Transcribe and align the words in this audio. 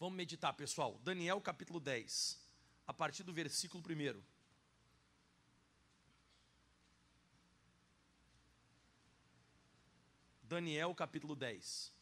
Vamos 0.00 0.16
meditar, 0.16 0.52
pessoal. 0.52 0.96
Daniel 1.02 1.40
capítulo 1.40 1.80
10, 1.80 2.38
a 2.86 2.94
partir 2.94 3.24
do 3.24 3.32
versículo 3.32 3.82
1. 3.82 4.22
Daniel 10.44 10.94
capítulo 10.94 11.34
10. 11.34 11.92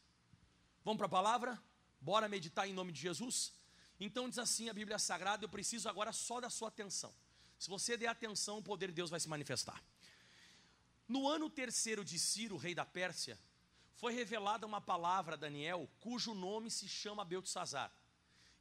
Vamos 0.84 0.98
para 0.98 1.06
a 1.06 1.08
palavra? 1.08 1.62
Bora 1.98 2.28
meditar 2.28 2.68
em 2.68 2.74
nome 2.74 2.92
de 2.92 3.00
Jesus? 3.00 3.54
Então 3.98 4.28
diz 4.28 4.38
assim 4.38 4.68
a 4.68 4.74
Bíblia 4.74 4.98
Sagrada: 4.98 5.46
eu 5.46 5.48
preciso 5.48 5.88
agora 5.88 6.12
só 6.12 6.38
da 6.38 6.50
sua 6.50 6.68
atenção. 6.68 7.14
Se 7.58 7.70
você 7.70 7.96
der 7.96 8.08
atenção, 8.08 8.58
o 8.58 8.62
poder 8.62 8.88
de 8.88 8.92
Deus 8.96 9.08
vai 9.08 9.20
se 9.20 9.28
manifestar. 9.28 9.82
No 11.08 11.26
ano 11.26 11.48
terceiro 11.48 12.04
de 12.04 12.18
Ciro, 12.18 12.58
rei 12.58 12.74
da 12.74 12.84
Pérsia, 12.84 13.38
foi 13.96 14.12
revelada 14.12 14.66
uma 14.66 14.80
palavra 14.80 15.34
a 15.34 15.38
Daniel, 15.38 15.88
cujo 16.00 16.34
nome 16.34 16.70
se 16.70 16.88
chama 16.88 17.24
Beltesazar. 17.24 17.90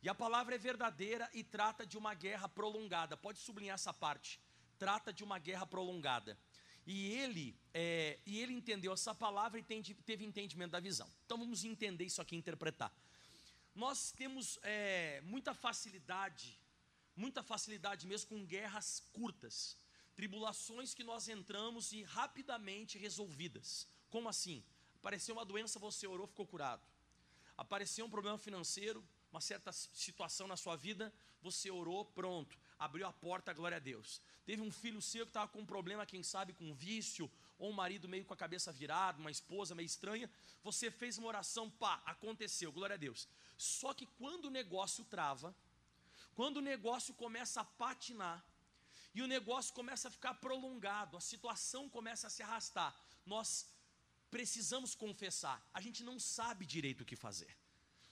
E 0.02 0.08
a 0.08 0.16
palavra 0.16 0.56
é 0.56 0.58
verdadeira 0.58 1.30
e 1.34 1.44
trata 1.44 1.86
de 1.86 1.98
uma 1.98 2.14
guerra 2.14 2.48
prolongada. 2.48 3.18
Pode 3.18 3.40
sublinhar 3.40 3.76
essa 3.76 3.94
parte. 3.94 4.40
Trata 4.78 5.12
de 5.12 5.24
uma 5.24 5.40
guerra 5.40 5.66
prolongada. 5.66 6.38
E 6.86 7.08
ele, 7.14 7.58
é, 7.74 8.20
e 8.26 8.40
ele 8.40 8.54
entendeu 8.54 8.94
essa 8.94 9.16
palavra 9.16 9.60
e 9.60 9.64
teve 9.64 10.24
entendimento 10.24 10.72
da 10.72 10.80
visão. 10.80 11.12
Então 11.26 11.38
vamos 11.38 11.64
entender 11.64 12.06
isso 12.06 12.22
aqui, 12.22 12.36
interpretar. 12.36 12.94
Nós 13.74 14.12
temos 14.12 14.60
é, 14.62 15.20
muita 15.22 15.54
facilidade, 15.54 16.58
muita 17.16 17.42
facilidade 17.42 18.06
mesmo 18.06 18.30
com 18.30 18.46
guerras 18.46 19.04
curtas, 19.12 19.76
tribulações 20.16 20.94
que 20.94 21.04
nós 21.04 21.28
entramos 21.28 21.92
e 21.92 22.04
rapidamente 22.04 22.98
resolvidas. 22.98 23.88
Como 24.10 24.30
assim? 24.30 24.64
Apareceu 25.06 25.36
uma 25.36 25.46
doença, 25.46 25.78
você 25.78 26.08
orou, 26.08 26.26
ficou 26.26 26.48
curado. 26.48 26.82
Apareceu 27.56 28.08
um 28.08 28.10
problema 28.10 28.40
financeiro, 28.40 29.08
uma 29.32 29.40
certa 29.40 29.72
situação 29.72 30.48
na 30.48 30.58
sua 30.58 30.76
vida, 30.76 31.14
você 31.44 31.70
orou, 31.70 32.06
pronto, 32.06 32.58
abriu 32.80 33.06
a 33.06 33.14
porta, 33.14 33.54
glória 33.54 33.78
a 33.78 33.80
Deus. 33.80 34.20
Teve 34.48 34.64
um 34.64 34.72
filho 34.72 35.00
seu 35.04 35.24
que 35.24 35.30
estava 35.30 35.48
com 35.48 35.60
um 35.60 35.66
problema, 35.66 36.08
quem 36.08 36.24
sabe 36.24 36.54
com 36.54 36.72
um 36.72 36.74
vício, 36.74 37.30
ou 37.60 37.70
um 37.70 37.74
marido 37.74 38.10
meio 38.10 38.26
com 38.26 38.34
a 38.34 38.36
cabeça 38.36 38.72
virada, 38.72 39.20
uma 39.20 39.30
esposa 39.30 39.76
meio 39.76 39.86
estranha, 39.86 40.28
você 40.64 40.90
fez 40.90 41.20
uma 41.20 41.28
oração, 41.28 41.70
pá, 41.70 42.02
aconteceu, 42.04 42.72
glória 42.72 42.96
a 42.96 42.98
Deus. 42.98 43.28
Só 43.60 43.94
que 43.94 44.08
quando 44.08 44.46
o 44.46 44.50
negócio 44.50 45.06
trava, 45.06 45.56
quando 46.34 46.58
o 46.58 46.62
negócio 46.62 47.14
começa 47.14 47.62
a 47.62 47.64
patinar, 47.64 48.44
e 49.14 49.22
o 49.22 49.28
negócio 49.28 49.72
começa 49.72 50.08
a 50.08 50.12
ficar 50.12 50.34
prolongado, 50.34 51.16
a 51.16 51.22
situação 51.22 51.88
começa 51.88 52.26
a 52.26 52.30
se 52.32 52.42
arrastar, 52.42 52.94
nós 53.24 53.68
precisamos 54.36 54.94
confessar, 54.94 55.58
a 55.74 55.80
gente 55.80 56.04
não 56.04 56.20
sabe 56.20 56.66
direito 56.66 57.02
o 57.02 57.06
que 57.06 57.16
fazer. 57.16 57.52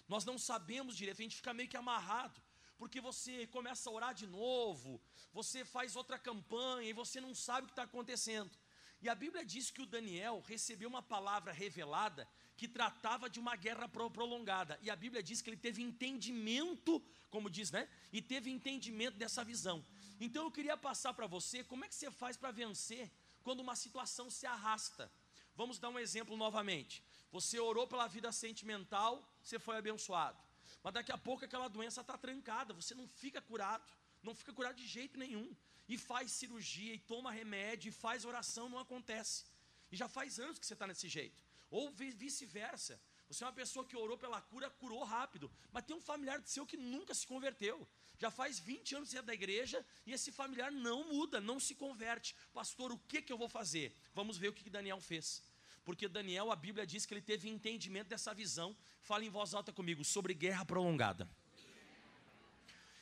Nós 0.08 0.24
não 0.24 0.38
sabemos 0.38 0.96
direito, 0.96 1.20
a 1.20 1.26
gente 1.26 1.36
fica 1.36 1.54
meio 1.54 1.68
que 1.68 1.76
amarrado, 1.76 2.42
porque 2.78 3.02
você 3.02 3.46
começa 3.48 3.90
a 3.90 3.94
orar 3.98 4.14
de 4.14 4.26
novo, 4.26 5.02
você 5.34 5.66
faz 5.66 5.98
outra 5.98 6.18
campanha 6.18 6.90
e 6.90 6.94
você 6.94 7.20
não 7.20 7.36
sabe 7.36 7.64
o 7.64 7.68
que 7.68 7.74
está 7.74 7.84
acontecendo. 7.84 8.58
E 9.02 9.10
a 9.10 9.16
Bíblia 9.24 9.44
diz 9.44 9.70
que 9.70 9.82
o 9.82 9.86
Daniel 9.86 10.42
recebeu 10.48 10.88
uma 10.88 11.04
palavra 11.04 11.52
revelada 11.52 12.26
que 12.56 12.70
tratava 12.70 13.30
de 13.30 13.42
uma 13.42 13.58
guerra 13.58 13.90
prolongada. 13.90 14.80
E 14.82 14.90
a 14.90 14.96
Bíblia 14.96 15.22
diz 15.22 15.42
que 15.42 15.50
ele 15.50 15.58
teve 15.58 15.82
entendimento, 15.82 17.04
como 17.30 17.50
diz, 17.50 17.70
né? 17.70 17.90
E 18.14 18.22
teve 18.22 18.50
entendimento 18.50 19.18
dessa 19.18 19.44
visão. 19.44 19.86
Então 20.22 20.46
eu 20.46 20.52
queria 20.52 20.78
passar 20.78 21.14
para 21.14 21.28
você 21.28 21.66
como 21.66 21.84
é 21.84 21.90
que 21.90 21.96
você 21.96 22.10
faz 22.10 22.38
para 22.38 22.52
vencer 22.52 23.12
quando 23.44 23.60
uma 23.60 23.76
situação 23.76 24.30
se 24.30 24.46
arrasta. 24.46 25.12
Vamos 25.56 25.80
dar 25.80 25.90
um 25.90 26.00
exemplo 26.00 26.36
novamente. 26.36 27.04
Você 27.32 27.60
orou 27.60 27.88
pela 27.88 28.08
vida 28.08 28.32
sentimental, 28.32 29.28
você 29.42 29.58
foi 29.60 29.78
abençoado. 29.78 30.38
Mas 30.84 30.94
daqui 30.94 31.12
a 31.12 31.18
pouco 31.18 31.46
aquela 31.46 31.68
doença 31.68 32.02
está 32.02 32.18
trancada, 32.18 32.74
você 32.74 32.94
não 32.94 33.08
fica 33.08 33.42
curado, 33.42 33.92
não 34.22 34.36
fica 34.36 34.54
curado 34.54 34.76
de 34.76 34.88
jeito 34.88 35.18
nenhum. 35.18 35.56
E 35.88 35.98
faz 35.98 36.32
cirurgia, 36.32 36.94
e 36.94 37.00
toma 37.00 37.32
remédio, 37.32 37.90
e 37.90 37.92
faz 37.92 38.26
oração, 38.26 38.70
não 38.70 38.80
acontece. 38.80 39.46
E 39.92 39.96
já 39.96 40.08
faz 40.08 40.40
anos 40.40 40.58
que 40.58 40.66
você 40.66 40.74
está 40.74 40.88
nesse 40.88 41.08
jeito. 41.08 41.44
Ou 41.70 41.92
vice-versa. 41.92 43.00
Você 43.34 43.44
é 43.44 43.48
uma 43.48 43.54
pessoa 43.54 43.84
que 43.84 43.98
orou 43.98 44.18
pela 44.18 44.40
cura, 44.40 44.70
curou 44.70 45.04
rápido. 45.04 45.52
Mas 45.72 45.86
tem 45.86 45.96
um 45.96 46.02
familiar 46.02 46.40
seu 46.46 46.66
que 46.66 46.78
nunca 46.78 47.14
se 47.16 47.26
converteu. 47.26 47.88
Já 48.20 48.30
faz 48.30 48.60
20 48.60 48.96
anos 48.96 49.10
que 49.10 49.18
é 49.18 49.22
da 49.24 49.34
igreja 49.34 49.84
e 50.06 50.14
esse 50.14 50.32
familiar 50.32 50.72
não 50.72 51.04
muda, 51.12 51.42
não 51.42 51.60
se 51.60 51.74
converte. 51.74 52.36
Pastor, 52.54 52.92
o 52.92 52.98
que, 53.00 53.24
que 53.24 53.34
eu 53.34 53.38
vou 53.38 53.50
fazer? 53.50 53.98
Vamos 54.14 54.38
ver 54.38 54.50
o 54.50 54.54
que 54.54 54.70
Daniel 54.70 55.02
fez 55.02 55.42
porque 55.84 56.08
Daniel, 56.08 56.52
a 56.52 56.56
Bíblia 56.56 56.86
diz 56.86 57.06
que 57.06 57.14
ele 57.14 57.22
teve 57.22 57.50
entendimento 57.50 58.08
dessa 58.08 58.34
visão. 58.34 58.76
Fala 59.02 59.26
em 59.26 59.30
voz 59.30 59.54
alta 59.54 59.72
comigo 59.74 60.04
sobre 60.04 60.34
guerra 60.34 60.66
prolongada. 60.66 61.30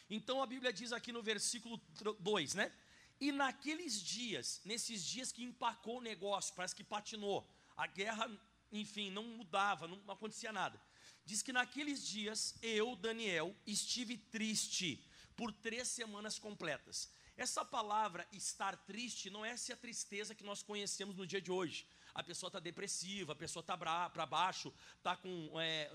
Então 0.10 0.42
a 0.42 0.48
Bíblia 0.48 0.74
diz 0.74 0.92
aqui 0.92 1.12
no 1.12 1.22
versículo 1.22 1.80
2, 2.20 2.56
né? 2.56 2.72
E 3.20 3.32
naqueles 3.32 4.02
dias, 4.02 4.62
nesses 4.66 5.06
dias 5.06 5.32
que 5.32 5.44
empacou 5.44 6.00
o 6.00 6.02
negócio, 6.02 6.56
parece 6.56 6.76
que 6.76 6.84
patinou, 6.84 7.48
a 7.78 7.86
guerra, 7.86 8.30
enfim, 8.72 9.12
não 9.12 9.24
mudava, 9.24 9.88
não 9.88 10.00
acontecia 10.08 10.52
nada. 10.52 10.82
Diz 11.26 11.42
que 11.42 11.54
naqueles 11.54 12.06
dias 12.06 12.56
eu, 12.62 12.96
Daniel, 12.96 13.56
estive 13.66 14.18
triste 14.18 15.04
por 15.36 15.52
três 15.52 15.88
semanas 15.88 16.40
completas. 16.40 17.12
Essa 17.38 17.64
palavra 17.64 18.28
estar 18.32 18.76
triste 18.86 19.30
não 19.30 19.46
é 19.46 19.50
essa 19.50 19.76
tristeza 19.76 20.36
que 20.36 20.44
nós 20.44 20.62
conhecemos 20.62 21.16
no 21.16 21.26
dia 21.26 21.42
de 21.42 21.52
hoje 21.52 21.88
a 22.14 22.24
pessoa 22.24 22.50
está 22.50 22.60
depressiva, 22.60 23.34
a 23.34 23.36
pessoa 23.36 23.62
está 23.62 23.78
para 23.78 24.26
baixo, 24.26 24.74
está 24.98 25.16
com 25.16 25.60
é, 25.60 25.90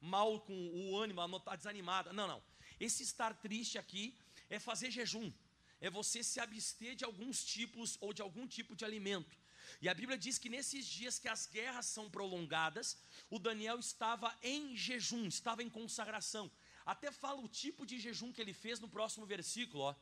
mal 0.00 0.40
com 0.40 0.52
o 0.52 0.98
ânimo, 0.98 1.36
está 1.36 1.56
desanimada. 1.56 2.12
Não, 2.12 2.26
não. 2.26 2.42
Esse 2.78 3.02
estar 3.02 3.34
triste 3.34 3.78
aqui 3.78 4.16
é 4.50 4.58
fazer 4.58 4.90
jejum, 4.90 5.32
é 5.80 5.88
você 5.88 6.22
se 6.22 6.40
abster 6.40 6.94
de 6.94 7.04
alguns 7.04 7.44
tipos 7.44 7.96
ou 8.00 8.12
de 8.12 8.22
algum 8.22 8.46
tipo 8.46 8.74
de 8.74 8.84
alimento. 8.84 9.36
E 9.80 9.88
a 9.88 9.94
Bíblia 9.94 10.18
diz 10.18 10.38
que 10.38 10.48
nesses 10.48 10.86
dias 10.86 11.18
que 11.18 11.28
as 11.28 11.46
guerras 11.46 11.86
são 11.86 12.10
prolongadas, 12.10 12.96
o 13.30 13.38
Daniel 13.38 13.78
estava 13.78 14.36
em 14.42 14.76
jejum, 14.76 15.26
estava 15.26 15.62
em 15.62 15.70
consagração. 15.70 16.50
Até 16.84 17.10
fala 17.10 17.40
o 17.40 17.48
tipo 17.48 17.86
de 17.86 17.98
jejum 17.98 18.32
que 18.32 18.40
ele 18.40 18.52
fez 18.52 18.78
no 18.80 18.88
próximo 18.88 19.24
versículo. 19.24 19.84
Ó. 19.84 19.94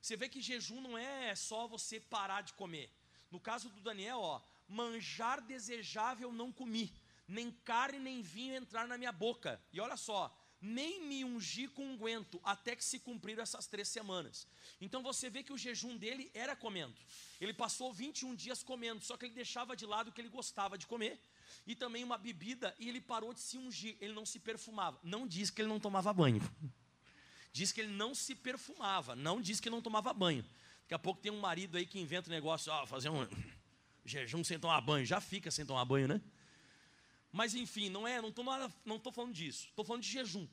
Você 0.00 0.16
vê 0.16 0.28
que 0.28 0.40
jejum 0.40 0.80
não 0.80 0.96
é 0.96 1.34
só 1.34 1.66
você 1.66 2.00
parar 2.00 2.42
de 2.42 2.52
comer. 2.54 2.90
No 3.30 3.40
caso 3.40 3.68
do 3.68 3.80
Daniel, 3.80 4.20
ó, 4.20 4.40
manjar 4.68 5.40
desejável 5.40 6.32
não 6.32 6.52
comi, 6.52 6.92
nem 7.26 7.50
carne 7.50 7.98
nem 7.98 8.22
vinho 8.22 8.54
entrar 8.54 8.86
na 8.86 8.96
minha 8.96 9.12
boca. 9.12 9.60
E 9.72 9.80
olha 9.80 9.96
só, 9.96 10.34
nem 10.66 11.00
me 11.06 11.24
ungi 11.24 11.68
com 11.68 11.92
unguento, 11.92 12.40
até 12.42 12.74
que 12.74 12.84
se 12.84 12.98
cumpriram 12.98 13.42
essas 13.42 13.66
três 13.66 13.88
semanas. 13.88 14.46
Então 14.80 15.02
você 15.02 15.30
vê 15.30 15.42
que 15.42 15.52
o 15.52 15.58
jejum 15.58 15.96
dele 15.96 16.30
era 16.34 16.56
comendo. 16.56 16.94
Ele 17.40 17.52
passou 17.52 17.92
21 17.92 18.34
dias 18.34 18.62
comendo, 18.62 19.04
só 19.04 19.16
que 19.16 19.26
ele 19.26 19.34
deixava 19.34 19.76
de 19.76 19.86
lado 19.86 20.08
o 20.08 20.12
que 20.12 20.20
ele 20.20 20.28
gostava 20.28 20.76
de 20.76 20.86
comer. 20.86 21.20
E 21.66 21.74
também 21.74 22.02
uma 22.02 22.18
bebida, 22.18 22.74
e 22.78 22.88
ele 22.88 23.00
parou 23.00 23.32
de 23.32 23.40
se 23.40 23.56
ungir, 23.56 23.96
ele 24.00 24.12
não 24.12 24.26
se 24.26 24.38
perfumava. 24.38 24.98
Não 25.02 25.26
diz 25.26 25.50
que 25.50 25.62
ele 25.62 25.68
não 25.68 25.78
tomava 25.78 26.12
banho. 26.12 26.42
Diz 27.52 27.72
que 27.72 27.80
ele 27.80 27.92
não 27.92 28.14
se 28.14 28.34
perfumava, 28.34 29.16
não 29.16 29.40
diz 29.40 29.60
que 29.60 29.70
não 29.70 29.80
tomava 29.80 30.12
banho. 30.12 30.44
Daqui 30.82 30.94
a 30.94 30.98
pouco 30.98 31.20
tem 31.20 31.32
um 31.32 31.40
marido 31.40 31.76
aí 31.76 31.86
que 31.86 31.98
inventa 31.98 32.28
um 32.28 32.32
negócio, 32.32 32.72
ó, 32.72 32.86
fazer 32.86 33.08
um 33.08 33.26
jejum 34.04 34.44
sem 34.44 34.58
tomar 34.58 34.80
banho, 34.80 35.06
já 35.06 35.20
fica 35.20 35.50
sem 35.50 35.64
tomar 35.64 35.84
banho, 35.84 36.06
né? 36.06 36.20
Mas 37.32 37.54
enfim, 37.54 37.88
não 37.88 38.06
é, 38.06 38.20
não 38.20 38.30
estou 38.30 38.44
não 38.84 38.98
tô 38.98 39.12
falando 39.12 39.34
disso, 39.34 39.66
estou 39.66 39.84
falando 39.84 40.02
de 40.02 40.10
jejum. 40.10 40.46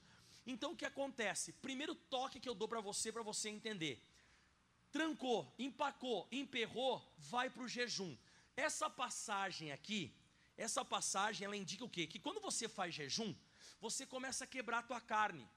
Então 0.46 0.74
o 0.74 0.76
que 0.76 0.86
acontece? 0.86 1.54
Primeiro 1.54 1.96
toque 1.96 2.40
que 2.40 2.50
eu 2.50 2.56
dou 2.56 2.68
para 2.68 2.82
você, 2.82 3.12
para 3.12 3.24
você 3.24 3.50
entender. 3.50 4.02
Trancou, 4.92 5.52
empacou, 5.58 6.28
emperrou, 6.32 7.02
vai 7.18 7.50
para 7.50 7.64
o 7.64 7.68
jejum. 7.68 8.16
Essa 8.56 8.90
passagem 8.90 9.72
aqui, 9.72 10.14
essa 10.58 10.86
passagem, 10.86 11.46
ela 11.46 11.58
indica 11.58 11.84
o 11.84 11.90
quê? 11.90 12.06
Que 12.06 12.20
quando 12.20 12.40
você 12.40 12.68
faz 12.68 12.94
jejum, 12.94 13.34
você 13.82 14.06
começa 14.06 14.44
a 14.44 14.48
quebrar 14.48 14.80
a 14.80 14.84
tua 14.84 15.02
carne. 15.02 15.48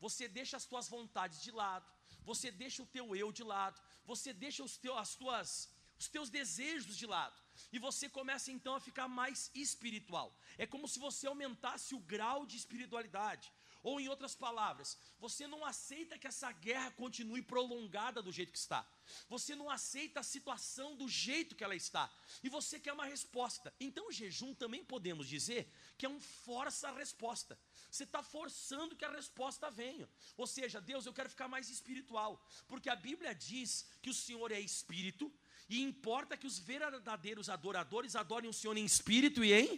Você 0.00 0.26
deixa 0.28 0.56
as 0.56 0.66
tuas 0.66 0.88
vontades 0.88 1.40
de 1.40 1.50
lado, 1.52 1.86
você 2.24 2.50
deixa 2.50 2.82
o 2.82 2.86
teu 2.86 3.14
eu 3.14 3.30
de 3.32 3.44
lado, 3.44 3.80
você 4.04 4.32
deixa 4.32 4.62
os 4.62 4.76
teus, 4.76 4.98
as 4.98 5.14
tuas, 5.14 5.70
os 6.02 6.08
teus 6.08 6.28
desejos 6.28 6.96
de 6.96 7.06
lado 7.06 7.40
e 7.72 7.78
você 7.78 8.08
começa 8.08 8.50
então 8.50 8.74
a 8.74 8.80
ficar 8.80 9.08
mais 9.08 9.50
espiritual. 9.54 10.36
É 10.58 10.66
como 10.66 10.88
se 10.88 10.98
você 10.98 11.26
aumentasse 11.26 11.94
o 11.94 12.00
grau 12.00 12.44
de 12.44 12.56
espiritualidade. 12.56 13.52
Ou 13.82 14.00
em 14.00 14.08
outras 14.08 14.34
palavras, 14.36 14.96
você 15.18 15.44
não 15.48 15.64
aceita 15.64 16.16
que 16.16 16.28
essa 16.28 16.52
guerra 16.52 16.92
continue 16.92 17.42
prolongada 17.42 18.22
do 18.22 18.30
jeito 18.30 18.52
que 18.52 18.58
está. 18.58 18.86
Você 19.28 19.56
não 19.56 19.68
aceita 19.68 20.20
a 20.20 20.22
situação 20.22 20.94
do 20.94 21.08
jeito 21.08 21.56
que 21.56 21.64
ela 21.64 21.74
está. 21.74 22.08
E 22.44 22.48
você 22.48 22.78
quer 22.78 22.92
uma 22.92 23.04
resposta. 23.04 23.74
Então, 23.80 24.06
o 24.06 24.12
jejum 24.12 24.54
também 24.54 24.84
podemos 24.84 25.28
dizer 25.28 25.68
que 25.98 26.06
é 26.06 26.08
um 26.08 26.20
força-resposta. 26.20 27.58
Você 27.90 28.04
está 28.04 28.22
forçando 28.22 28.94
que 28.94 29.04
a 29.04 29.10
resposta 29.10 29.68
venha. 29.68 30.08
Ou 30.36 30.46
seja, 30.46 30.80
Deus, 30.80 31.04
eu 31.04 31.12
quero 31.12 31.28
ficar 31.28 31.48
mais 31.48 31.68
espiritual. 31.68 32.40
Porque 32.68 32.88
a 32.88 32.94
Bíblia 32.94 33.34
diz 33.34 33.84
que 34.00 34.10
o 34.10 34.14
Senhor 34.14 34.52
é 34.52 34.60
espírito 34.60 35.32
e 35.74 35.80
importa 35.90 36.36
que 36.40 36.48
os 36.50 36.58
verdadeiros 36.58 37.48
adoradores 37.56 38.14
adorem 38.22 38.50
o 38.50 38.58
Senhor 38.60 38.76
em 38.76 38.84
espírito 38.92 39.40
e 39.42 39.52
em 39.60 39.68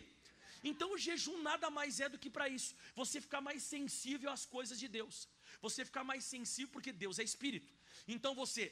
Então 0.70 0.88
o 0.93 0.99
jejum 1.06 1.37
nada 1.49 1.69
mais 1.79 2.00
é 2.05 2.08
do 2.08 2.19
que 2.23 2.31
para 2.37 2.49
isso. 2.49 2.73
Você 3.00 3.20
ficar 3.26 3.41
mais 3.49 3.62
sensível 3.62 4.31
às 4.37 4.44
coisas 4.44 4.79
de 4.82 4.88
Deus. 4.88 5.29
Você 5.67 5.85
ficar 5.91 6.02
mais 6.02 6.25
sensível 6.25 6.73
porque 6.73 6.93
Deus 7.05 7.19
é 7.19 7.23
espírito. 7.23 7.70
Então 8.14 8.35
você 8.35 8.64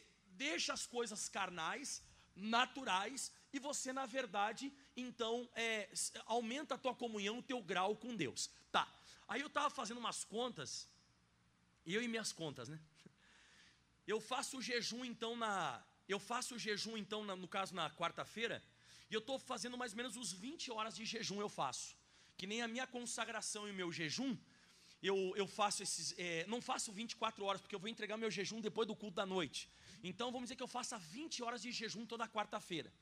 deixa 0.44 0.72
as 0.72 0.84
coisas 0.96 1.28
carnais, 1.28 2.02
naturais, 2.34 3.30
e 3.52 3.58
você, 3.58 3.92
na 3.92 4.06
verdade, 4.06 4.72
então, 4.96 5.48
é, 5.54 5.88
aumenta 6.24 6.74
a 6.74 6.78
tua 6.78 6.94
comunhão, 6.94 7.38
o 7.38 7.42
teu 7.42 7.60
grau 7.62 7.94
com 7.94 8.16
Deus. 8.16 8.50
Tá. 8.70 8.84
Aí 9.28 9.42
eu 9.42 9.46
estava 9.46 9.70
fazendo 9.70 9.98
umas 9.98 10.24
contas, 10.24 10.88
eu 11.86 12.02
e 12.02 12.08
minhas 12.08 12.32
contas, 12.32 12.68
né? 12.68 12.80
Eu 14.06 14.20
faço 14.20 14.58
o 14.58 14.62
jejum, 14.62 15.04
então, 15.04 15.36
na. 15.36 15.84
Eu 16.12 16.18
faço 16.32 16.54
o 16.56 16.58
jejum, 16.58 16.94
então, 17.02 17.20
no 17.24 17.48
caso, 17.56 17.74
na 17.74 17.86
quarta-feira, 18.00 18.62
e 19.10 19.14
eu 19.14 19.20
estou 19.20 19.38
fazendo 19.38 19.78
mais 19.82 19.92
ou 19.92 19.96
menos 19.96 20.16
uns 20.16 20.32
20 20.32 20.70
horas 20.70 20.94
de 20.98 21.04
jejum 21.12 21.40
eu 21.40 21.48
faço. 21.48 21.96
Que 22.36 22.46
nem 22.46 22.60
a 22.62 22.68
minha 22.74 22.86
consagração 22.86 23.66
e 23.66 23.70
o 23.70 23.78
meu 23.80 23.90
jejum, 23.98 24.36
eu, 25.02 25.16
eu 25.36 25.46
faço 25.46 25.82
esses. 25.82 26.14
É, 26.18 26.44
não 26.46 26.60
faço 26.60 26.92
24 26.92 27.44
horas, 27.44 27.60
porque 27.60 27.74
eu 27.74 27.80
vou 27.84 27.88
entregar 27.88 28.16
meu 28.16 28.30
jejum 28.30 28.60
depois 28.60 28.86
do 28.86 28.94
culto 28.94 29.16
da 29.16 29.26
noite. 29.26 29.68
Então 30.02 30.30
vamos 30.30 30.46
dizer 30.46 30.56
que 30.56 30.62
eu 30.62 30.74
faça 30.78 30.98
20 30.98 31.42
horas 31.42 31.62
de 31.62 31.72
jejum 31.72 32.04
toda 32.04 32.28
quarta-feira. 32.28 32.92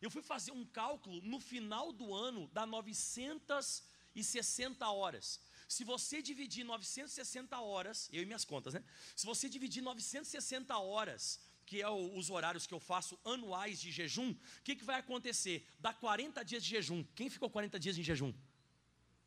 Eu 0.00 0.10
fui 0.10 0.22
fazer 0.22 0.52
um 0.52 0.64
cálculo 0.64 1.20
no 1.22 1.40
final 1.40 1.92
do 1.92 2.14
ano 2.14 2.48
dá 2.52 2.64
960 2.66 4.88
horas. 4.88 5.40
Se 5.68 5.84
você 5.84 6.22
dividir 6.22 6.64
960 6.64 7.60
horas, 7.60 8.08
eu 8.12 8.22
e 8.22 8.26
minhas 8.26 8.44
contas, 8.44 8.74
né? 8.74 8.82
Se 9.14 9.26
você 9.26 9.48
dividir 9.48 9.82
960 9.82 10.76
horas 10.78 11.40
que 11.70 11.80
é 11.80 11.88
o, 11.88 12.00
os 12.18 12.28
horários 12.34 12.66
que 12.66 12.74
eu 12.74 12.80
faço 12.80 13.16
anuais 13.32 13.80
de 13.80 13.90
jejum, 13.98 14.30
o 14.32 14.62
que, 14.64 14.74
que 14.78 14.88
vai 14.90 14.98
acontecer? 14.98 15.56
Dá 15.78 15.92
40 15.94 16.44
dias 16.44 16.64
de 16.64 16.70
jejum. 16.74 17.00
Quem 17.18 17.30
ficou 17.34 17.48
40 17.48 17.78
dias 17.84 17.96
em 17.96 18.02
jejum? 18.02 18.32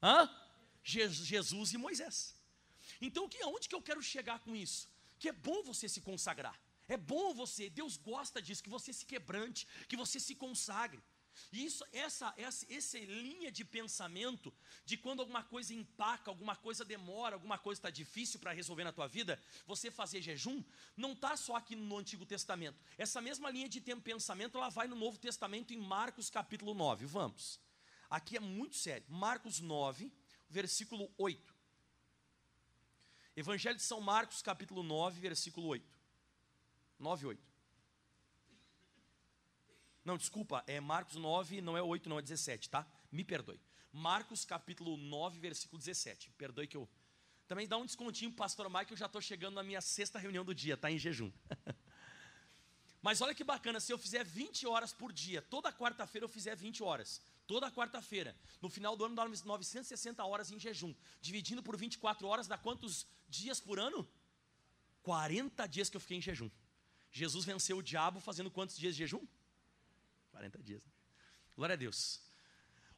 Hã? 0.02 0.18
Jesus 0.84 1.72
e 1.72 1.78
Moisés. 1.78 2.18
Então, 3.00 3.30
que, 3.30 3.42
aonde 3.42 3.70
que 3.70 3.78
eu 3.80 3.82
quero 3.90 4.04
chegar 4.04 4.40
com 4.40 4.54
isso? 4.54 4.90
Que 5.18 5.30
é 5.30 5.32
bom 5.32 5.64
você 5.64 5.88
se 5.88 6.02
consagrar. 6.02 6.58
É 6.96 6.98
bom 6.98 7.34
você, 7.34 7.70
Deus 7.70 7.96
gosta 7.96 8.42
disso, 8.42 8.66
que 8.66 8.76
você 8.78 8.92
se 8.92 9.06
quebrante, 9.06 9.66
que 9.88 9.96
você 9.96 10.20
se 10.20 10.36
consagre. 10.36 11.02
E 11.52 11.66
isso, 11.66 11.86
essa, 11.92 12.34
essa, 12.38 12.66
essa 12.72 13.00
linha 13.00 13.52
de 13.52 13.64
pensamento 13.64 14.54
de 14.86 14.98
quando 14.98 15.20
alguma 15.20 15.44
coisa 15.44 15.74
empaca, 15.74 16.30
alguma 16.30 16.56
coisa 16.56 16.84
demora, 16.86 17.36
alguma 17.36 17.58
coisa 17.58 17.80
está 17.80 17.90
difícil 17.90 18.40
para 18.40 18.52
resolver 18.52 18.84
na 18.84 18.92
tua 18.92 19.08
vida, 19.08 19.42
você 19.66 19.92
fazer 19.92 20.22
jejum, 20.22 20.64
não 20.96 21.14
está 21.14 21.36
só 21.36 21.56
aqui 21.56 21.76
no 21.76 21.98
Antigo 21.98 22.26
Testamento. 22.26 22.80
Essa 22.98 23.22
mesma 23.22 23.50
linha 23.50 23.70
de 23.70 23.82
pensamento, 23.82 24.58
ela 24.58 24.70
vai 24.70 24.88
no 24.88 24.96
Novo 24.96 25.18
Testamento 25.18 25.74
em 25.74 25.78
Marcos 25.78 26.30
capítulo 26.30 26.74
9. 26.74 27.06
Vamos. 27.06 27.60
Aqui 28.10 28.38
é 28.38 28.40
muito 28.40 28.76
sério. 28.76 29.06
Marcos 29.10 29.60
9, 29.60 30.12
versículo 30.50 31.12
8. 31.18 31.54
Evangelho 33.36 33.76
de 33.76 33.84
São 33.84 34.00
Marcos, 34.00 34.42
capítulo 34.42 34.84
9, 34.84 35.20
versículo 35.20 35.68
8. 35.68 36.00
9, 37.00 37.26
8. 37.26 37.53
Não, 40.04 40.18
desculpa, 40.18 40.64
é 40.68 40.80
Marcos 40.80 41.16
9, 41.16 41.62
não 41.62 41.78
é 41.78 41.82
8, 41.82 42.10
não 42.10 42.20
é 42.20 42.22
17, 42.22 42.70
tá? 42.70 42.86
Me 43.12 43.24
perdoe. 43.24 43.60
Marcos 43.92 44.44
capítulo 44.44 44.98
9, 44.98 45.40
versículo 45.40 45.80
17. 45.80 46.32
Perdoe 46.32 46.68
que 46.68 46.76
eu. 46.76 46.90
Também 47.48 47.68
dá 47.68 47.78
um 47.78 47.86
descontinho 47.86 48.32
pastor 48.32 48.70
Mike, 48.70 48.92
eu 48.92 48.98
já 48.98 49.06
estou 49.06 49.22
chegando 49.22 49.56
na 49.56 49.64
minha 49.64 49.82
sexta 49.82 50.20
reunião 50.20 50.44
do 50.44 50.54
dia, 50.54 50.76
tá? 50.76 50.90
Em 50.92 50.98
jejum. 50.98 51.32
Mas 53.02 53.22
olha 53.22 53.36
que 53.36 53.44
bacana, 53.44 53.80
se 53.80 53.92
eu 53.92 53.98
fizer 53.98 54.24
20 54.24 54.66
horas 54.66 54.94
por 54.94 55.12
dia, 55.12 55.42
toda 55.42 55.72
quarta-feira 55.72 56.26
eu 56.26 56.30
fizer 56.30 56.56
20 56.56 56.82
horas. 56.84 57.22
Toda 57.46 57.70
quarta-feira. 57.70 58.36
No 58.62 58.70
final 58.70 58.96
do 58.96 59.04
ano 59.04 59.16
dá 59.16 59.28
960 59.28 60.24
horas 60.24 60.52
em 60.52 60.60
jejum. 60.60 60.96
Dividindo 61.22 61.62
por 61.62 61.76
24 61.76 62.26
horas, 62.26 62.48
dá 62.48 62.58
quantos 62.58 63.06
dias 63.28 63.60
por 63.60 63.78
ano? 63.78 64.08
40 65.04 65.68
dias 65.68 65.90
que 65.90 65.98
eu 65.98 66.02
fiquei 66.02 66.18
em 66.18 66.22
jejum. 66.22 66.50
Jesus 67.12 67.46
venceu 67.46 67.78
o 67.78 67.84
diabo 67.84 68.22
fazendo 68.22 68.50
quantos 68.50 68.78
dias 68.78 68.96
de 68.96 69.00
jejum? 69.00 69.28
40 70.34 70.62
dias. 70.64 70.84
Né? 70.84 70.92
Glória 71.56 71.74
a 71.74 71.78
Deus. 71.78 72.20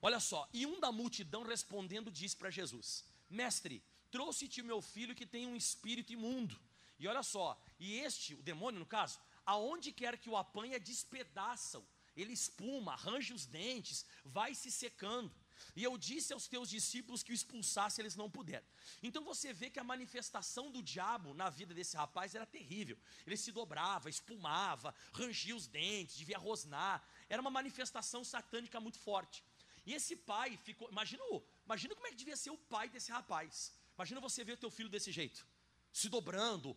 Olha 0.01 0.19
só, 0.19 0.47
e 0.53 0.65
um 0.65 0.79
da 0.79 0.91
multidão 0.91 1.43
respondendo 1.43 2.09
disse 2.11 2.35
para 2.35 2.49
Jesus: 2.49 3.03
Mestre, 3.29 3.83
trouxe-te 4.09 4.61
meu 4.63 4.81
filho 4.81 5.13
que 5.13 5.25
tem 5.25 5.45
um 5.45 5.55
espírito 5.55 6.13
imundo. 6.13 6.59
E 6.97 7.07
olha 7.07 7.23
só, 7.23 7.61
e 7.77 7.99
este, 7.99 8.33
o 8.33 8.41
demônio 8.41 8.79
no 8.79 8.85
caso, 8.85 9.19
aonde 9.45 9.91
quer 9.91 10.17
que 10.17 10.29
o 10.29 10.37
apanha, 10.37 10.79
despedaça-o. 10.79 11.85
Ele 12.15 12.31
espuma, 12.31 12.93
arranja 12.93 13.33
os 13.33 13.45
dentes, 13.45 14.05
vai 14.23 14.55
se 14.55 14.71
secando. 14.71 15.35
E 15.75 15.83
eu 15.83 15.97
disse 15.97 16.33
aos 16.33 16.47
teus 16.47 16.69
discípulos 16.69 17.23
que 17.23 17.31
o 17.31 17.33
expulsasse, 17.33 18.01
eles 18.01 18.15
não 18.15 18.29
puderam. 18.29 18.65
Então 19.01 19.23
você 19.23 19.53
vê 19.53 19.69
que 19.69 19.79
a 19.79 19.83
manifestação 19.83 20.71
do 20.71 20.81
diabo 20.81 21.33
na 21.33 21.49
vida 21.49 21.73
desse 21.73 21.95
rapaz 21.97 22.35
era 22.35 22.45
terrível. 22.45 22.97
Ele 23.25 23.37
se 23.37 23.51
dobrava, 23.51 24.09
espumava, 24.09 24.93
rangia 25.13 25.55
os 25.55 25.67
dentes, 25.67 26.15
devia 26.15 26.37
rosnar. 26.37 27.03
Era 27.29 27.41
uma 27.41 27.51
manifestação 27.51 28.23
satânica 28.23 28.79
muito 28.79 28.99
forte. 28.99 29.43
E 29.85 29.93
esse 29.93 30.15
pai 30.15 30.57
ficou. 30.63 30.89
Imagina, 30.89 31.23
imagina 31.65 31.95
como 31.95 32.07
é 32.07 32.09
que 32.09 32.15
devia 32.15 32.35
ser 32.35 32.49
o 32.49 32.57
pai 32.57 32.89
desse 32.89 33.11
rapaz. 33.11 33.73
Imagina 33.95 34.19
você 34.19 34.43
ver 34.43 34.53
o 34.53 34.57
teu 34.57 34.71
filho 34.71 34.89
desse 34.89 35.11
jeito. 35.11 35.45
Se 35.91 36.09
dobrando, 36.09 36.75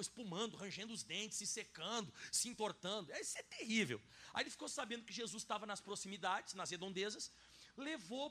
espumando, 0.00 0.56
rangendo 0.56 0.92
os 0.92 1.04
dentes, 1.04 1.38
se 1.38 1.46
secando, 1.46 2.12
se 2.32 2.48
entortando. 2.48 3.12
Isso 3.12 3.38
é 3.38 3.42
terrível. 3.44 4.02
Aí 4.34 4.42
ele 4.42 4.50
ficou 4.50 4.68
sabendo 4.68 5.04
que 5.04 5.12
Jesus 5.12 5.44
estava 5.44 5.64
nas 5.64 5.80
proximidades, 5.80 6.54
nas 6.54 6.70
redondezas, 6.70 7.30
levou 7.76 8.30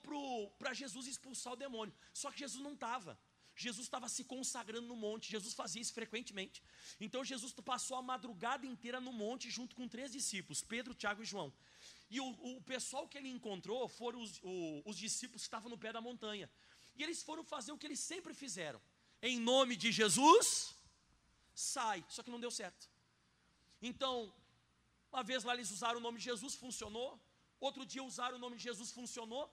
para 0.59 0.73
Jesus 0.73 1.07
expulsar 1.07 1.53
o 1.53 1.55
demônio. 1.55 1.93
Só 2.13 2.31
que 2.31 2.39
Jesus 2.39 2.63
não 2.63 2.73
estava. 2.73 3.19
Jesus 3.55 3.85
estava 3.85 4.07
se 4.07 4.23
consagrando 4.23 4.87
no 4.87 4.95
monte, 4.95 5.29
Jesus 5.29 5.53
fazia 5.53 5.81
isso 5.81 5.93
frequentemente. 5.93 6.63
Então 6.99 7.23
Jesus 7.23 7.53
passou 7.53 7.97
a 7.97 8.01
madrugada 8.01 8.65
inteira 8.65 8.99
no 8.99 9.11
monte 9.11 9.49
junto 9.49 9.75
com 9.75 9.87
três 9.87 10.11
discípulos, 10.11 10.63
Pedro, 10.63 10.95
Tiago 10.95 11.21
e 11.21 11.25
João. 11.25 11.53
E 12.09 12.19
o, 12.19 12.27
o 12.57 12.61
pessoal 12.61 13.07
que 13.07 13.17
ele 13.17 13.29
encontrou 13.29 13.87
foram 13.87 14.21
os, 14.21 14.39
o, 14.43 14.81
os 14.85 14.97
discípulos 14.97 15.41
que 15.43 15.47
estavam 15.47 15.69
no 15.69 15.77
pé 15.77 15.93
da 15.93 16.01
montanha. 16.01 16.49
E 16.95 17.03
eles 17.03 17.21
foram 17.23 17.43
fazer 17.43 17.71
o 17.71 17.77
que 17.77 17.87
eles 17.87 17.99
sempre 17.99 18.33
fizeram. 18.33 18.81
Em 19.21 19.39
nome 19.39 19.75
de 19.75 19.91
Jesus, 19.91 20.75
sai. 21.53 22.03
Só 22.09 22.23
que 22.23 22.31
não 22.31 22.39
deu 22.39 22.51
certo. 22.51 22.89
Então, 23.81 24.33
uma 25.11 25.23
vez 25.23 25.43
lá 25.43 25.53
eles 25.53 25.71
usaram 25.71 25.99
o 25.99 26.01
nome 26.01 26.17
de 26.17 26.25
Jesus, 26.25 26.55
funcionou. 26.55 27.19
Outro 27.67 27.85
dia 27.85 28.03
usaram 28.11 28.35
o 28.37 28.43
nome 28.45 28.57
de 28.57 28.63
Jesus, 28.63 28.91
funcionou. 28.99 29.43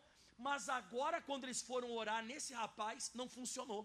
Mas 0.46 0.68
agora, 0.68 1.20
quando 1.28 1.44
eles 1.44 1.60
foram 1.60 1.90
orar 2.00 2.24
nesse 2.24 2.52
rapaz, 2.54 3.10
não 3.14 3.28
funcionou. 3.28 3.82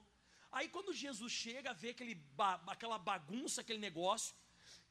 Aí, 0.51 0.67
quando 0.69 0.93
Jesus 0.93 1.31
chega, 1.31 1.73
vê 1.73 1.89
aquele 1.89 2.15
ba 2.39 2.51
aquela 2.67 2.97
bagunça, 2.97 3.61
aquele 3.61 3.79
negócio, 3.79 4.33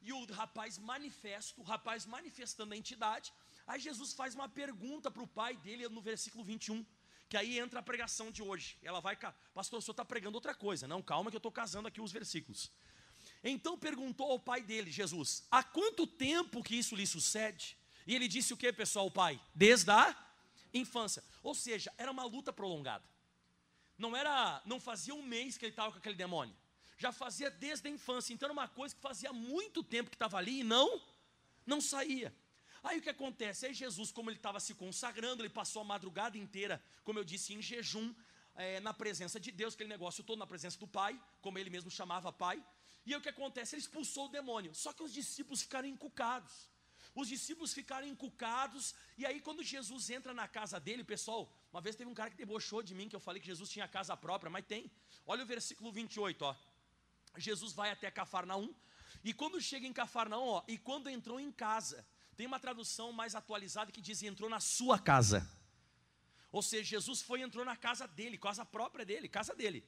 e 0.00 0.12
o 0.12 0.21
rapaz 0.40 0.76
manifesta, 0.76 1.61
o 1.61 1.64
rapaz 1.64 2.04
manifestando 2.04 2.75
a 2.75 2.76
entidade. 2.76 3.33
Aí, 3.66 3.80
Jesus 3.80 4.12
faz 4.12 4.35
uma 4.35 4.49
pergunta 4.49 5.11
para 5.11 5.23
o 5.23 5.33
pai 5.40 5.57
dele 5.57 5.88
no 5.88 6.02
versículo 6.02 6.45
21, 6.45 6.85
que 7.28 7.37
aí 7.37 7.59
entra 7.59 7.78
a 7.80 7.83
pregação 7.90 8.30
de 8.30 8.42
hoje. 8.42 8.76
Ela 8.83 9.00
vai, 9.00 9.16
pastor, 9.54 9.78
o 9.78 9.83
senhor 9.83 9.92
está 9.92 10.04
pregando 10.04 10.37
outra 10.37 10.54
coisa. 10.54 10.87
Não, 10.87 11.00
calma, 11.00 11.30
que 11.30 11.37
eu 11.37 11.45
estou 11.45 11.52
casando 11.52 11.88
aqui 11.88 12.00
os 12.00 12.12
versículos. 12.12 12.71
Então 13.42 13.78
perguntou 13.78 14.30
ao 14.30 14.38
pai 14.38 14.62
dele, 14.62 14.90
Jesus, 14.90 15.47
há 15.50 15.62
quanto 15.62 16.07
tempo 16.07 16.62
que 16.62 16.75
isso 16.75 16.97
lhe 16.97 17.07
sucede? 17.07 17.76
E 18.06 18.14
ele 18.14 18.28
disse 18.28 18.52
o 18.52 18.56
que, 18.56 18.73
pessoal, 18.73 19.06
o 19.06 19.11
pai? 19.11 19.40
Desde 19.54 19.90
a 19.90 20.16
infância. 20.75 21.23
Ou 21.42 21.54
seja, 21.54 21.92
era 21.97 22.11
uma 22.11 22.25
luta 22.25 22.52
prolongada. 22.52 23.04
Não 23.99 24.16
era, 24.16 24.61
não 24.64 24.80
fazia 24.80 25.14
um 25.14 25.23
mês 25.23 25.56
que 25.56 25.64
ele 25.64 25.73
estava 25.73 25.92
com 25.92 25.99
aquele 25.99 26.16
demônio. 26.16 26.54
Já 26.99 27.12
fazia 27.12 27.50
desde 27.50 27.88
a 27.88 27.90
infância. 27.90 28.32
Então 28.32 28.47
era 28.47 28.52
uma 28.52 28.68
coisa 28.68 28.94
que 28.94 29.00
fazia 29.00 29.32
muito 29.32 29.82
tempo 29.82 30.11
que 30.11 30.16
estava 30.16 30.38
ali 30.38 30.61
e 30.61 30.64
não 30.64 31.00
não 31.66 31.80
saía. 31.80 32.35
Aí 32.82 32.99
o 32.99 33.02
que 33.02 33.11
acontece? 33.11 33.66
Aí 33.66 33.75
Jesus, 33.75 34.11
como 34.11 34.28
ele 34.28 34.37
estava 34.37 34.59
se 34.59 34.75
consagrando, 34.75 35.42
ele 35.42 35.49
passou 35.49 35.82
a 35.82 35.85
madrugada 35.85 36.37
inteira, 36.37 36.82
como 37.04 37.18
eu 37.18 37.25
disse, 37.25 37.54
em 37.54 37.62
jejum, 37.62 38.12
é, 38.56 38.80
na 38.80 38.92
presença 38.92 39.38
de 39.38 39.50
Deus, 39.50 39.75
aquele 39.75 39.88
negócio 39.88 40.25
todo 40.25 40.38
na 40.38 40.47
presença 40.47 40.78
do 40.78 40.87
Pai, 40.87 41.18
como 41.40 41.59
ele 41.59 41.71
mesmo 41.71 41.90
chamava 41.90 42.32
Pai. 42.32 42.62
E 43.06 43.14
aí 43.14 43.18
o 43.18 43.23
que 43.23 43.28
acontece? 43.28 43.75
Ele 43.75 43.82
expulsou 43.82 44.26
o 44.26 44.28
demônio. 44.28 44.75
Só 44.75 44.92
que 44.92 45.02
os 45.02 45.12
discípulos 45.12 45.62
ficaram 45.62 45.88
encucados. 45.88 46.68
Os 47.14 47.28
discípulos 47.28 47.75
ficaram 47.75 48.07
encucados, 48.07 48.95
e 49.19 49.26
aí 49.26 49.40
quando 49.40 49.62
Jesus 49.62 50.09
entra 50.09 50.33
na 50.33 50.49
casa 50.49 50.81
dele, 50.81 51.04
pessoal, 51.04 51.52
uma 51.71 51.81
vez 51.81 51.95
teve 51.95 52.11
um 52.11 52.14
cara 52.14 52.31
que 52.31 52.37
debochou 52.37 52.83
de 52.83 52.95
mim, 52.95 53.09
que 53.09 53.16
eu 53.16 53.21
falei 53.21 53.40
que 53.40 53.47
Jesus 53.47 53.69
tinha 53.69 53.87
casa 53.87 54.16
própria, 54.16 54.50
mas 54.50 54.64
tem. 54.64 54.90
Olha 55.26 55.42
o 55.45 55.47
versículo 55.47 55.92
28, 55.92 56.42
ó. 56.42 56.57
Jesus 57.37 57.73
vai 57.73 57.90
até 57.90 58.11
Cafarnaum, 58.11 58.75
e 59.23 59.33
quando 59.33 59.61
chega 59.61 59.87
em 59.87 59.92
Cafarnaum, 59.92 60.49
ó, 60.49 60.64
e 60.66 60.78
quando 60.78 61.11
entrou 61.11 61.38
em 61.38 61.52
casa, 61.52 62.07
tem 62.37 62.47
uma 62.47 62.59
tradução 62.59 63.12
mais 63.12 63.35
atualizada 63.35 63.92
que 63.92 64.00
diz 64.00 64.23
entrou 64.23 64.49
na 64.49 64.61
sua 64.61 64.99
casa. 64.99 65.49
Ou 66.50 66.62
seja, 66.62 66.85
Jesus 66.85 67.23
foi 67.23 67.40
e 67.40 67.42
entrou 67.42 67.64
na 67.64 67.76
casa 67.76 68.07
dele, 68.07 68.37
casa 68.37 68.64
própria 68.64 69.04
dele, 69.04 69.28
casa 69.28 69.54
dele. 69.54 69.87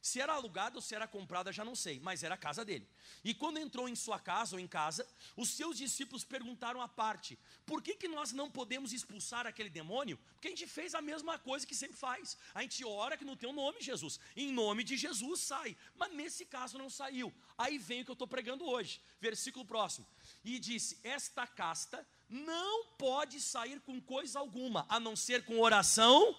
Se 0.00 0.20
era 0.20 0.32
alugada 0.32 0.76
ou 0.76 0.82
se 0.82 0.94
era 0.94 1.08
comprada, 1.08 1.52
já 1.52 1.64
não 1.64 1.74
sei, 1.74 1.98
mas 2.00 2.22
era 2.22 2.34
a 2.34 2.38
casa 2.38 2.64
dele. 2.64 2.88
E 3.24 3.34
quando 3.34 3.58
entrou 3.58 3.88
em 3.88 3.96
sua 3.96 4.18
casa 4.18 4.54
ou 4.54 4.60
em 4.60 4.66
casa, 4.66 5.06
os 5.36 5.50
seus 5.50 5.76
discípulos 5.76 6.24
perguntaram 6.24 6.80
à 6.80 6.86
parte: 6.86 7.38
por 7.66 7.82
que, 7.82 7.94
que 7.94 8.06
nós 8.06 8.32
não 8.32 8.50
podemos 8.50 8.92
expulsar 8.92 9.46
aquele 9.46 9.68
demônio? 9.68 10.18
Porque 10.34 10.48
a 10.48 10.50
gente 10.50 10.66
fez 10.66 10.94
a 10.94 11.02
mesma 11.02 11.38
coisa 11.38 11.66
que 11.66 11.74
sempre 11.74 11.96
faz. 11.96 12.36
A 12.54 12.62
gente 12.62 12.84
ora 12.84 13.16
que 13.16 13.24
no 13.24 13.36
teu 13.36 13.52
nome, 13.52 13.80
Jesus. 13.80 14.20
Em 14.36 14.52
nome 14.52 14.84
de 14.84 14.96
Jesus 14.96 15.40
sai. 15.40 15.76
Mas 15.96 16.12
nesse 16.12 16.44
caso 16.44 16.78
não 16.78 16.88
saiu. 16.88 17.34
Aí 17.56 17.76
vem 17.76 18.02
o 18.02 18.04
que 18.04 18.10
eu 18.10 18.14
estou 18.14 18.28
pregando 18.28 18.64
hoje. 18.64 19.02
Versículo 19.20 19.64
próximo. 19.64 20.06
E 20.44 20.60
disse: 20.60 20.98
Esta 21.02 21.46
casta 21.46 22.06
não 22.28 22.84
pode 22.96 23.40
sair 23.40 23.80
com 23.80 24.00
coisa 24.00 24.38
alguma, 24.38 24.86
a 24.88 25.00
não 25.00 25.16
ser 25.16 25.44
com 25.44 25.60
oração 25.60 26.36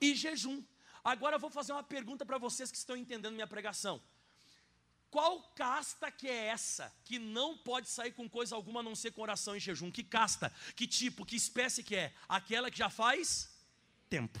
e 0.00 0.14
jejum. 0.14 0.62
Agora 1.04 1.36
eu 1.36 1.40
vou 1.40 1.50
fazer 1.50 1.72
uma 1.72 1.82
pergunta 1.82 2.24
para 2.24 2.38
vocês 2.38 2.70
que 2.70 2.78
estão 2.78 2.96
entendendo 2.96 3.34
minha 3.34 3.46
pregação. 3.46 4.00
Qual 5.10 5.40
casta 5.54 6.10
que 6.10 6.26
é 6.26 6.46
essa 6.46 6.92
que 7.04 7.20
não 7.20 7.56
pode 7.56 7.88
sair 7.88 8.12
com 8.12 8.28
coisa 8.28 8.56
alguma 8.56 8.80
a 8.80 8.82
não 8.82 8.96
ser 8.96 9.12
com 9.12 9.22
oração 9.22 9.54
e 9.54 9.60
jejum? 9.60 9.90
Que 9.90 10.02
casta? 10.02 10.50
Que 10.74 10.88
tipo? 10.88 11.24
Que 11.24 11.36
espécie 11.36 11.84
que 11.84 11.94
é? 11.94 12.12
Aquela 12.28 12.70
que 12.70 12.78
já 12.78 12.90
faz 12.90 13.54
tempo. 14.08 14.40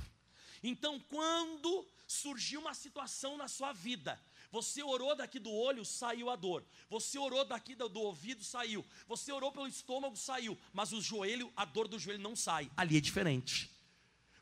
Então, 0.62 0.98
quando 0.98 1.86
surgiu 2.08 2.60
uma 2.60 2.74
situação 2.74 3.36
na 3.36 3.46
sua 3.46 3.72
vida, 3.72 4.20
você 4.50 4.82
orou 4.82 5.14
daqui 5.14 5.38
do 5.38 5.52
olho, 5.52 5.84
saiu 5.84 6.30
a 6.30 6.36
dor. 6.36 6.64
Você 6.88 7.18
orou 7.18 7.44
daqui 7.44 7.74
do, 7.74 7.88
do 7.88 8.00
ouvido, 8.00 8.42
saiu. 8.42 8.84
Você 9.06 9.30
orou 9.30 9.52
pelo 9.52 9.68
estômago, 9.68 10.16
saiu. 10.16 10.58
Mas 10.72 10.92
o 10.92 11.00
joelho, 11.00 11.52
a 11.56 11.64
dor 11.64 11.86
do 11.86 11.98
joelho 11.98 12.22
não 12.22 12.34
sai. 12.34 12.70
Ali 12.76 12.96
é 12.96 13.00
diferente. 13.00 13.70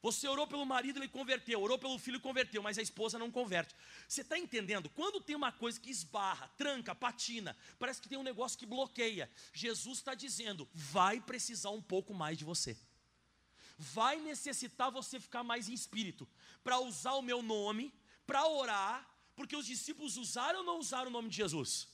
Você 0.02 0.26
orou 0.26 0.48
pelo 0.48 0.66
marido, 0.66 0.98
ele 0.98 1.08
converteu. 1.08 1.62
Orou 1.62 1.78
pelo 1.78 1.96
filho, 1.96 2.18
converteu. 2.18 2.60
Mas 2.60 2.76
a 2.76 2.82
esposa 2.82 3.20
não 3.20 3.30
converte. 3.30 3.74
Você 4.08 4.22
está 4.22 4.36
entendendo? 4.36 4.90
Quando 4.90 5.20
tem 5.20 5.36
uma 5.36 5.52
coisa 5.52 5.78
que 5.78 5.90
esbarra, 5.90 6.48
tranca, 6.58 6.92
patina, 6.92 7.56
parece 7.78 8.02
que 8.02 8.08
tem 8.08 8.18
um 8.18 8.24
negócio 8.24 8.58
que 8.58 8.66
bloqueia. 8.66 9.30
Jesus 9.52 9.98
está 9.98 10.12
dizendo: 10.14 10.68
vai 10.74 11.20
precisar 11.20 11.70
um 11.70 11.80
pouco 11.80 12.12
mais 12.12 12.36
de 12.36 12.44
você. 12.44 12.76
Vai 13.78 14.16
necessitar 14.20 14.90
você 14.90 15.20
ficar 15.20 15.44
mais 15.44 15.68
em 15.68 15.72
espírito. 15.72 16.28
Para 16.64 16.80
usar 16.80 17.14
o 17.14 17.22
meu 17.22 17.40
nome, 17.40 17.94
para 18.26 18.44
orar. 18.46 19.08
Porque 19.36 19.56
os 19.56 19.66
discípulos 19.66 20.16
usaram 20.16 20.58
ou 20.58 20.64
não 20.64 20.78
usaram 20.78 21.06
o 21.06 21.12
nome 21.12 21.28
de 21.28 21.36
Jesus? 21.36 21.88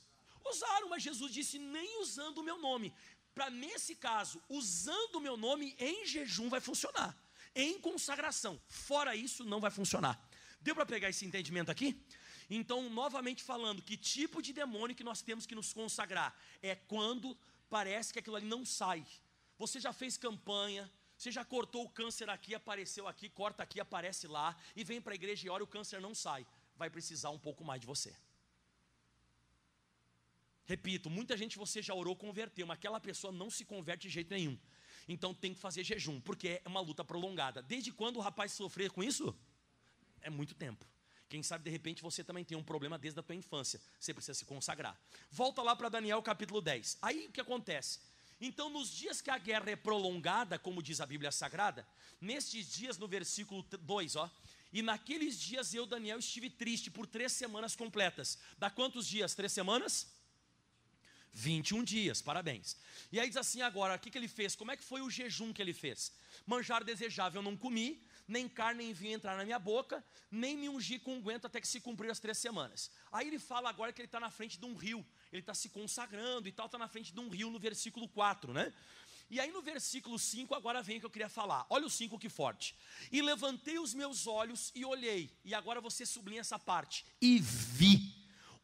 Usaram, 0.47 0.89
mas 0.89 1.03
Jesus 1.03 1.31
disse: 1.31 1.59
nem 1.59 2.01
usando 2.01 2.39
o 2.39 2.43
meu 2.43 2.59
nome. 2.59 2.91
Para 3.35 3.51
nesse 3.51 3.95
caso, 3.95 4.43
usando 4.49 5.17
o 5.17 5.21
meu 5.21 5.37
nome 5.37 5.77
em 5.79 6.07
jejum 6.07 6.49
vai 6.49 6.61
funcionar 6.61 7.15
em 7.59 7.79
consagração. 7.81 8.61
Fora 8.69 9.17
isso, 9.17 9.45
não 9.45 9.61
vai 9.61 9.71
funcionar. 9.71 10.17
Deu 10.61 10.75
para 10.75 10.87
pegar 10.87 11.09
esse 11.11 11.27
entendimento 11.27 11.71
aqui? 11.71 12.01
Então, 12.49 12.89
novamente 12.89 13.43
falando, 13.43 13.83
que 13.83 13.97
tipo 13.97 14.41
de 14.41 14.53
demônio 14.53 14.97
que 14.97 15.05
nós 15.05 15.21
temos 15.21 15.45
que 15.45 15.55
nos 15.55 15.73
consagrar? 15.73 16.35
É 16.63 16.75
quando 16.75 17.37
parece 17.69 18.13
que 18.13 18.21
aquilo 18.21 18.37
ali 18.37 18.47
não 18.47 18.65
sai. 18.65 19.05
Você 19.59 19.81
já 19.81 19.93
fez 19.93 20.17
campanha, 20.17 20.91
você 21.17 21.33
já 21.33 21.45
cortou 21.45 21.85
o 21.85 21.91
câncer 21.91 22.31
aqui, 22.31 22.55
apareceu 22.55 23.09
aqui, 23.09 23.29
corta 23.29 23.65
aqui, 23.65 23.81
aparece 23.81 24.29
lá, 24.29 24.57
e 24.77 24.85
vem 24.85 25.01
para 25.01 25.13
a 25.13 25.17
igreja 25.17 25.47
e 25.47 25.51
ora, 25.51 25.65
o 25.65 25.67
câncer 25.67 26.01
não 26.01 26.15
sai. 26.15 26.47
Vai 26.77 26.89
precisar 26.89 27.31
um 27.31 27.39
pouco 27.39 27.65
mais 27.65 27.81
de 27.81 27.87
você. 27.89 28.15
Repito, 30.65 31.11
muita 31.11 31.37
gente 31.37 31.59
você 31.59 31.83
já 31.83 31.95
orou, 31.95 32.15
converteu, 32.15 32.67
mas 32.67 32.79
aquela 32.79 33.01
pessoa 33.01 33.33
não 33.33 33.51
se 33.51 33.65
converte 33.65 34.07
de 34.07 34.15
jeito 34.15 34.31
nenhum. 34.31 34.57
Então 35.09 35.33
tem 35.33 35.55
que 35.55 35.61
fazer 35.61 35.83
jejum, 35.83 36.21
porque 36.21 36.61
é 36.65 36.69
uma 36.69 36.81
luta 36.81 37.03
prolongada. 37.03 37.63
Desde 37.63 37.91
quando 37.91 38.17
o 38.17 38.21
rapaz 38.21 38.53
sofrer 38.53 38.91
com 38.91 39.03
isso? 39.03 39.35
É 40.21 40.29
muito 40.29 40.55
tempo. 40.55 40.87
Quem 41.29 41.43
sabe 41.43 41.65
de 41.65 41.71
repente 41.71 42.03
você 42.03 42.23
também 42.23 42.45
tem 42.45 42.57
um 42.57 42.63
problema 42.63 42.99
desde 42.99 43.19
a 43.19 43.23
tua 43.23 43.35
infância. 43.35 43.81
Você 43.99 44.13
precisa 44.13 44.35
se 44.35 44.45
consagrar. 44.45 44.99
Volta 45.31 45.63
lá 45.63 45.75
para 45.75 45.89
Daniel 45.89 46.23
capítulo 46.23 46.61
10. 46.61 46.99
Aí 47.03 47.27
o 47.27 47.33
que 47.33 47.41
acontece? 47.41 48.01
Então, 48.41 48.71
nos 48.71 48.91
dias 48.95 49.21
que 49.21 49.31
a 49.31 49.39
guerra 49.39 49.71
é 49.71 49.77
prolongada, 49.77 50.59
como 50.59 50.81
diz 50.81 51.01
a 51.01 51.07
Bíblia 51.07 51.33
Sagrada, 51.33 51.87
nestes 52.21 52.71
dias, 52.73 52.97
no 52.97 53.09
versículo 53.09 53.63
2, 53.63 54.15
ó, 54.15 54.31
e 54.73 54.81
naqueles 54.81 55.39
dias 55.39 55.75
eu, 55.75 55.85
Daniel, 55.87 56.19
estive 56.19 56.49
triste 56.49 56.91
por 56.91 57.07
três 57.07 57.33
semanas 57.33 57.75
completas. 57.75 58.39
Dá 58.57 58.71
quantos 58.71 59.09
dias? 59.09 59.35
Três 59.35 59.53
semanas? 59.53 60.07
21 61.33 61.85
dias, 61.85 62.21
parabéns. 62.21 62.77
E 63.13 63.21
aí 63.21 63.29
diz 63.29 63.37
assim 63.37 63.63
agora, 63.63 63.95
o 63.95 63.99
que, 63.99 64.11
que 64.11 64.19
ele 64.19 64.29
fez? 64.29 64.57
Como 64.57 64.71
é 64.71 64.77
que 64.77 64.85
foi 64.85 65.01
o 65.01 65.11
jejum 65.11 65.53
que 65.53 65.63
ele 65.63 65.73
fez? 65.73 66.13
Manjar 66.47 66.85
desejável 66.85 67.41
eu 67.41 67.45
não 67.45 67.57
comi, 67.57 68.03
nem 68.27 68.49
carne 68.49 68.85
nem 68.85 68.93
vinho 68.93 69.15
entrar 69.15 69.37
na 69.37 69.45
minha 69.45 69.59
boca, 69.59 70.05
nem 70.31 70.57
me 70.57 70.69
ungi 70.69 70.99
com 70.99 71.17
unguento 71.17 71.47
até 71.47 71.61
que 71.61 71.67
se 71.67 71.81
cumprir 71.81 72.11
as 72.11 72.19
três 72.19 72.37
semanas. 72.37 72.91
Aí 73.11 73.27
ele 73.27 73.39
fala 73.39 73.69
agora 73.71 73.93
que 73.93 74.01
ele 74.01 74.07
está 74.07 74.21
na 74.21 74.31
frente 74.31 74.59
de 74.59 74.67
um 74.67 74.75
rio, 74.75 75.05
ele 75.33 75.41
está 75.41 75.55
se 75.55 75.71
consagrando 75.71 76.47
e 76.47 76.53
tal, 76.53 76.67
está 76.67 76.77
na 76.77 76.89
frente 76.89 77.13
de 77.13 77.21
um 77.21 77.29
rio 77.29 77.51
no 77.51 77.59
versículo 77.59 78.07
4, 78.09 78.53
né? 78.53 78.73
E 79.31 79.39
aí 79.41 79.51
no 79.51 79.61
versículo 79.61 80.19
5 80.19 80.55
agora 80.55 80.83
vem 80.83 80.97
o 80.97 81.01
que 81.01 81.07
eu 81.07 81.11
queria 81.11 81.29
falar. 81.29 81.67
Olha 81.69 81.87
o 81.87 81.91
5 81.91 82.19
que 82.19 82.29
forte. 82.29 82.75
E 83.13 83.21
levantei 83.21 83.79
os 83.79 83.93
meus 83.93 84.27
olhos 84.27 84.73
e 84.75 84.85
olhei. 84.85 85.31
E 85.45 85.55
agora 85.55 85.81
você 85.81 86.07
sublinha 86.07 86.41
essa 86.41 86.59
parte. 86.59 87.05
E 87.21 87.39
vi 87.39 88.15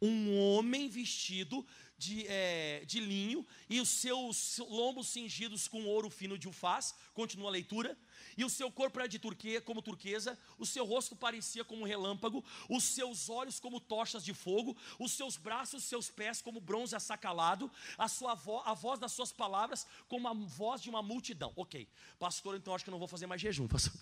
um 0.01 0.37
homem 0.37 0.89
vestido 0.89 1.65
de, 1.97 2.25
é, 2.27 2.83
de 2.85 2.99
linho 2.99 3.45
e 3.69 3.79
os 3.79 3.89
seus 3.89 4.57
lombos 4.57 5.07
cingidos 5.07 5.67
com 5.67 5.85
ouro 5.85 6.09
fino 6.09 6.37
de 6.37 6.47
ufaz, 6.47 6.93
continua 7.13 7.49
a 7.49 7.51
leitura, 7.51 7.97
e 8.37 8.43
o 8.43 8.49
seu 8.49 8.71
corpo 8.71 8.99
era 8.99 9.07
de 9.07 9.17
turquia, 9.17 9.61
como 9.61 9.81
turquesa, 9.81 10.37
o 10.57 10.65
seu 10.65 10.85
rosto 10.85 11.15
parecia 11.15 11.63
como 11.63 11.81
um 11.81 11.85
relâmpago, 11.85 12.43
os 12.69 12.83
seus 12.83 13.29
olhos 13.29 13.59
como 13.59 13.79
tochas 13.79 14.23
de 14.23 14.33
fogo, 14.33 14.75
os 14.99 15.13
seus 15.13 15.37
braços, 15.37 15.83
os 15.83 15.89
seus 15.89 16.09
pés 16.09 16.41
como 16.41 16.59
bronze 16.59 16.95
assacalado, 16.95 17.71
a 17.97 18.07
sua 18.07 18.35
vo 18.35 18.61
a 18.65 18.73
voz 18.73 18.99
das 18.99 19.11
suas 19.11 19.31
palavras 19.31 19.87
como 20.07 20.27
a 20.27 20.33
voz 20.33 20.81
de 20.81 20.89
uma 20.89 21.01
multidão. 21.01 21.53
Ok, 21.55 21.87
pastor, 22.19 22.55
então 22.55 22.73
acho 22.73 22.83
que 22.83 22.89
eu 22.89 22.93
não 22.93 22.99
vou 22.99 23.07
fazer 23.07 23.27
mais 23.27 23.41
jejum, 23.41 23.67
pastor. 23.67 23.93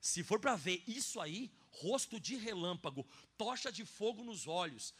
Se 0.00 0.22
for 0.22 0.38
para 0.38 0.54
ver 0.54 0.82
isso 0.86 1.20
aí, 1.20 1.50
rosto 1.70 2.20
de 2.20 2.36
relâmpago, 2.36 3.06
tocha 3.36 3.72
de 3.72 3.84
fogo 3.84 4.22
nos 4.22 4.46
olhos. 4.46 4.94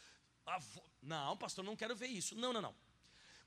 Não, 1.01 1.37
pastor, 1.37 1.63
não 1.63 1.75
quero 1.75 1.95
ver 1.95 2.07
isso. 2.07 2.35
Não, 2.35 2.51
não, 2.51 2.61
não. 2.61 2.75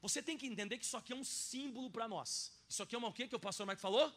Você 0.02 0.23
tem 0.23 0.37
que 0.38 0.47
entender 0.47 0.78
que 0.78 0.85
isso 0.85 0.97
aqui 0.97 1.12
é 1.12 1.16
um 1.16 1.25
símbolo 1.25 1.90
para 1.90 2.09
nós. 2.09 2.52
Isso 2.69 2.83
aqui 2.83 2.95
é 2.95 2.99
uma 2.99 3.09
o 3.09 3.12
quê 3.12 3.28
que 3.28 3.37
o 3.37 3.40
pastor 3.40 3.66
Mike 3.66 3.80
falou? 3.80 4.12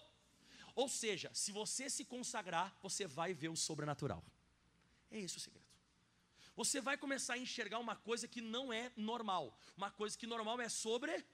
Ou 0.75 0.87
seja, 0.87 1.29
se 1.33 1.51
você 1.51 1.89
se 1.89 2.05
consagrar, 2.05 2.75
você 2.81 3.05
vai 3.05 3.33
ver 3.33 3.49
o 3.49 3.55
sobrenatural. 3.55 4.23
É 5.11 5.19
esse 5.19 5.37
o 5.37 5.39
segredo. 5.39 5.65
Você 6.55 6.79
vai 6.79 6.97
começar 6.97 7.33
a 7.33 7.37
enxergar 7.37 7.79
uma 7.79 7.95
coisa 7.95 8.27
que 8.27 8.41
não 8.41 8.71
é 8.71 8.91
normal. 8.95 9.57
Uma 9.75 9.91
coisa 9.91 10.17
que 10.17 10.27
normal 10.27 10.61
é 10.61 10.69
sobre 10.69 11.25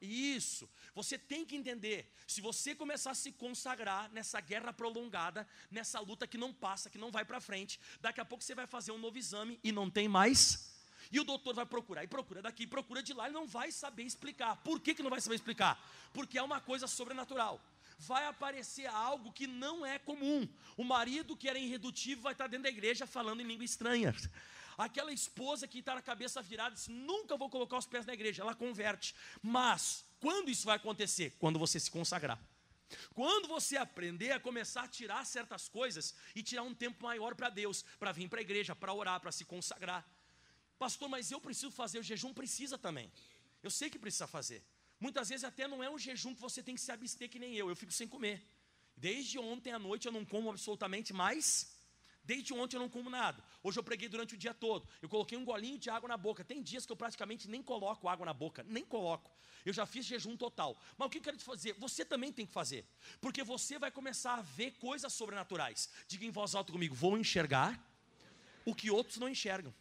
isso. 0.00 0.68
Você 0.94 1.18
tem 1.18 1.44
que 1.44 1.56
entender. 1.56 2.10
Se 2.26 2.40
você 2.40 2.74
começar 2.74 3.12
a 3.12 3.14
se 3.14 3.32
consagrar 3.32 4.10
nessa 4.10 4.40
guerra 4.40 4.72
prolongada, 4.72 5.46
nessa 5.70 6.00
luta 6.00 6.26
que 6.26 6.38
não 6.38 6.52
passa, 6.52 6.90
que 6.90 6.98
não 6.98 7.10
vai 7.10 7.24
para 7.24 7.40
frente, 7.40 7.78
daqui 8.00 8.20
a 8.20 8.24
pouco 8.24 8.42
você 8.42 8.54
vai 8.54 8.66
fazer 8.66 8.92
um 8.92 8.98
novo 8.98 9.18
exame 9.18 9.58
e 9.62 9.70
não 9.70 9.90
tem 9.90 10.08
mais. 10.08 10.67
E 11.10 11.18
o 11.18 11.24
doutor 11.24 11.54
vai 11.54 11.66
procurar, 11.66 12.04
e 12.04 12.06
procura 12.06 12.42
daqui, 12.42 12.66
procura 12.66 13.02
de 13.02 13.12
lá, 13.12 13.28
e 13.28 13.32
não 13.32 13.46
vai 13.46 13.72
saber 13.72 14.02
explicar. 14.02 14.56
Por 14.56 14.80
que, 14.80 14.94
que 14.94 15.02
não 15.02 15.10
vai 15.10 15.20
saber 15.20 15.36
explicar? 15.36 15.82
Porque 16.12 16.38
é 16.38 16.42
uma 16.42 16.60
coisa 16.60 16.86
sobrenatural. 16.86 17.60
Vai 17.98 18.26
aparecer 18.26 18.86
algo 18.86 19.32
que 19.32 19.46
não 19.46 19.84
é 19.84 19.98
comum. 19.98 20.48
O 20.76 20.84
marido 20.84 21.36
que 21.36 21.48
era 21.48 21.58
irredutível 21.58 22.22
vai 22.22 22.32
estar 22.32 22.46
dentro 22.46 22.64
da 22.64 22.68
igreja 22.68 23.06
falando 23.06 23.40
em 23.40 23.44
língua 23.44 23.64
estranha. 23.64 24.14
Aquela 24.76 25.12
esposa 25.12 25.66
que 25.66 25.80
está 25.80 25.96
na 25.96 26.02
cabeça 26.02 26.40
virada 26.40 26.76
diz: 26.76 26.86
Nunca 26.86 27.36
vou 27.36 27.50
colocar 27.50 27.76
os 27.76 27.86
pés 27.86 28.06
na 28.06 28.12
igreja. 28.12 28.42
Ela 28.42 28.54
converte. 28.54 29.14
Mas, 29.42 30.04
quando 30.20 30.50
isso 30.50 30.66
vai 30.66 30.76
acontecer? 30.76 31.34
Quando 31.40 31.58
você 31.58 31.80
se 31.80 31.90
consagrar. 31.90 32.38
Quando 33.12 33.48
você 33.48 33.76
aprender 33.76 34.30
a 34.30 34.40
começar 34.40 34.84
a 34.84 34.88
tirar 34.88 35.26
certas 35.26 35.68
coisas 35.68 36.14
e 36.34 36.42
tirar 36.42 36.62
um 36.62 36.74
tempo 36.74 37.02
maior 37.02 37.34
para 37.34 37.50
Deus, 37.50 37.84
para 37.98 38.12
vir 38.12 38.28
para 38.28 38.38
a 38.38 38.42
igreja, 38.42 38.74
para 38.74 38.94
orar, 38.94 39.20
para 39.20 39.32
se 39.32 39.44
consagrar. 39.44 40.08
Pastor, 40.78 41.08
mas 41.08 41.30
eu 41.30 41.40
preciso 41.40 41.70
fazer 41.70 41.98
o 41.98 42.02
jejum? 42.02 42.32
Precisa 42.32 42.78
também. 42.78 43.10
Eu 43.62 43.70
sei 43.70 43.90
que 43.90 43.98
precisa 43.98 44.26
fazer. 44.26 44.62
Muitas 45.00 45.28
vezes 45.28 45.44
até 45.44 45.66
não 45.66 45.82
é 45.82 45.90
um 45.90 45.98
jejum 45.98 46.34
que 46.34 46.40
você 46.40 46.62
tem 46.62 46.74
que 46.74 46.80
se 46.80 46.92
abster 46.92 47.28
que 47.28 47.38
nem 47.38 47.54
eu. 47.54 47.68
Eu 47.68 47.76
fico 47.76 47.92
sem 47.92 48.06
comer. 48.06 48.44
Desde 48.96 49.38
ontem 49.38 49.72
à 49.72 49.78
noite 49.78 50.06
eu 50.06 50.12
não 50.12 50.24
como 50.24 50.50
absolutamente 50.50 51.12
mais 51.12 51.78
Desde 52.28 52.52
ontem 52.52 52.76
eu 52.76 52.80
não 52.80 52.90
como 52.90 53.08
nada. 53.08 53.42
Hoje 53.62 53.78
eu 53.78 53.82
preguei 53.82 54.06
durante 54.06 54.34
o 54.34 54.36
dia 54.36 54.52
todo. 54.52 54.86
Eu 55.00 55.08
coloquei 55.08 55.38
um 55.38 55.46
golinho 55.46 55.78
de 55.78 55.88
água 55.88 56.06
na 56.06 56.16
boca. 56.18 56.44
Tem 56.44 56.62
dias 56.62 56.84
que 56.84 56.92
eu 56.92 56.96
praticamente 56.96 57.48
nem 57.48 57.62
coloco 57.62 58.06
água 58.06 58.26
na 58.26 58.34
boca, 58.34 58.62
nem 58.68 58.84
coloco. 58.84 59.30
Eu 59.64 59.72
já 59.72 59.86
fiz 59.86 60.04
jejum 60.04 60.36
total. 60.36 60.78
Mas 60.98 61.06
o 61.06 61.10
que 61.10 61.16
eu 61.16 61.22
quero 61.22 61.38
te 61.38 61.42
fazer? 61.42 61.72
Você 61.78 62.04
também 62.04 62.30
tem 62.30 62.44
que 62.44 62.52
fazer. 62.52 62.84
Porque 63.18 63.42
você 63.42 63.78
vai 63.78 63.90
começar 63.90 64.34
a 64.34 64.42
ver 64.42 64.72
coisas 64.72 65.10
sobrenaturais. 65.10 65.88
Diga 66.06 66.26
em 66.26 66.30
voz 66.30 66.54
alta 66.54 66.70
comigo: 66.70 66.94
vou 66.94 67.16
enxergar 67.16 67.82
o 68.66 68.74
que 68.74 68.90
outros 68.90 69.16
não 69.16 69.26
enxergam. 69.30 69.74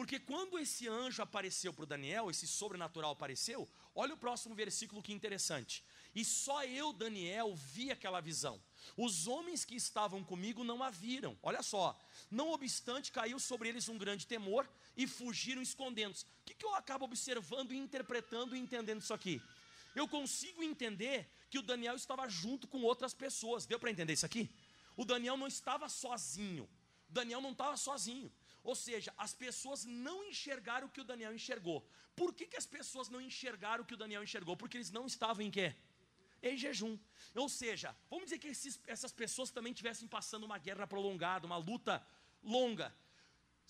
Porque 0.00 0.18
quando 0.18 0.58
esse 0.58 0.88
anjo 0.88 1.20
apareceu 1.22 1.74
para 1.74 1.82
o 1.82 1.86
Daniel, 1.86 2.30
esse 2.30 2.46
sobrenatural 2.46 3.10
apareceu, 3.10 3.68
olha 3.94 4.14
o 4.14 4.16
próximo 4.16 4.54
versículo 4.54 5.02
que 5.02 5.12
interessante. 5.12 5.84
E 6.14 6.24
só 6.24 6.64
eu, 6.64 6.90
Daniel, 6.90 7.54
vi 7.54 7.90
aquela 7.90 8.18
visão. 8.18 8.58
Os 8.96 9.26
homens 9.26 9.62
que 9.62 9.74
estavam 9.74 10.24
comigo 10.24 10.64
não 10.64 10.82
a 10.82 10.88
viram. 10.88 11.38
Olha 11.42 11.62
só. 11.62 12.00
Não 12.30 12.50
obstante, 12.50 13.12
caiu 13.12 13.38
sobre 13.38 13.68
eles 13.68 13.90
um 13.90 13.98
grande 13.98 14.26
temor 14.26 14.66
e 14.96 15.06
fugiram 15.06 15.60
escondendo-se. 15.60 16.24
O 16.24 16.28
que, 16.46 16.54
que 16.54 16.64
eu 16.64 16.74
acabo 16.74 17.04
observando, 17.04 17.72
interpretando 17.72 18.56
e 18.56 18.58
entendendo 18.58 19.02
isso 19.02 19.12
aqui? 19.12 19.38
Eu 19.94 20.08
consigo 20.08 20.62
entender 20.62 21.30
que 21.50 21.58
o 21.58 21.62
Daniel 21.62 21.94
estava 21.94 22.26
junto 22.26 22.66
com 22.66 22.80
outras 22.84 23.12
pessoas. 23.12 23.66
Deu 23.66 23.78
para 23.78 23.90
entender 23.90 24.14
isso 24.14 24.24
aqui? 24.24 24.48
O 24.96 25.04
Daniel 25.04 25.36
não 25.36 25.46
estava 25.46 25.90
sozinho. 25.90 26.64
O 27.10 27.12
Daniel 27.12 27.42
não 27.42 27.52
estava 27.52 27.76
sozinho. 27.76 28.32
Ou 28.62 28.74
seja, 28.74 29.12
as 29.16 29.34
pessoas 29.34 29.84
não 29.84 30.24
enxergaram 30.24 30.86
o 30.86 30.90
que 30.90 31.00
o 31.00 31.04
Daniel 31.04 31.34
enxergou. 31.34 31.86
Por 32.14 32.34
que, 32.34 32.46
que 32.46 32.56
as 32.56 32.66
pessoas 32.66 33.08
não 33.08 33.20
enxergaram 33.20 33.82
o 33.82 33.86
que 33.86 33.94
o 33.94 33.96
Daniel 33.96 34.22
enxergou? 34.22 34.56
Porque 34.56 34.76
eles 34.76 34.90
não 34.90 35.06
estavam 35.06 35.44
em 35.44 35.50
quê? 35.50 35.74
Em 36.42 36.56
jejum. 36.56 36.98
Ou 37.34 37.48
seja, 37.48 37.96
vamos 38.08 38.26
dizer 38.26 38.38
que 38.38 38.48
esses, 38.48 38.80
essas 38.86 39.12
pessoas 39.12 39.50
também 39.50 39.72
estivessem 39.72 40.06
passando 40.06 40.44
uma 40.44 40.58
guerra 40.58 40.86
prolongada, 40.86 41.46
uma 41.46 41.56
luta 41.56 42.04
longa. 42.42 42.94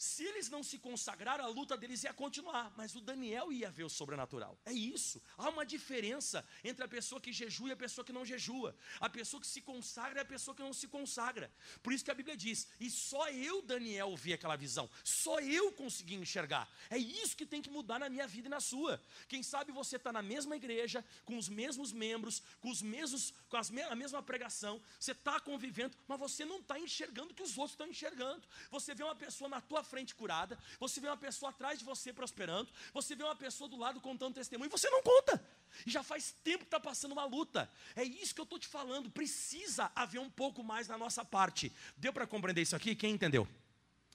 Se 0.01 0.25
eles 0.25 0.49
não 0.49 0.63
se 0.63 0.79
consagraram, 0.79 1.45
a 1.45 1.49
luta 1.49 1.77
deles 1.77 2.03
ia 2.05 2.15
continuar, 2.15 2.73
mas 2.75 2.97
o 2.97 3.03
Daniel 3.03 3.53
ia 3.53 3.71
ver 3.71 3.85
o 3.85 3.89
sobrenatural. 3.91 4.59
É 4.65 4.73
isso. 4.73 5.21
Há 5.37 5.51
uma 5.51 5.67
diferença 5.67 6.43
entre 6.65 6.83
a 6.83 6.89
pessoa 6.89 7.21
que 7.21 7.31
jejua 7.35 7.69
e 7.69 7.73
a 7.73 7.77
pessoa 7.77 8.03
que 8.03 8.11
não 8.11 8.25
jejua. 8.25 8.75
A 8.99 9.11
pessoa 9.11 9.43
que 9.43 9.47
se 9.47 9.61
consagra 9.61 10.21
e 10.21 10.23
a 10.23 10.25
pessoa 10.25 10.55
que 10.55 10.63
não 10.63 10.73
se 10.73 10.89
consagra. 10.89 11.53
Por 11.83 11.93
isso 11.93 12.03
que 12.03 12.11
a 12.11 12.15
Bíblia 12.15 12.35
diz: 12.35 12.67
"E 12.81 12.89
só 12.89 13.29
eu, 13.29 13.61
Daniel, 13.61 14.17
vi 14.17 14.33
aquela 14.33 14.57
visão. 14.57 14.89
Só 15.05 15.39
eu 15.39 15.71
consegui 15.73 16.15
enxergar". 16.15 16.67
É 16.89 16.97
isso 16.97 17.37
que 17.37 17.45
tem 17.45 17.61
que 17.61 17.69
mudar 17.69 17.99
na 17.99 18.09
minha 18.09 18.27
vida 18.27 18.49
e 18.49 18.51
na 18.51 18.59
sua. 18.61 18.99
Quem 19.29 19.43
sabe 19.43 19.71
você 19.71 19.97
está 19.97 20.11
na 20.11 20.23
mesma 20.23 20.57
igreja, 20.57 21.05
com 21.27 21.37
os 21.37 21.47
mesmos 21.47 21.93
membros, 21.93 22.43
com 22.63 22.71
os 22.71 22.81
mesmos, 22.81 23.35
com 23.51 23.59
as 23.59 23.69
me 23.69 23.83
a 23.83 23.95
mesma 23.95 24.23
pregação, 24.23 24.81
você 24.99 25.13
está 25.13 25.39
convivendo, 25.41 25.95
mas 26.09 26.19
você 26.19 26.47
não 26.47 26.59
está 26.59 26.79
enxergando 26.79 27.33
o 27.33 27.35
que 27.35 27.43
os 27.43 27.59
outros 27.59 27.73
estão 27.73 27.87
enxergando. 27.87 28.43
Você 28.71 28.95
vê 28.95 29.03
uma 29.03 29.15
pessoa 29.15 29.51
na 29.51 29.61
tua 29.61 29.85
frente 29.91 30.15
curada, 30.15 30.59
você 30.79 31.01
vê 31.01 31.09
uma 31.09 31.17
pessoa 31.17 31.51
atrás 31.51 31.79
de 31.79 31.85
você 31.85 32.13
prosperando, 32.13 32.69
você 32.93 33.15
vê 33.17 33.25
uma 33.25 33.37
pessoa 33.37 33.69
do 33.69 33.77
lado 33.77 34.01
contando 34.01 34.35
testemunho, 34.35 34.69
e 34.69 34.77
você 34.77 34.89
não 34.89 35.03
conta. 35.03 35.45
E 35.87 35.91
já 35.91 36.03
faz 36.03 36.35
tempo 36.45 36.61
que 36.61 36.65
está 36.65 36.81
passando 36.81 37.13
uma 37.13 37.25
luta. 37.25 37.71
É 37.97 38.05
isso 38.05 38.35
que 38.35 38.41
eu 38.41 38.45
estou 38.45 38.59
te 38.59 38.69
falando. 38.69 39.11
Precisa 39.11 39.91
haver 39.95 40.21
um 40.21 40.31
pouco 40.31 40.63
mais 40.63 40.89
na 40.89 40.97
nossa 40.97 41.25
parte. 41.25 41.73
Deu 41.97 42.13
para 42.13 42.27
compreender 42.27 42.63
isso 42.63 42.77
aqui? 42.77 42.95
Quem 42.95 43.13
entendeu? 43.15 43.47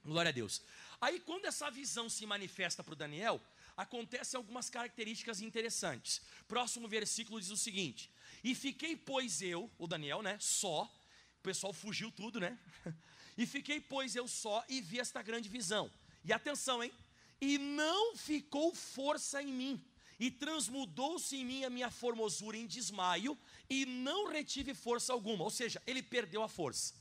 Glória 0.03 0.29
a 0.29 0.31
Deus. 0.31 0.61
Aí, 1.01 1.19
quando 1.19 1.45
essa 1.45 1.69
visão 1.71 2.09
se 2.09 2.25
manifesta 2.25 2.83
para 2.83 2.93
o 2.93 2.95
Daniel, 2.95 3.41
acontecem 3.75 4.37
algumas 4.37 4.69
características 4.69 5.41
interessantes. 5.41 6.21
Próximo 6.47 6.87
versículo 6.87 7.39
diz 7.39 7.49
o 7.49 7.57
seguinte: 7.57 8.11
E 8.43 8.53
fiquei, 8.53 8.95
pois 8.95 9.41
eu, 9.41 9.69
o 9.77 9.87
Daniel, 9.87 10.21
né, 10.21 10.37
só, 10.39 10.83
o 11.39 11.41
pessoal 11.41 11.73
fugiu 11.73 12.11
tudo, 12.11 12.39
né? 12.39 12.57
E 13.37 13.45
fiquei, 13.45 13.79
pois, 13.81 14.15
eu 14.15 14.27
só 14.27 14.63
e 14.69 14.81
vi 14.81 14.99
esta 14.99 15.21
grande 15.21 15.49
visão. 15.49 15.91
E 16.23 16.31
atenção, 16.31 16.83
hein? 16.83 16.91
E 17.39 17.57
não 17.57 18.15
ficou 18.15 18.73
força 18.73 19.41
em 19.41 19.51
mim, 19.51 19.85
e 20.17 20.31
transmudou-se 20.31 21.35
em 21.35 21.45
mim 21.45 21.65
a 21.65 21.69
minha 21.69 21.91
formosura 21.91 22.55
em 22.55 22.65
desmaio, 22.65 23.37
e 23.69 23.85
não 23.85 24.27
retive 24.27 24.73
força 24.73 25.11
alguma. 25.11 25.43
Ou 25.43 25.49
seja, 25.49 25.81
ele 25.85 26.01
perdeu 26.01 26.41
a 26.41 26.47
força. 26.47 26.93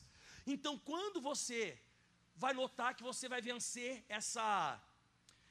Então, 0.47 0.77
quando 0.79 1.21
você 1.21 1.79
vai 2.35 2.53
notar 2.53 2.95
que 2.95 3.03
você 3.03 3.29
vai 3.29 3.41
vencer 3.41 4.05
essa, 4.09 4.83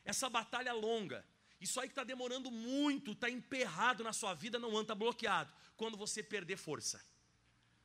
essa 0.03 0.29
batalha 0.29 0.73
longa, 0.73 1.25
isso 1.59 1.79
aí 1.79 1.87
que 1.87 1.93
está 1.93 2.03
demorando 2.03 2.51
muito, 2.51 3.13
está 3.13 3.29
emperrado 3.29 4.03
na 4.03 4.11
sua 4.11 4.33
vida, 4.33 4.59
não 4.59 4.71
anda, 4.71 4.81
está 4.81 4.95
bloqueado. 4.95 5.51
Quando 5.77 5.97
você 5.97 6.21
perder 6.21 6.57
força. 6.57 7.01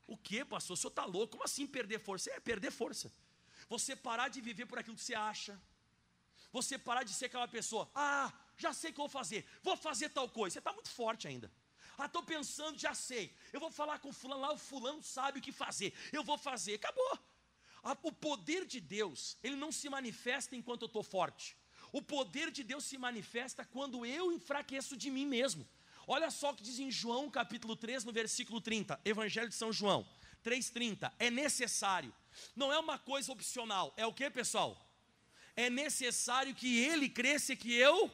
O 0.09 0.17
que, 0.17 0.43
pastor? 0.53 0.75
O 0.75 0.77
senhor 0.77 0.91
está 0.91 1.05
louco? 1.05 1.33
Como 1.33 1.45
assim 1.45 1.67
perder 1.67 2.01
força? 2.01 2.31
É 2.31 2.41
perder 2.41 2.73
força. 2.73 3.13
Você 3.69 3.95
parar 3.95 4.29
de 4.29 4.41
viver 4.41 4.65
por 4.67 4.79
aquilo 4.79 4.97
que 4.97 5.03
você 5.03 5.15
acha. 5.15 5.61
Você 6.51 6.79
parar 6.79 7.03
de 7.03 7.13
ser 7.13 7.27
aquela 7.27 7.47
pessoa. 7.47 7.91
Ah, 7.95 8.33
já 8.57 8.73
sei 8.73 8.91
o 8.91 8.95
que 8.95 9.01
eu 9.01 9.07
vou 9.07 9.11
fazer. 9.21 9.47
Vou 9.63 9.77
fazer 9.77 10.09
tal 10.09 10.27
coisa. 10.31 10.55
Você 10.55 10.61
está 10.61 10.73
muito 10.73 10.89
forte 10.89 11.29
ainda. 11.29 11.53
Ah, 11.99 12.07
estou 12.07 12.23
pensando, 12.23 12.79
já 12.79 12.95
sei. 12.95 13.35
Eu 13.53 13.61
vou 13.61 13.71
falar 13.71 13.99
com 13.99 14.09
o 14.09 14.13
fulano 14.13 14.41
lá, 14.41 14.53
o 14.53 14.59
fulano 14.59 15.03
sabe 15.03 15.41
o 15.41 15.43
que 15.43 15.53
fazer. 15.53 15.93
Eu 16.11 16.25
vou 16.25 16.39
fazer. 16.39 16.77
Acabou. 16.77 17.19
O 18.03 18.13
poder 18.13 18.65
de 18.65 18.81
Deus, 18.81 19.37
ele 19.43 19.57
não 19.57 19.71
se 19.71 19.89
manifesta 19.91 20.57
enquanto 20.57 20.83
eu 20.83 20.87
estou 20.87 21.03
forte. 21.03 21.57
O 21.93 22.01
poder 22.01 22.51
de 22.51 22.63
Deus 22.65 22.85
se 22.85 22.97
manifesta 22.97 23.65
quando 23.65 24.07
eu 24.07 24.33
enfraqueço 24.33 24.97
de 24.97 25.11
mim 25.11 25.27
mesmo. 25.27 25.69
Olha 26.11 26.31
só 26.31 26.53
o 26.53 26.55
que 26.55 26.63
diz 26.63 26.79
em 26.79 26.91
João 26.91 27.29
capítulo 27.29 27.77
3, 27.77 28.03
no 28.03 28.13
versículo 28.13 28.63
30, 28.63 28.99
Evangelho 29.05 29.51
de 29.51 29.55
São 29.55 29.71
João, 29.71 30.09
3,30. 30.43 31.13
É 31.19 31.31
necessário, 31.31 32.15
não 32.57 32.73
é 32.73 32.79
uma 32.79 32.99
coisa 32.99 33.31
opcional, 33.31 33.93
é 33.95 34.07
o 34.07 34.13
que, 34.15 34.31
pessoal? 34.31 34.83
É 35.55 35.69
necessário 35.69 36.55
que 36.55 36.79
ele 36.79 37.11
cresça 37.11 37.53
e 37.53 37.57
que 37.57 37.75
eu 37.75 38.11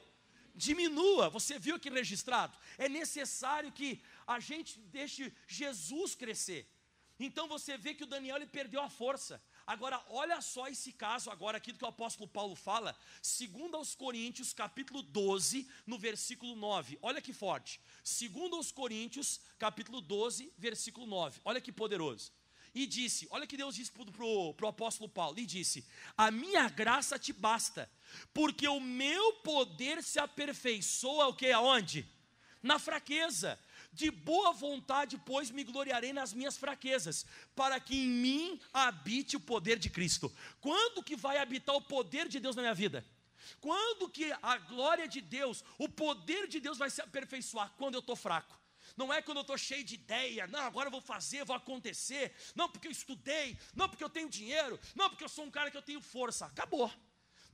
diminua. 0.57 1.31
Você 1.31 1.57
viu 1.57 1.77
aqui 1.77 1.89
registrado? 1.89 2.59
É 2.79 2.89
necessário 2.89 3.71
que 3.71 4.03
a 4.27 4.41
gente 4.41 4.77
deixe 4.81 5.33
Jesus 5.47 6.17
crescer. 6.17 6.69
Então 7.21 7.47
você 7.47 7.79
vê 7.79 7.95
que 7.95 8.03
o 8.03 8.09
Daniel 8.09 8.39
ele 8.39 8.47
perdeu 8.47 8.83
a 8.83 8.91
força. 8.91 9.41
Agora, 9.67 10.03
olha 10.11 10.41
só 10.43 10.69
esse 10.69 10.93
caso 10.93 11.31
agora 11.31 11.57
aqui 11.57 11.73
do 11.73 11.79
que 11.79 11.85
o 11.85 11.89
apóstolo 11.89 12.29
Paulo 12.29 12.55
fala, 12.55 12.95
segundo 13.23 13.77
aos 13.77 13.95
Coríntios, 13.95 14.53
capítulo 14.53 15.01
12, 15.03 15.67
no 15.87 15.99
versículo 15.99 16.55
9. 16.55 16.99
Olha 17.01 17.23
que 17.23 17.33
forte. 17.33 17.81
Segundo 18.03 18.57
aos 18.57 18.71
Coríntios, 18.71 19.41
capítulo 19.59 20.03
12, 20.03 20.53
versículo 20.59 21.07
9. 21.07 21.41
Olha 21.45 21.61
que 21.63 21.73
poderoso. 21.73 22.31
E 22.75 22.87
disse, 22.87 23.27
olha 23.31 23.47
que 23.47 23.57
Deus 23.57 23.77
disse 23.77 23.93
para 23.93 24.25
o 24.25 24.69
apóstolo 24.69 25.09
Paulo, 25.09 25.39
e 25.39 25.47
disse, 25.47 25.87
a 26.17 26.31
minha 26.31 26.69
graça 26.69 27.19
te 27.19 27.33
basta, 27.33 27.89
porque 28.35 28.67
o 28.67 28.81
meu 28.81 29.35
poder 29.35 30.03
se 30.03 30.19
aperfeiçoa, 30.19 31.29
o 31.29 31.35
que, 31.35 31.53
aonde? 31.53 32.07
Na 32.61 32.79
fraqueza. 32.79 33.59
De 33.95 34.11
boa 34.11 34.53
vontade, 34.53 35.17
pois, 35.25 35.51
me 35.51 35.63
gloriarei 35.63 36.13
nas 36.13 36.33
minhas 36.33 36.57
fraquezas, 36.57 37.25
para 37.55 37.79
que 37.79 37.95
em 37.95 38.09
mim 38.09 38.61
habite 38.73 39.37
o 39.37 39.41
poder 39.41 39.79
de 39.79 39.89
Cristo. 39.89 40.35
Quando 40.61 41.03
que 41.03 41.15
vai 41.15 41.39
habitar 41.39 41.75
o 41.77 41.81
poder 41.81 42.29
de 42.29 42.41
Deus 42.41 42.57
na 42.57 42.63
minha 42.63 42.75
vida? 42.75 43.05
Quando 43.61 44.09
que 44.09 44.33
a 44.43 44.59
glória 44.59 45.07
de 45.07 45.21
Deus, 45.21 45.63
o 45.79 45.89
poder 45.89 46.49
de 46.49 46.59
Deus 46.59 46.77
vai 46.77 46.91
se 46.91 47.01
aperfeiçoar? 47.01 47.73
Quando 47.79 47.95
eu 47.95 48.01
estou 48.01 48.17
fraco. 48.17 48.59
Não 48.97 49.13
é 49.13 49.23
quando 49.23 49.39
eu 49.39 49.43
estou 49.43 49.57
cheio 49.57 49.85
de 49.85 49.95
ideia, 49.95 50.47
não, 50.47 50.61
agora 50.61 50.89
eu 50.89 50.91
vou 50.91 51.01
fazer, 51.01 51.45
vou 51.45 51.57
acontecer, 51.57 52.35
não 52.55 52.69
porque 52.69 52.87
eu 52.87 52.93
estudei, 52.93 53.59
não 53.75 53.89
porque 53.89 54.05
eu 54.05 54.11
tenho 54.11 54.29
dinheiro, 54.29 54.79
não 54.95 55.09
porque 55.09 55.25
eu 55.25 55.29
sou 55.29 55.45
um 55.45 55.51
cara 55.51 55.71
que 55.71 55.77
eu 55.77 55.83
tenho 55.83 56.01
força. 56.01 56.47
Acabou. 56.47 56.93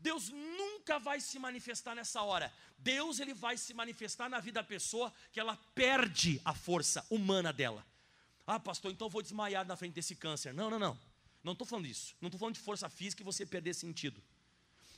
Deus 0.00 0.30
nunca 0.30 0.98
vai 0.98 1.20
se 1.20 1.38
manifestar 1.38 1.94
nessa 1.94 2.22
hora. 2.22 2.52
Deus 2.78 3.20
ele 3.20 3.34
vai 3.34 3.56
se 3.56 3.74
manifestar 3.74 4.28
na 4.28 4.40
vida 4.40 4.62
da 4.62 4.66
pessoa 4.66 5.12
que 5.32 5.38
ela 5.38 5.56
perde 5.74 6.40
a 6.44 6.54
força 6.54 7.04
humana 7.10 7.52
dela. 7.52 7.86
Ah, 8.46 8.58
pastor, 8.58 8.90
então 8.90 9.08
vou 9.08 9.22
desmaiar 9.22 9.66
na 9.66 9.76
frente 9.76 9.94
desse 9.94 10.16
câncer. 10.16 10.52
Não, 10.54 10.70
não, 10.70 10.78
não. 10.78 10.98
Não 11.44 11.52
estou 11.52 11.66
falando 11.66 11.86
disso. 11.86 12.16
Não 12.20 12.28
estou 12.28 12.38
falando 12.38 12.54
de 12.54 12.60
força 12.60 12.88
física 12.88 13.22
e 13.22 13.24
você 13.24 13.44
perder 13.46 13.74
sentido. 13.74 14.22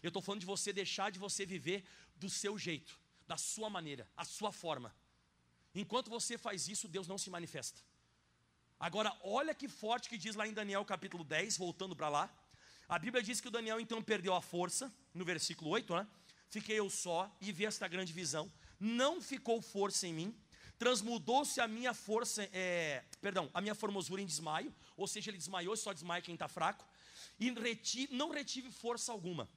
Eu 0.03 0.09
estou 0.09 0.23
falando 0.23 0.41
de 0.41 0.47
você 0.47 0.73
deixar 0.73 1.11
de 1.11 1.19
você 1.19 1.45
viver 1.45 1.85
do 2.17 2.29
seu 2.29 2.59
jeito, 2.59 2.99
da 3.27 3.37
sua 3.37 3.69
maneira, 3.69 4.09
a 4.17 4.25
sua 4.25 4.53
forma. 4.53 4.95
Enquanto 5.75 6.11
você 6.11 6.37
faz 6.37 6.69
isso, 6.69 6.89
Deus 6.89 7.07
não 7.07 7.19
se 7.19 7.31
manifesta. 7.31 7.81
Agora, 8.79 9.17
olha 9.23 9.55
que 9.55 9.69
forte 9.69 10.09
que 10.09 10.19
diz 10.19 10.35
lá 10.35 10.47
em 10.47 10.53
Daniel 10.53 10.85
capítulo 10.85 11.23
10, 11.23 11.57
voltando 11.57 11.95
para 11.95 12.09
lá. 12.09 12.31
A 12.93 12.99
Bíblia 12.99 13.23
diz 13.23 13.41
que 13.41 13.49
o 13.49 13.51
Daniel 13.51 13.81
então 13.81 14.03
perdeu 14.03 14.35
a 14.35 14.43
força, 14.43 14.93
no 15.15 15.25
versículo 15.25 15.71
8, 15.71 15.97
né? 15.97 16.07
Fiquei 16.51 16.79
eu 16.79 16.91
só 16.91 17.35
e 17.41 17.51
vi 17.51 17.65
esta 17.65 17.89
grande 17.89 18.13
visão. 18.13 18.53
Não 18.79 19.19
ficou 19.19 19.63
força 19.63 20.07
em 20.07 20.13
mim, 20.13 20.37
transmudou-se 20.79 21.59
a 21.59 21.67
minha 21.67 21.95
força, 21.95 22.47
é, 22.53 23.03
perdão, 23.19 23.49
a 23.55 23.63
minha 23.63 23.75
formosura 23.75 24.21
em 24.21 24.27
desmaio, 24.27 24.71
ou 24.95 25.09
seja, 25.09 25.31
ele 25.31 25.39
desmaiou, 25.39 25.75
só 25.75 25.95
desmaia 25.95 26.21
quem 26.21 26.35
está 26.35 26.49
fraco, 26.49 26.85
e 27.41 27.51
reti, 27.53 28.11
não 28.13 28.29
retive 28.29 28.71
força 28.71 29.11
alguma. 29.11 29.49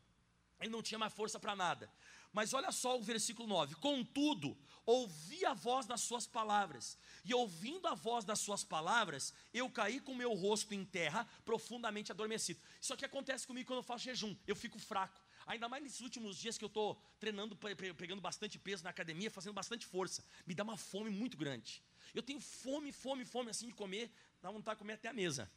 Ele 0.61 0.69
não 0.69 0.81
tinha 0.81 0.97
mais 0.97 1.11
força 1.11 1.37
para 1.37 1.57
nada. 1.57 1.91
Mas 2.35 2.53
olha 2.53 2.69
só 2.69 2.99
o 2.99 3.01
versículo 3.01 3.47
9: 3.47 3.75
Contudo, 3.75 4.57
ouvi 4.85 5.45
a 5.45 5.53
voz 5.53 5.85
das 5.85 6.01
suas 6.01 6.27
palavras, 6.27 6.97
e 7.23 7.33
ouvindo 7.33 7.87
a 7.87 7.95
voz 7.95 8.25
das 8.25 8.41
suas 8.41 8.61
palavras, 8.61 9.33
eu 9.53 9.69
caí 9.69 10.01
com 10.01 10.13
meu 10.13 10.33
rosto 10.33 10.73
em 10.73 10.83
terra, 10.83 11.25
profundamente 11.45 12.11
adormecido. 12.11 12.59
Isso 12.81 12.93
aqui 12.93 13.05
acontece 13.05 13.47
comigo 13.47 13.67
quando 13.67 13.79
eu 13.79 13.83
faço 13.83 14.03
jejum, 14.03 14.35
eu 14.45 14.53
fico 14.53 14.77
fraco. 14.77 15.17
Ainda 15.47 15.69
mais 15.69 15.81
nesses 15.81 16.01
últimos 16.01 16.35
dias 16.35 16.57
que 16.57 16.65
eu 16.65 16.67
estou 16.67 17.01
treinando, 17.21 17.55
pegando 17.55 18.19
bastante 18.19 18.59
peso 18.59 18.83
na 18.83 18.89
academia, 18.89 19.31
fazendo 19.31 19.53
bastante 19.53 19.85
força. 19.85 20.21
Me 20.45 20.53
dá 20.53 20.63
uma 20.63 20.75
fome 20.75 21.09
muito 21.09 21.37
grande. 21.37 21.81
Eu 22.13 22.21
tenho 22.21 22.41
fome, 22.41 22.91
fome, 22.91 23.23
fome 23.23 23.49
assim 23.49 23.67
de 23.67 23.73
comer, 23.73 24.11
dá 24.41 24.51
vontade 24.51 24.75
de 24.75 24.79
comer 24.79 24.93
até 24.93 25.07
a 25.07 25.13
mesa. 25.13 25.49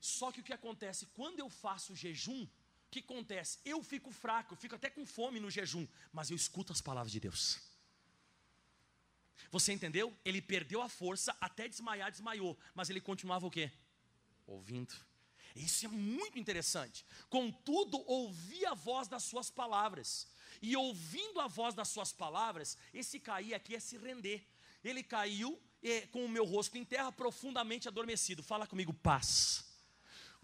Só 0.00 0.32
que 0.32 0.40
o 0.40 0.42
que 0.42 0.52
acontece? 0.54 1.04
Quando 1.06 1.40
eu 1.40 1.50
faço 1.50 1.94
jejum, 1.94 2.48
que 2.92 3.00
acontece? 3.00 3.58
Eu 3.64 3.82
fico 3.82 4.10
fraco, 4.10 4.52
eu 4.52 4.58
fico 4.58 4.74
até 4.74 4.90
com 4.90 5.06
fome 5.06 5.40
no 5.40 5.50
jejum, 5.50 5.86
mas 6.12 6.30
eu 6.30 6.36
escuto 6.36 6.72
as 6.72 6.80
palavras 6.80 7.10
de 7.10 7.20
Deus. 7.20 7.58
Você 9.50 9.72
entendeu? 9.72 10.16
Ele 10.24 10.40
perdeu 10.40 10.80
a 10.82 10.88
força, 10.88 11.36
até 11.40 11.68
desmaiar, 11.68 12.10
desmaiou. 12.10 12.56
Mas 12.74 12.90
ele 12.90 13.00
continuava 13.00 13.46
o 13.46 13.50
quê? 13.50 13.70
Ouvindo. 14.46 14.94
Isso 15.56 15.86
é 15.86 15.88
muito 15.88 16.38
interessante. 16.38 17.04
Contudo, 17.28 18.02
ouvi 18.06 18.64
a 18.66 18.74
voz 18.74 19.08
das 19.08 19.22
suas 19.24 19.50
palavras. 19.50 20.26
E 20.60 20.76
ouvindo 20.76 21.40
a 21.40 21.46
voz 21.46 21.74
das 21.74 21.88
suas 21.88 22.12
palavras, 22.12 22.76
esse 22.92 23.18
cair 23.18 23.54
aqui 23.54 23.74
é 23.74 23.80
se 23.80 23.96
render. 23.96 24.46
Ele 24.84 25.02
caiu 25.02 25.60
eh, 25.82 26.06
com 26.08 26.24
o 26.24 26.28
meu 26.28 26.44
rosto 26.44 26.76
em 26.78 26.84
terra, 26.84 27.12
profundamente 27.12 27.88
adormecido. 27.88 28.42
Fala 28.42 28.66
comigo, 28.66 28.92
paz. 28.94 29.71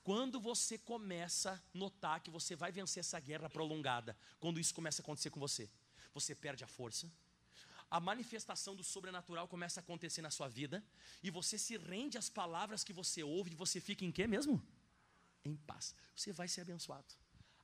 Quando 0.08 0.40
você 0.40 0.78
começa 0.78 1.52
a 1.52 1.78
notar 1.78 2.20
que 2.20 2.30
você 2.30 2.56
vai 2.56 2.72
vencer 2.72 3.00
essa 3.00 3.20
guerra 3.20 3.50
prolongada, 3.50 4.16
quando 4.40 4.58
isso 4.58 4.74
começa 4.74 5.02
a 5.02 5.04
acontecer 5.04 5.28
com 5.28 5.38
você, 5.38 5.68
você 6.14 6.34
perde 6.34 6.64
a 6.64 6.66
força, 6.66 7.12
a 7.90 8.00
manifestação 8.00 8.74
do 8.74 8.82
sobrenatural 8.82 9.46
começa 9.46 9.80
a 9.80 9.82
acontecer 9.82 10.22
na 10.22 10.30
sua 10.30 10.48
vida 10.48 10.82
e 11.22 11.30
você 11.30 11.58
se 11.58 11.76
rende 11.76 12.16
às 12.16 12.30
palavras 12.30 12.82
que 12.82 12.90
você 12.90 13.22
ouve 13.22 13.50
e 13.50 13.54
você 13.54 13.82
fica 13.82 14.02
em 14.02 14.10
quê 14.10 14.26
mesmo? 14.26 14.66
Em 15.44 15.54
paz. 15.54 15.94
Você 16.16 16.32
vai 16.32 16.48
ser 16.48 16.62
abençoado. 16.62 17.14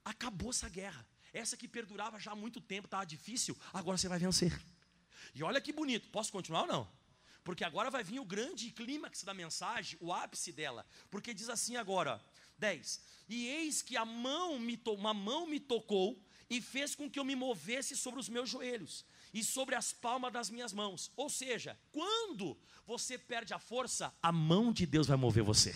Acabou 0.04 0.50
essa 0.50 0.68
guerra. 0.68 1.09
Essa 1.33 1.57
que 1.57 1.66
perdurava 1.66 2.20
já 2.20 2.33
há 2.33 2.37
muito 2.37 2.61
tempo, 2.61 2.87
estava 2.87 3.07
difícil, 3.07 3.57
agora 3.72 3.96
você 3.96 4.07
vai 4.07 4.18
vencer. 4.18 4.52
E 5.35 5.42
olha 5.42 5.62
que 5.62 5.72
bonito. 5.72 6.11
Posso 6.11 6.30
continuar 6.30 6.61
ou 6.61 6.66
não? 6.66 7.04
Porque 7.44 7.62
agora 7.62 7.90
vai 7.90 8.02
vir 8.02 8.18
o 8.20 8.24
grande 8.24 8.70
clímax 8.70 9.22
da 9.22 9.35
mensagem, 9.35 9.98
o 10.00 10.12
ápice 10.12 10.50
dela. 10.50 10.87
Porque 11.11 11.35
diz 11.35 11.50
assim 11.50 11.76
agora, 11.76 12.24
10. 12.58 13.00
E 13.28 13.46
eis 13.48 13.82
que 13.82 13.96
a 13.96 14.04
mão 14.04 14.58
me 14.58 14.80
uma 14.86 15.14
mão 15.14 15.46
me 15.46 15.58
tocou 15.58 16.20
e 16.48 16.60
fez 16.60 16.94
com 16.94 17.10
que 17.10 17.18
eu 17.18 17.24
me 17.24 17.34
movesse 17.34 17.96
sobre 17.96 18.20
os 18.20 18.28
meus 18.28 18.48
joelhos 18.50 19.04
e 19.32 19.42
sobre 19.42 19.74
as 19.74 19.92
palmas 19.92 20.32
das 20.32 20.50
minhas 20.50 20.72
mãos. 20.72 21.10
Ou 21.16 21.28
seja, 21.28 21.78
quando 21.90 22.56
você 22.86 23.18
perde 23.18 23.54
a 23.54 23.58
força, 23.58 24.14
a 24.22 24.30
mão 24.30 24.72
de 24.72 24.86
Deus 24.86 25.06
vai 25.06 25.16
mover 25.16 25.42
você. 25.42 25.74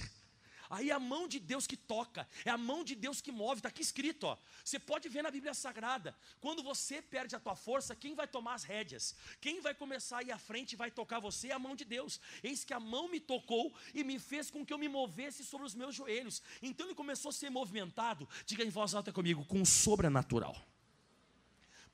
Aí 0.71 0.91
é 0.91 0.95
a 0.95 1.01
mão 1.01 1.27
de 1.27 1.39
Deus 1.39 1.67
que 1.67 1.77
toca, 1.77 2.29
é 2.45 2.51
a 2.51 2.57
mão 2.57 2.85
de 2.85 2.95
Deus 2.95 3.21
que 3.21 3.33
move, 3.33 3.59
está 3.59 3.69
aqui 3.69 3.83
escrito, 3.83 4.25
ó. 4.25 4.37
Você 4.65 4.79
pode 4.79 5.09
ver 5.09 5.23
na 5.23 5.31
Bíblia 5.31 5.55
Sagrada, 5.55 6.17
quando 6.41 6.63
você 6.63 7.01
perde 7.01 7.35
a 7.35 7.41
tua 7.41 7.57
força, 7.57 7.95
quem 7.95 8.15
vai 8.15 8.27
tomar 8.27 8.55
as 8.55 8.65
rédeas? 8.65 9.15
Quem 9.41 9.61
vai 9.61 9.75
começar 9.75 10.19
a 10.19 10.23
ir 10.23 10.33
à 10.33 10.39
frente 10.39 10.73
e 10.73 10.77
vai 10.77 10.91
tocar 10.91 11.21
você 11.21 11.49
é 11.49 11.53
a 11.53 11.59
mão 11.59 11.75
de 11.75 11.85
Deus. 11.85 12.21
Eis 12.43 12.65
que 12.65 12.75
a 12.75 12.81
mão 12.81 13.09
me 13.09 13.21
tocou 13.21 13.73
e 13.95 14.05
me 14.05 14.19
fez 14.19 14.51
com 14.51 14.65
que 14.65 14.73
eu 14.73 14.79
me 14.79 14.89
movesse 14.89 15.45
sobre 15.45 15.67
os 15.67 15.75
meus 15.75 15.95
joelhos. 15.95 16.43
Então 16.63 16.87
ele 16.87 16.95
começou 16.95 17.31
a 17.31 17.33
ser 17.33 17.51
movimentado, 17.51 18.29
diga 18.45 18.65
em 18.65 18.71
voz 18.71 18.95
alta 18.95 19.13
comigo, 19.13 19.45
com 19.45 19.63
o 19.63 19.67
sobrenatural 19.67 20.57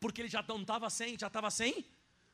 porque 0.04 0.20
ele 0.20 0.28
já 0.28 0.44
não 0.46 0.60
estava 0.60 0.90
sem, 0.90 1.18
já 1.18 1.28
estava 1.28 1.50
sem 1.50 1.82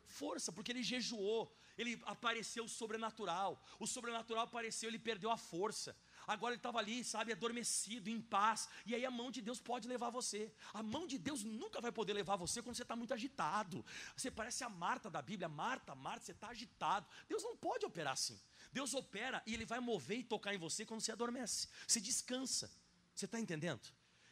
força, 0.04 0.50
porque 0.50 0.72
ele 0.72 0.82
jejuou, 0.82 1.56
ele 1.78 2.02
apareceu 2.04 2.66
sobrenatural, 2.66 3.62
o 3.78 3.86
sobrenatural 3.86 4.42
apareceu, 4.42 4.90
ele 4.90 4.98
perdeu 4.98 5.30
a 5.30 5.36
força. 5.36 5.96
Agora 6.26 6.52
ele 6.52 6.58
estava 6.58 6.78
ali, 6.78 7.02
sabe, 7.04 7.32
adormecido, 7.32 8.08
em 8.08 8.20
paz. 8.20 8.68
E 8.86 8.94
aí 8.94 9.04
a 9.04 9.10
mão 9.10 9.30
de 9.30 9.40
Deus 9.40 9.60
pode 9.60 9.88
levar 9.88 10.10
você. 10.10 10.52
A 10.72 10.82
mão 10.82 11.06
de 11.06 11.18
Deus 11.18 11.42
nunca 11.42 11.80
vai 11.80 11.92
poder 11.92 12.12
levar 12.12 12.36
você 12.36 12.62
quando 12.62 12.76
você 12.76 12.82
está 12.82 12.96
muito 12.96 13.14
agitado. 13.14 13.84
Você 14.16 14.30
parece 14.30 14.64
a 14.64 14.68
Marta 14.68 15.10
da 15.10 15.22
Bíblia. 15.22 15.48
Marta, 15.48 15.94
Marta, 15.94 16.26
você 16.26 16.32
está 16.32 16.48
agitado. 16.48 17.06
Deus 17.28 17.42
não 17.42 17.56
pode 17.56 17.84
operar 17.84 18.12
assim. 18.12 18.38
Deus 18.72 18.94
opera 18.94 19.42
e 19.46 19.54
Ele 19.54 19.64
vai 19.64 19.80
mover 19.80 20.18
e 20.18 20.24
tocar 20.24 20.54
em 20.54 20.58
você 20.58 20.84
quando 20.84 21.00
você 21.00 21.12
adormece. 21.12 21.68
Você 21.86 22.00
descansa. 22.00 22.70
Você 23.14 23.24
está 23.24 23.38
entendendo? 23.38 23.80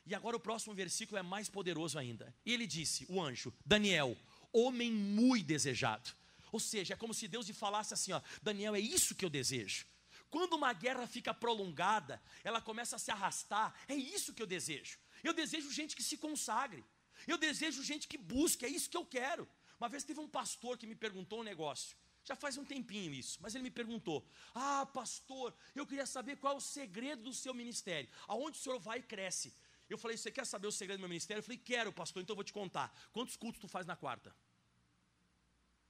E 0.07 0.15
agora 0.15 0.37
o 0.37 0.41
próximo 0.41 0.75
versículo 0.75 1.19
é 1.19 1.23
mais 1.23 1.49
poderoso 1.51 1.99
ainda. 1.99 2.35
E 2.47 2.55
ele 2.55 2.67
disse, 2.67 3.05
o 3.11 3.21
anjo, 3.21 3.53
Daniel, 3.67 4.17
homem 4.51 4.91
muito 4.91 5.47
desejado. 5.47 6.11
Ou 6.51 6.59
seja, 6.59 6.95
é 6.95 6.97
como 6.97 7.13
se 7.13 7.29
Deus 7.29 7.47
lhe 7.47 7.53
falasse 7.53 7.93
assim: 7.93 8.13
ó, 8.13 8.23
Daniel, 8.43 8.75
é 8.75 8.81
isso 8.81 9.15
que 9.15 9.25
eu 9.25 9.31
desejo. 9.31 9.87
Quando 10.31 10.55
uma 10.55 10.73
guerra 10.73 11.07
fica 11.07 11.33
prolongada, 11.33 12.23
ela 12.45 12.61
começa 12.61 12.97
a 12.97 12.99
se 12.99 13.11
arrastar, 13.11 13.75
é 13.89 13.95
isso 13.95 14.35
que 14.35 14.43
eu 14.43 14.47
desejo. 14.47 14.99
Eu 15.25 15.33
desejo 15.33 15.71
gente 15.73 15.97
que 15.97 16.03
se 16.03 16.19
consagre. 16.19 16.85
Eu 17.27 17.39
desejo 17.39 17.83
gente 17.83 18.07
que 18.07 18.19
busque, 18.19 18.65
é 18.65 18.69
isso 18.69 18.91
que 18.91 18.97
eu 18.97 19.05
quero. 19.05 19.49
Uma 19.81 19.89
vez 19.89 20.05
teve 20.05 20.21
um 20.21 20.29
pastor 20.29 20.77
que 20.77 20.87
me 20.87 20.95
perguntou 20.95 21.41
um 21.41 21.45
negócio. 21.45 21.97
Já 22.25 22.37
faz 22.37 22.59
um 22.59 22.65
tempinho 22.65 23.13
isso, 23.15 23.39
mas 23.41 23.55
ele 23.55 23.65
me 23.65 23.71
perguntou: 23.71 24.27
Ah, 24.55 24.85
pastor, 24.87 25.55
eu 25.75 25.87
queria 25.87 26.05
saber 26.05 26.37
qual 26.37 26.55
é 26.55 26.57
o 26.57 26.61
segredo 26.61 27.23
do 27.23 27.33
seu 27.33 27.55
ministério. 27.55 28.09
Aonde 28.27 28.59
o 28.59 28.61
senhor 28.61 28.79
vai 28.79 28.99
e 28.99 29.03
cresce? 29.03 29.55
Eu 29.89 29.97
falei, 29.97 30.17
você 30.17 30.31
quer 30.31 30.45
saber 30.45 30.67
o 30.67 30.73
segredo 30.73 30.99
do 30.99 31.01
meu 31.01 31.09
ministério? 31.09 31.39
Eu 31.39 31.43
falei, 31.43 31.57
quero, 31.59 31.91
pastor, 31.93 32.23
então 32.23 32.35
eu 32.35 32.37
vou 32.37 32.45
te 32.45 32.53
contar. 32.53 32.95
Quantos 33.11 33.37
cultos 33.37 33.61
tu 33.61 33.69
faz 33.69 33.87
na 33.87 33.97
quarta? 33.97 34.35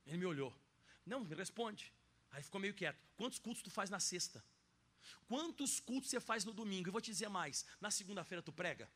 Ele 0.07 0.19
me 0.19 0.27
olhou. 0.27 0.55
Não, 1.05 1.21
me 1.21 1.35
responde. 1.35 1.93
Aí 2.31 2.43
ficou 2.43 2.61
meio 2.61 2.75
quieto. 2.75 2.99
Quantos 3.17 3.39
cultos 3.39 3.63
tu 3.63 3.71
faz 3.71 3.91
na 3.91 4.01
sexta? 4.01 4.45
Quantos 5.27 5.81
cultos 5.81 6.11
você 6.11 6.21
faz 6.21 6.45
no 6.45 6.53
domingo? 6.53 6.89
Eu 6.89 6.93
vou 6.93 7.01
te 7.01 7.11
dizer 7.11 7.29
mais. 7.29 7.65
Na 7.81 7.91
segunda-feira 7.91 8.43
tu 8.43 8.53
prega? 8.53 8.91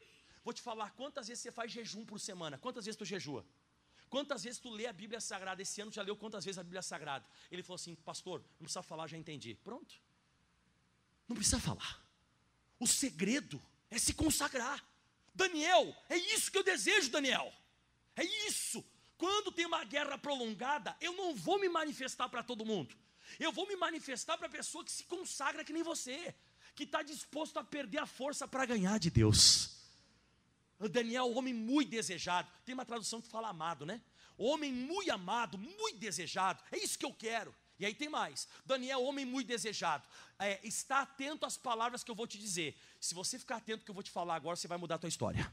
Vou 0.44 0.52
te 0.52 0.60
falar 0.60 0.90
quantas 0.92 1.28
vezes 1.28 1.42
você 1.42 1.52
faz 1.52 1.70
jejum 1.70 2.04
por 2.04 2.18
semana. 2.18 2.58
Quantas 2.58 2.84
vezes 2.84 2.96
tu 2.96 3.04
jejua? 3.04 3.46
Quantas 4.08 4.42
vezes 4.44 4.58
tu 4.58 4.68
lê 4.68 4.86
a 4.86 4.92
Bíblia 4.92 5.20
Sagrada? 5.20 5.62
Esse 5.62 5.80
ano 5.80 5.90
já 5.90 6.02
leu 6.02 6.16
quantas 6.16 6.44
vezes 6.44 6.58
a 6.58 6.62
Bíblia 6.62 6.82
Sagrada? 6.82 7.24
Ele 7.50 7.62
falou 7.62 7.76
assim, 7.76 7.94
pastor, 7.94 8.40
não 8.58 8.64
precisa 8.64 8.82
falar, 8.82 9.06
já 9.06 9.16
entendi. 9.16 9.54
Pronto. 9.54 9.94
Não 11.26 11.34
precisa 11.34 11.58
falar. 11.58 12.04
O 12.78 12.86
segredo 12.86 13.62
é 13.90 13.98
se 13.98 14.12
consagrar. 14.12 14.84
Daniel, 15.34 15.96
é 16.08 16.16
isso 16.16 16.50
que 16.50 16.58
eu 16.58 16.64
desejo, 16.64 17.10
Daniel. 17.10 17.52
É 18.16 18.24
isso. 18.48 18.84
Quando 19.16 19.52
tem 19.52 19.64
uma 19.64 19.84
guerra 19.84 20.18
prolongada, 20.18 20.96
eu 21.00 21.12
não 21.14 21.34
vou 21.34 21.58
me 21.58 21.68
manifestar 21.68 22.28
para 22.28 22.42
todo 22.42 22.66
mundo. 22.66 22.94
Eu 23.38 23.52
vou 23.52 23.66
me 23.66 23.76
manifestar 23.76 24.36
para 24.36 24.46
a 24.46 24.50
pessoa 24.50 24.84
que 24.84 24.92
se 24.92 25.04
consagra 25.04 25.64
que 25.64 25.72
nem 25.72 25.82
você, 25.82 26.34
que 26.74 26.84
está 26.84 27.02
disposto 27.02 27.58
a 27.58 27.64
perder 27.64 27.98
a 27.98 28.06
força 28.06 28.46
para 28.48 28.66
ganhar 28.66 28.98
de 28.98 29.10
Deus. 29.10 29.70
O 30.78 30.88
Daniel, 30.88 31.32
homem 31.32 31.54
muito 31.54 31.90
desejado. 31.90 32.50
Tem 32.64 32.74
uma 32.74 32.84
tradução 32.84 33.20
que 33.20 33.28
fala 33.28 33.48
amado, 33.48 33.86
né? 33.86 34.00
Homem 34.36 34.72
muito 34.72 35.12
amado, 35.12 35.56
muito 35.56 35.98
desejado. 35.98 36.62
É 36.72 36.78
isso 36.78 36.98
que 36.98 37.04
eu 37.04 37.14
quero. 37.14 37.54
E 37.78 37.86
aí 37.86 37.94
tem 37.94 38.08
mais. 38.08 38.48
Daniel, 38.64 39.02
homem 39.02 39.24
muito 39.24 39.46
desejado. 39.46 40.06
É, 40.38 40.60
está 40.66 41.02
atento 41.02 41.46
às 41.46 41.56
palavras 41.56 42.02
que 42.02 42.10
eu 42.10 42.14
vou 42.14 42.26
te 42.26 42.38
dizer. 42.38 42.76
Se 43.00 43.14
você 43.14 43.38
ficar 43.38 43.56
atento 43.56 43.80
ao 43.80 43.84
que 43.84 43.90
eu 43.90 43.94
vou 43.94 44.02
te 44.02 44.10
falar 44.10 44.34
agora, 44.34 44.56
você 44.56 44.68
vai 44.68 44.78
mudar 44.78 44.96
a 44.96 44.98
tua 44.98 45.08
história. 45.08 45.52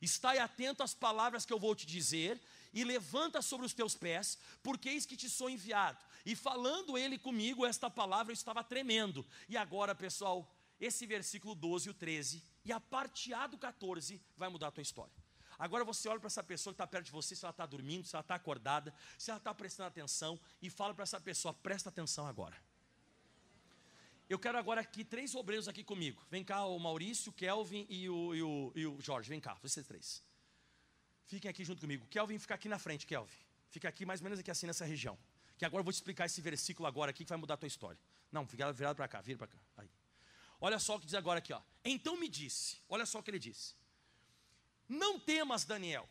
Está 0.00 0.32
atento 0.42 0.82
às 0.82 0.94
palavras 0.94 1.46
que 1.46 1.52
eu 1.52 1.58
vou 1.58 1.74
te 1.74 1.86
dizer 1.86 2.40
e 2.72 2.84
levanta 2.84 3.40
sobre 3.40 3.64
os 3.64 3.72
teus 3.72 3.94
pés, 3.94 4.38
porque 4.62 4.88
eis 4.88 5.06
que 5.06 5.16
te 5.16 5.30
sou 5.30 5.48
enviado. 5.48 5.98
E 6.24 6.34
falando 6.34 6.96
ele 6.96 7.18
comigo, 7.18 7.66
esta 7.66 7.90
palavra 7.90 8.32
eu 8.32 8.34
estava 8.34 8.64
tremendo. 8.64 9.26
E 9.48 9.56
agora, 9.56 9.94
pessoal, 9.94 10.50
esse 10.80 11.06
versículo 11.06 11.54
12 11.54 11.88
e 11.88 11.90
o 11.90 11.94
13, 11.94 12.42
e 12.64 12.72
a 12.72 12.80
parte 12.80 13.32
A 13.34 13.46
do 13.46 13.58
14 13.58 14.20
vai 14.36 14.48
mudar 14.48 14.68
a 14.68 14.70
tua 14.70 14.82
história. 14.82 15.12
Agora 15.58 15.84
você 15.84 16.08
olha 16.08 16.18
para 16.18 16.26
essa 16.26 16.42
pessoa 16.42 16.72
que 16.72 16.76
está 16.76 16.86
perto 16.86 17.06
de 17.06 17.12
você, 17.12 17.36
se 17.36 17.44
ela 17.44 17.50
está 17.50 17.64
dormindo, 17.64 18.06
se 18.06 18.16
ela 18.16 18.22
está 18.22 18.34
acordada, 18.34 18.92
se 19.16 19.30
ela 19.30 19.38
está 19.38 19.54
prestando 19.54 19.88
atenção, 19.88 20.40
e 20.60 20.68
fala 20.68 20.94
para 20.94 21.04
essa 21.04 21.20
pessoa: 21.20 21.54
presta 21.54 21.88
atenção 21.90 22.26
agora. 22.26 22.56
Eu 24.28 24.38
quero 24.38 24.58
agora 24.58 24.80
aqui 24.80 25.04
três 25.04 25.34
obreiros 25.34 25.68
aqui 25.68 25.84
comigo. 25.84 26.24
Vem 26.30 26.42
cá 26.42 26.64
o 26.64 26.78
Maurício, 26.78 27.30
o 27.30 27.32
Kelvin 27.32 27.86
e 27.90 28.08
o, 28.08 28.34
e 28.34 28.42
o, 28.42 28.72
e 28.74 28.86
o 28.86 29.00
Jorge. 29.00 29.28
Vem 29.28 29.38
cá, 29.38 29.54
vocês 29.62 29.86
três. 29.86 30.22
Fiquem 31.26 31.50
aqui 31.50 31.64
junto 31.64 31.80
comigo. 31.80 32.06
Kelvin 32.06 32.38
fica 32.38 32.54
aqui 32.54 32.68
na 32.68 32.78
frente, 32.78 33.06
Kelvin. 33.06 33.32
Fica 33.70 33.88
aqui 33.88 34.06
mais 34.06 34.20
ou 34.20 34.24
menos 34.24 34.38
aqui 34.38 34.50
assim 34.50 34.66
nessa 34.66 34.84
região. 34.84 35.18
Que 35.56 35.64
agora 35.64 35.80
eu 35.80 35.84
vou 35.84 35.92
te 35.92 35.96
explicar 35.96 36.26
esse 36.26 36.40
versículo 36.40 36.86
agora 36.86 37.10
aqui 37.10 37.24
que 37.24 37.28
vai 37.28 37.38
mudar 37.38 37.54
a 37.54 37.56
tua 37.56 37.66
história. 37.66 37.98
Não, 38.30 38.46
fica 38.46 38.72
virado 38.72 38.96
para 38.96 39.08
cá, 39.08 39.20
vira 39.20 39.38
para 39.38 39.46
cá. 39.46 39.58
Aí. 39.76 39.88
Olha 40.60 40.78
só 40.78 40.96
o 40.96 41.00
que 41.00 41.06
diz 41.06 41.14
agora 41.14 41.38
aqui, 41.38 41.52
ó. 41.52 41.60
Então 41.84 42.16
me 42.16 42.28
disse. 42.28 42.78
Olha 42.88 43.06
só 43.06 43.18
o 43.18 43.22
que 43.22 43.30
ele 43.30 43.38
disse. 43.38 43.74
Não 44.88 45.18
temas, 45.18 45.64
Daniel, 45.64 46.08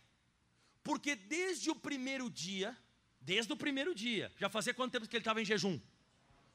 porque 0.83 1.15
desde 1.15 1.69
o 1.69 1.75
primeiro 1.75 2.29
dia, 2.29 2.75
desde 3.21 3.53
o 3.53 3.57
primeiro 3.57 3.93
dia, 3.93 4.31
já 4.37 4.49
fazia 4.49 4.73
quanto 4.73 4.91
tempo 4.91 5.07
que 5.07 5.15
ele 5.15 5.21
estava 5.21 5.41
em 5.41 5.45
jejum? 5.45 5.79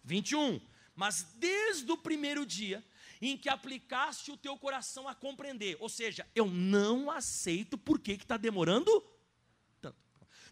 21. 0.04 0.60
Mas 0.94 1.22
desde 1.36 1.90
o 1.90 1.96
primeiro 1.96 2.44
dia 2.44 2.84
em 3.20 3.36
que 3.36 3.48
aplicaste 3.48 4.30
o 4.30 4.36
teu 4.36 4.56
coração 4.56 5.08
a 5.08 5.14
compreender, 5.14 5.76
ou 5.80 5.88
seja, 5.88 6.26
eu 6.34 6.46
não 6.46 7.10
aceito 7.10 7.76
por 7.76 7.98
que 7.98 8.12
está 8.12 8.36
demorando. 8.36 9.04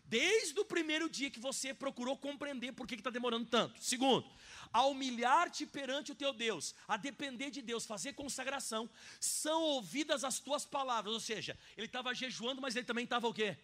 Desde 0.09 0.59
o 0.61 0.65
primeiro 0.65 1.09
dia 1.09 1.31
que 1.31 1.41
você 1.41 1.75
procurou 1.75 2.17
compreender 2.17 2.73
por 2.73 2.87
que 2.87 2.95
está 2.95 3.11
demorando 3.11 3.47
tanto. 3.47 3.83
Segundo, 3.83 4.25
a 4.73 4.85
humilhar-te 4.85 5.67
perante 5.67 6.13
o 6.13 6.15
teu 6.15 6.33
Deus, 6.33 6.75
a 6.87 6.97
depender 6.97 7.51
de 7.51 7.61
Deus, 7.61 7.85
fazer 7.85 8.13
consagração, 8.13 8.89
são 9.19 9.63
ouvidas 9.63 10.23
as 10.23 10.39
tuas 10.39 10.65
palavras. 10.65 11.13
Ou 11.13 11.21
seja, 11.21 11.59
ele 11.77 11.87
estava 11.87 12.15
jejuando, 12.15 12.61
mas 12.61 12.77
ele 12.77 12.87
também 12.87 13.05
estava 13.05 13.27
o 13.27 13.35
quê? 13.35 13.57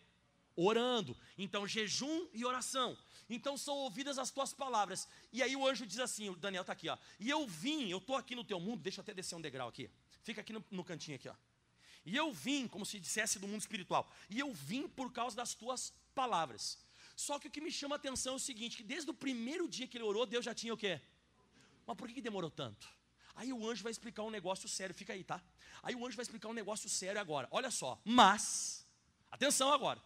Orando. 0.56 1.16
Então, 1.38 1.66
jejum 1.66 2.26
e 2.32 2.44
oração. 2.44 2.98
Então 3.30 3.56
são 3.56 3.74
ouvidas 3.76 4.18
as 4.18 4.30
tuas 4.30 4.52
palavras. 4.52 5.08
E 5.32 5.42
aí 5.42 5.56
o 5.56 5.66
anjo 5.66 5.86
diz 5.86 5.98
assim: 5.98 6.28
o 6.28 6.36
Daniel 6.36 6.62
está 6.62 6.72
aqui, 6.72 6.88
ó. 6.88 6.98
E 7.18 7.30
eu 7.30 7.46
vim, 7.46 7.88
eu 7.88 7.98
estou 7.98 8.16
aqui 8.16 8.34
no 8.34 8.44
teu 8.44 8.60
mundo, 8.60 8.82
deixa 8.82 9.00
eu 9.00 9.02
até 9.02 9.14
descer 9.14 9.34
um 9.36 9.40
degrau 9.40 9.68
aqui. 9.68 9.88
Fica 10.22 10.40
aqui 10.40 10.52
no, 10.52 10.62
no 10.70 10.84
cantinho 10.84 11.16
aqui, 11.16 11.28
ó. 11.28 11.34
E 12.04 12.16
eu 12.16 12.32
vim, 12.32 12.66
como 12.66 12.84
se 12.84 12.98
dissesse 12.98 13.38
do 13.38 13.46
mundo 13.46 13.60
espiritual. 13.60 14.10
E 14.28 14.38
eu 14.38 14.52
vim 14.52 14.88
por 14.88 15.12
causa 15.12 15.36
das 15.36 15.54
tuas 15.54 15.92
palavras. 16.12 16.78
Só 17.16 17.38
que 17.38 17.48
o 17.48 17.50
que 17.50 17.60
me 17.60 17.70
chama 17.70 17.96
a 17.96 17.98
atenção 17.98 18.34
é 18.34 18.36
o 18.36 18.38
seguinte: 18.38 18.76
que 18.76 18.82
desde 18.82 19.10
o 19.10 19.14
primeiro 19.14 19.68
dia 19.68 19.86
que 19.86 19.96
ele 19.96 20.04
orou, 20.04 20.24
Deus 20.26 20.44
já 20.44 20.54
tinha 20.54 20.72
o 20.72 20.76
quê? 20.76 21.00
Mas 21.86 21.96
por 21.96 22.08
que 22.08 22.20
demorou 22.20 22.50
tanto? 22.50 22.88
Aí 23.34 23.52
o 23.52 23.68
anjo 23.68 23.82
vai 23.82 23.90
explicar 23.90 24.22
um 24.22 24.30
negócio 24.30 24.68
sério, 24.68 24.94
fica 24.94 25.12
aí, 25.12 25.24
tá? 25.24 25.42
Aí 25.82 25.94
o 25.94 26.06
anjo 26.06 26.16
vai 26.16 26.22
explicar 26.22 26.48
um 26.48 26.52
negócio 26.52 26.88
sério 26.88 27.20
agora. 27.20 27.48
Olha 27.50 27.70
só, 27.70 28.00
mas, 28.04 28.86
atenção 29.30 29.72
agora. 29.72 30.02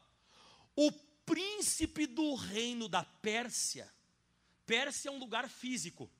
O 0.74 0.92
príncipe 1.24 2.06
do 2.06 2.34
reino 2.34 2.88
da 2.88 3.04
Pérsia, 3.04 3.92
Pérsia 4.64 5.08
é 5.08 5.12
um 5.12 5.18
lugar 5.18 5.48
físico, 5.48 6.10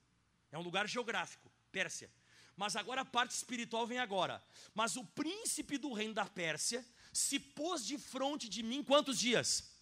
é 0.51 0.59
um 0.59 0.63
lugar 0.63 0.89
geográfico, 0.89 1.51
Pérsia. 1.71 2.11
Mas 2.57 2.75
agora 2.75 3.03
a 3.03 3.05
parte 3.05 3.33
espiritual 3.33 3.87
vem 3.87 3.99
agora. 3.99 4.43
Mas 4.75 4.97
o 4.97 5.05
príncipe 5.05 5.77
do 5.77 5.93
reino 5.93 6.15
da 6.15 6.25
Pérsia 6.25 6.85
se 7.13 7.39
pôs 7.39 7.85
de 7.85 7.99
frente 7.99 8.49
de 8.49 8.63
mim 8.63 8.83
quantos 8.83 9.19
dias? 9.19 9.76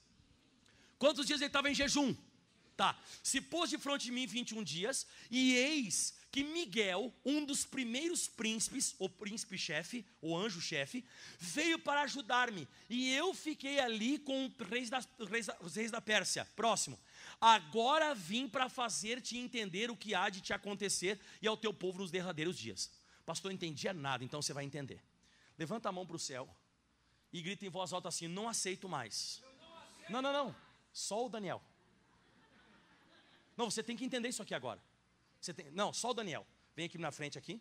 Quantos 1.04 1.26
dias 1.26 1.38
ele 1.42 1.48
estava 1.48 1.70
em 1.70 1.74
jejum? 1.74 2.16
Tá. 2.74 2.98
Se 3.22 3.38
pôs 3.38 3.68
de 3.68 3.76
frente 3.76 4.06
de 4.06 4.10
mim 4.10 4.26
21 4.26 4.64
dias, 4.64 5.06
e 5.30 5.54
eis 5.54 6.14
que 6.30 6.42
Miguel, 6.42 7.12
um 7.22 7.44
dos 7.44 7.62
primeiros 7.62 8.26
príncipes, 8.26 8.94
o 8.98 9.06
príncipe-chefe, 9.06 10.06
o 10.22 10.34
anjo-chefe, 10.34 11.04
veio 11.38 11.78
para 11.78 12.00
ajudar-me. 12.04 12.66
E 12.88 13.12
eu 13.12 13.34
fiquei 13.34 13.78
ali 13.80 14.18
com 14.18 14.50
reis 14.70 14.88
da, 14.88 15.04
reis, 15.30 15.46
os 15.60 15.76
reis 15.76 15.90
da 15.90 16.00
Pérsia. 16.00 16.48
Próximo. 16.56 16.98
Agora 17.38 18.14
vim 18.14 18.48
para 18.48 18.70
fazer-te 18.70 19.36
entender 19.36 19.90
o 19.90 19.96
que 19.98 20.14
há 20.14 20.30
de 20.30 20.40
te 20.40 20.54
acontecer 20.54 21.20
e 21.42 21.46
ao 21.46 21.54
teu 21.58 21.74
povo 21.74 21.98
nos 21.98 22.10
derradeiros 22.10 22.58
dias. 22.58 22.90
Pastor, 23.26 23.50
não 23.50 23.56
entendia 23.56 23.92
nada, 23.92 24.24
então 24.24 24.40
você 24.40 24.54
vai 24.54 24.64
entender. 24.64 25.02
Levanta 25.58 25.90
a 25.90 25.92
mão 25.92 26.06
para 26.06 26.16
o 26.16 26.18
céu 26.18 26.48
e 27.30 27.42
grita 27.42 27.66
em 27.66 27.68
voz 27.68 27.92
alta 27.92 28.08
assim: 28.08 28.26
Não 28.26 28.48
aceito 28.48 28.88
mais. 28.88 29.42
Não, 30.08 30.22
não, 30.22 30.32
não. 30.32 30.63
Só 30.94 31.26
o 31.26 31.28
Daniel. 31.28 31.60
Não, 33.56 33.68
você 33.68 33.82
tem 33.82 33.96
que 33.96 34.04
entender 34.04 34.28
isso 34.28 34.42
aqui 34.42 34.54
agora. 34.54 34.80
Você 35.40 35.52
tem, 35.52 35.68
não, 35.72 35.92
só 35.92 36.10
o 36.10 36.14
Daniel. 36.14 36.46
Vem 36.76 36.86
aqui 36.86 36.96
na 36.96 37.10
frente 37.10 37.36
aqui 37.36 37.60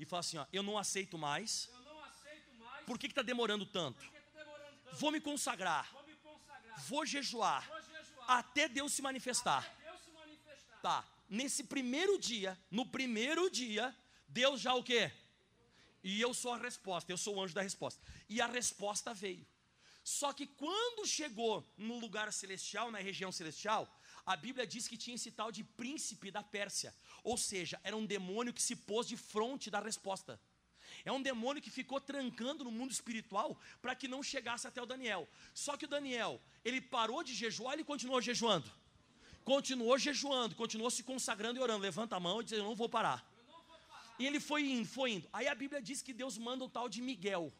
e 0.00 0.04
fala 0.04 0.18
assim: 0.20 0.36
ó, 0.36 0.46
eu 0.52 0.64
não 0.64 0.76
aceito 0.76 1.16
mais. 1.16 1.70
Não 1.84 2.04
aceito 2.04 2.52
mais 2.58 2.84
Por 2.84 2.98
que 2.98 3.06
está 3.06 3.22
demorando 3.22 3.64
tanto? 3.64 4.04
tá 4.04 4.10
demorando 4.34 4.76
tanto. 4.84 4.96
Vou 4.96 5.12
me 5.12 5.20
consagrar. 5.20 5.90
Vou 5.92 6.02
me 6.02 6.16
consagrar. 6.16 6.80
Vou 6.80 7.06
jejuar. 7.06 7.68
Vou 7.68 7.80
jejuar. 7.80 8.30
Até 8.30 8.68
Deus 8.68 8.92
se 8.92 9.00
manifestar. 9.00 9.62
Deus 9.80 10.00
se 10.00 10.10
manifestar. 10.10 10.80
Tá. 10.82 11.04
Nesse 11.30 11.62
primeiro 11.64 12.18
dia, 12.18 12.58
no 12.68 12.84
primeiro 12.84 13.48
dia, 13.48 13.96
Deus 14.26 14.60
já 14.60 14.74
o 14.74 14.82
quê? 14.82 15.12
E 16.02 16.20
eu 16.20 16.34
sou 16.34 16.52
a 16.52 16.58
resposta, 16.58 17.12
eu 17.12 17.16
sou 17.16 17.36
o 17.36 17.40
anjo 17.40 17.54
da 17.54 17.62
resposta. 17.62 18.02
E 18.28 18.40
a 18.40 18.46
resposta 18.46 19.14
veio. 19.14 19.46
Só 20.04 20.32
que 20.32 20.46
quando 20.46 21.06
chegou 21.06 21.64
no 21.76 21.98
lugar 21.98 22.32
celestial, 22.32 22.90
na 22.90 22.98
região 22.98 23.30
celestial, 23.30 23.88
a 24.26 24.36
Bíblia 24.36 24.66
diz 24.66 24.88
que 24.88 24.96
tinha 24.96 25.14
esse 25.14 25.30
tal 25.30 25.50
de 25.52 25.62
príncipe 25.62 26.30
da 26.30 26.42
Pérsia. 26.42 26.94
Ou 27.22 27.36
seja, 27.36 27.80
era 27.84 27.96
um 27.96 28.06
demônio 28.06 28.52
que 28.52 28.62
se 28.62 28.74
pôs 28.74 29.06
de 29.06 29.16
frente 29.16 29.70
da 29.70 29.80
resposta. 29.80 30.40
É 31.04 31.10
um 31.10 31.22
demônio 31.22 31.62
que 31.62 31.70
ficou 31.70 32.00
trancando 32.00 32.64
no 32.64 32.70
mundo 32.70 32.92
espiritual 32.92 33.58
para 33.80 33.94
que 33.94 34.06
não 34.06 34.22
chegasse 34.22 34.66
até 34.66 34.80
o 34.80 34.86
Daniel. 34.86 35.28
Só 35.54 35.76
que 35.76 35.84
o 35.84 35.88
Daniel, 35.88 36.40
ele 36.64 36.80
parou 36.80 37.22
de 37.24 37.34
jejuar, 37.34 37.74
ele 37.74 37.84
continuou 37.84 38.20
jejuando. 38.20 38.70
Continuou 39.44 39.98
jejuando, 39.98 40.54
continuou 40.54 40.90
se 40.90 41.02
consagrando 41.02 41.58
e 41.58 41.62
orando. 41.62 41.82
Levanta 41.82 42.16
a 42.16 42.20
mão 42.20 42.40
e 42.40 42.44
diz: 42.44 42.52
Eu 42.52 42.64
não 42.64 42.76
vou 42.76 42.88
parar. 42.88 43.26
E 44.18 44.26
ele 44.26 44.38
foi 44.38 44.62
indo, 44.70 44.86
foi 44.86 45.12
indo. 45.12 45.28
Aí 45.32 45.48
a 45.48 45.54
Bíblia 45.54 45.82
diz 45.82 46.00
que 46.00 46.12
Deus 46.12 46.38
manda 46.38 46.64
o 46.64 46.68
tal 46.68 46.88
de 46.88 47.02
Miguel. 47.02 47.52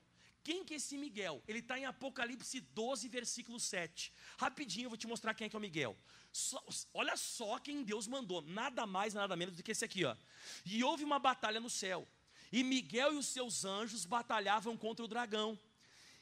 Quem 0.44 0.64
que 0.64 0.74
é 0.74 0.76
esse 0.76 0.96
Miguel? 0.98 1.42
Ele 1.46 1.60
está 1.60 1.78
em 1.78 1.84
Apocalipse 1.84 2.60
12, 2.60 3.08
versículo 3.08 3.60
7. 3.60 4.12
Rapidinho 4.38 4.86
eu 4.86 4.90
vou 4.90 4.96
te 4.98 5.06
mostrar 5.06 5.34
quem 5.34 5.46
é 5.46 5.48
que 5.48 5.54
é 5.54 5.58
o 5.58 5.62
Miguel. 5.62 5.96
Só- 6.32 6.64
olha 6.92 7.16
só 7.16 7.58
quem 7.58 7.82
Deus 7.84 8.06
mandou, 8.08 8.42
nada 8.42 8.86
mais, 8.86 9.14
nada 9.14 9.36
menos 9.36 9.56
do 9.56 9.62
que 9.62 9.70
esse 9.72 9.84
aqui, 9.84 10.04
ó. 10.04 10.16
E 10.64 10.82
houve 10.82 11.04
uma 11.04 11.18
batalha 11.18 11.60
no 11.60 11.70
céu. 11.70 12.06
E 12.50 12.64
Miguel 12.64 13.14
e 13.14 13.16
os 13.18 13.26
seus 13.26 13.64
anjos 13.64 14.04
batalhavam 14.04 14.76
contra 14.76 15.04
o 15.04 15.08
dragão. 15.08 15.58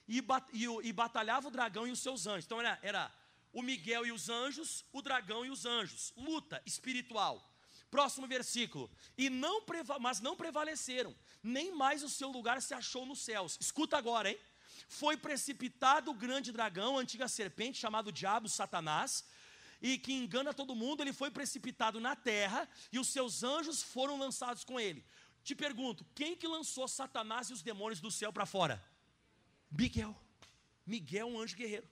E, 0.07 0.21
ba- 0.21 0.47
e 0.53 0.65
e 0.83 0.93
batalhava 0.93 1.49
o 1.49 1.51
dragão 1.51 1.87
e 1.87 1.91
os 1.93 2.01
seus 2.01 2.27
anjos. 2.27 2.45
Então 2.45 2.61
era, 2.61 2.79
era 2.83 3.13
o 3.53 3.63
Miguel 3.63 4.05
e 4.07 4.13
os 4.13 4.29
anjos, 4.29 4.85
o 4.93 5.01
dragão 5.01 5.45
e 5.47 5.51
os 5.51 5.65
anjos. 5.65 6.13
Luta 6.17 6.61
espiritual. 6.67 7.47
Próximo 7.91 8.27
versículo. 8.27 8.89
E 9.19 9.29
não 9.29 9.63
mas 10.01 10.21
não 10.21 10.37
prevaleceram, 10.37 11.15
nem 11.43 11.75
mais 11.75 12.03
o 12.03 12.09
seu 12.09 12.29
lugar 12.29 12.61
se 12.61 12.75
achou 12.75 13.07
nos 13.07 13.21
céus. 13.21 13.57
Escuta 13.61 13.97
agora, 13.97 14.31
hein? 14.31 14.39
Foi 14.89 15.17
precipitado 15.17 16.11
o 16.11 16.15
grande 16.15 16.53
dragão, 16.53 16.99
a 16.99 17.01
antiga 17.01 17.29
serpente, 17.29 17.79
chamado 17.79 18.13
Diabo, 18.13 18.49
Satanás, 18.49 19.25
e 19.81 19.97
que 19.99 20.13
engana 20.13 20.53
todo 20.53 20.75
mundo, 20.75 21.03
ele 21.03 21.13
foi 21.13 21.31
precipitado 21.31 22.01
na 22.01 22.15
terra, 22.15 22.69
e 22.93 22.99
os 22.99 23.09
seus 23.09 23.43
anjos 23.43 23.83
foram 23.83 24.19
lançados 24.19 24.65
com 24.65 24.79
ele. 24.79 25.05
Te 25.43 25.55
pergunto, 25.55 26.05
quem 26.15 26.37
que 26.37 26.47
lançou 26.47 26.87
Satanás 26.87 27.49
e 27.49 27.53
os 27.53 27.63
demônios 27.63 28.01
do 28.01 28.11
céu 28.11 28.33
para 28.33 28.45
fora? 28.45 28.85
Miguel. 29.71 30.15
Miguel, 30.87 31.29
um 31.29 31.39
anjo 31.39 31.57
guerreiro. 31.57 31.89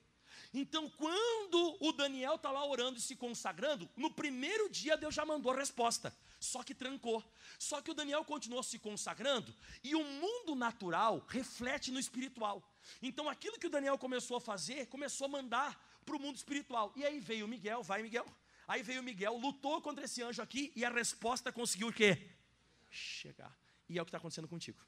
Então, 0.53 0.89
quando 0.89 1.77
o 1.79 1.91
Daniel 1.91 2.35
está 2.35 2.51
lá 2.51 2.65
orando 2.65 2.97
e 2.97 3.01
se 3.01 3.15
consagrando, 3.15 3.89
no 3.95 4.11
primeiro 4.11 4.69
dia 4.69 4.97
Deus 4.97 5.13
já 5.13 5.25
mandou 5.25 5.51
a 5.51 5.55
resposta, 5.55 6.15
só 6.39 6.63
que 6.63 6.73
trancou. 6.73 7.23
Só 7.57 7.81
que 7.81 7.91
o 7.91 7.93
Daniel 7.93 8.23
continuou 8.23 8.63
se 8.63 8.79
consagrando 8.79 9.53
e 9.83 9.95
o 9.95 10.03
mundo 10.03 10.55
natural 10.55 11.25
reflete 11.27 11.91
no 11.91 11.99
espiritual. 11.99 12.63
Então, 13.01 13.27
aquilo 13.27 13.59
que 13.59 13.67
o 13.67 13.69
Daniel 13.69 13.97
começou 13.97 14.37
a 14.37 14.41
fazer, 14.41 14.87
começou 14.87 15.25
a 15.25 15.29
mandar 15.29 15.99
para 16.05 16.15
o 16.15 16.19
mundo 16.19 16.37
espiritual. 16.37 16.93
E 16.95 17.05
aí 17.05 17.19
veio 17.19 17.45
o 17.45 17.47
Miguel, 17.47 17.83
vai 17.83 18.01
Miguel. 18.01 18.25
Aí 18.67 18.81
veio 18.83 19.01
o 19.01 19.03
Miguel, 19.03 19.35
lutou 19.37 19.81
contra 19.81 20.05
esse 20.05 20.21
anjo 20.21 20.41
aqui 20.41 20.71
e 20.75 20.85
a 20.85 20.89
resposta 20.89 21.51
conseguiu 21.51 21.89
o 21.89 21.93
quê? 21.93 22.29
Chegar. 22.89 23.57
E 23.87 23.97
é 23.97 24.01
o 24.01 24.05
que 24.05 24.09
está 24.09 24.19
acontecendo 24.19 24.47
contigo. 24.47 24.79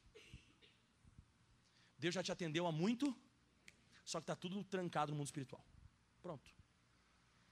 Deus 1.97 2.13
já 2.13 2.23
te 2.23 2.31
atendeu 2.31 2.65
há 2.65 2.71
muito, 2.71 3.15
só 4.05 4.19
que 4.19 4.23
está 4.23 4.35
tudo 4.35 4.63
trancado 4.63 5.11
no 5.11 5.17
mundo 5.17 5.27
espiritual. 5.27 5.63
Pronto. 6.21 6.51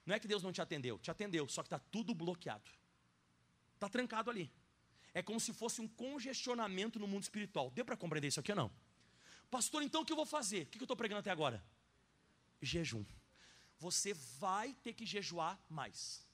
Não 0.05 0.15
é 0.15 0.19
que 0.19 0.27
Deus 0.27 0.41
não 0.41 0.51
te 0.51 0.61
atendeu, 0.61 0.97
te 0.99 1.11
atendeu, 1.11 1.47
só 1.47 1.61
que 1.61 1.67
está 1.67 1.79
tudo 1.79 2.15
bloqueado. 2.15 2.71
Está 3.79 3.87
trancado 3.87 4.29
ali. 4.29 4.51
É 5.13 5.21
como 5.23 5.39
se 5.39 5.53
fosse 5.53 5.79
um 5.79 5.87
congestionamento 5.87 6.99
no 6.99 7.07
mundo 7.07 7.23
espiritual. 7.23 7.71
Deu 7.71 7.85
para 7.85 7.95
compreender 7.95 8.27
isso 8.27 8.41
aqui 8.41 8.51
ou 8.51 8.57
não? 8.57 8.71
Pastor, 9.49 9.81
então 9.81 10.01
o 10.01 10.05
que 10.05 10.11
eu 10.11 10.17
vou 10.17 10.25
fazer? 10.25 10.63
O 10.63 10.65
que 10.65 10.77
eu 10.77 10.83
estou 10.83 10.97
pregando 10.97 11.21
até 11.21 11.31
agora? 11.31 11.63
Jejum. 12.61 13.05
Você 13.79 14.13
vai 14.13 14.73
ter 14.73 14.93
que 14.93 15.05
jejuar 15.05 15.57
mais. 15.69 16.27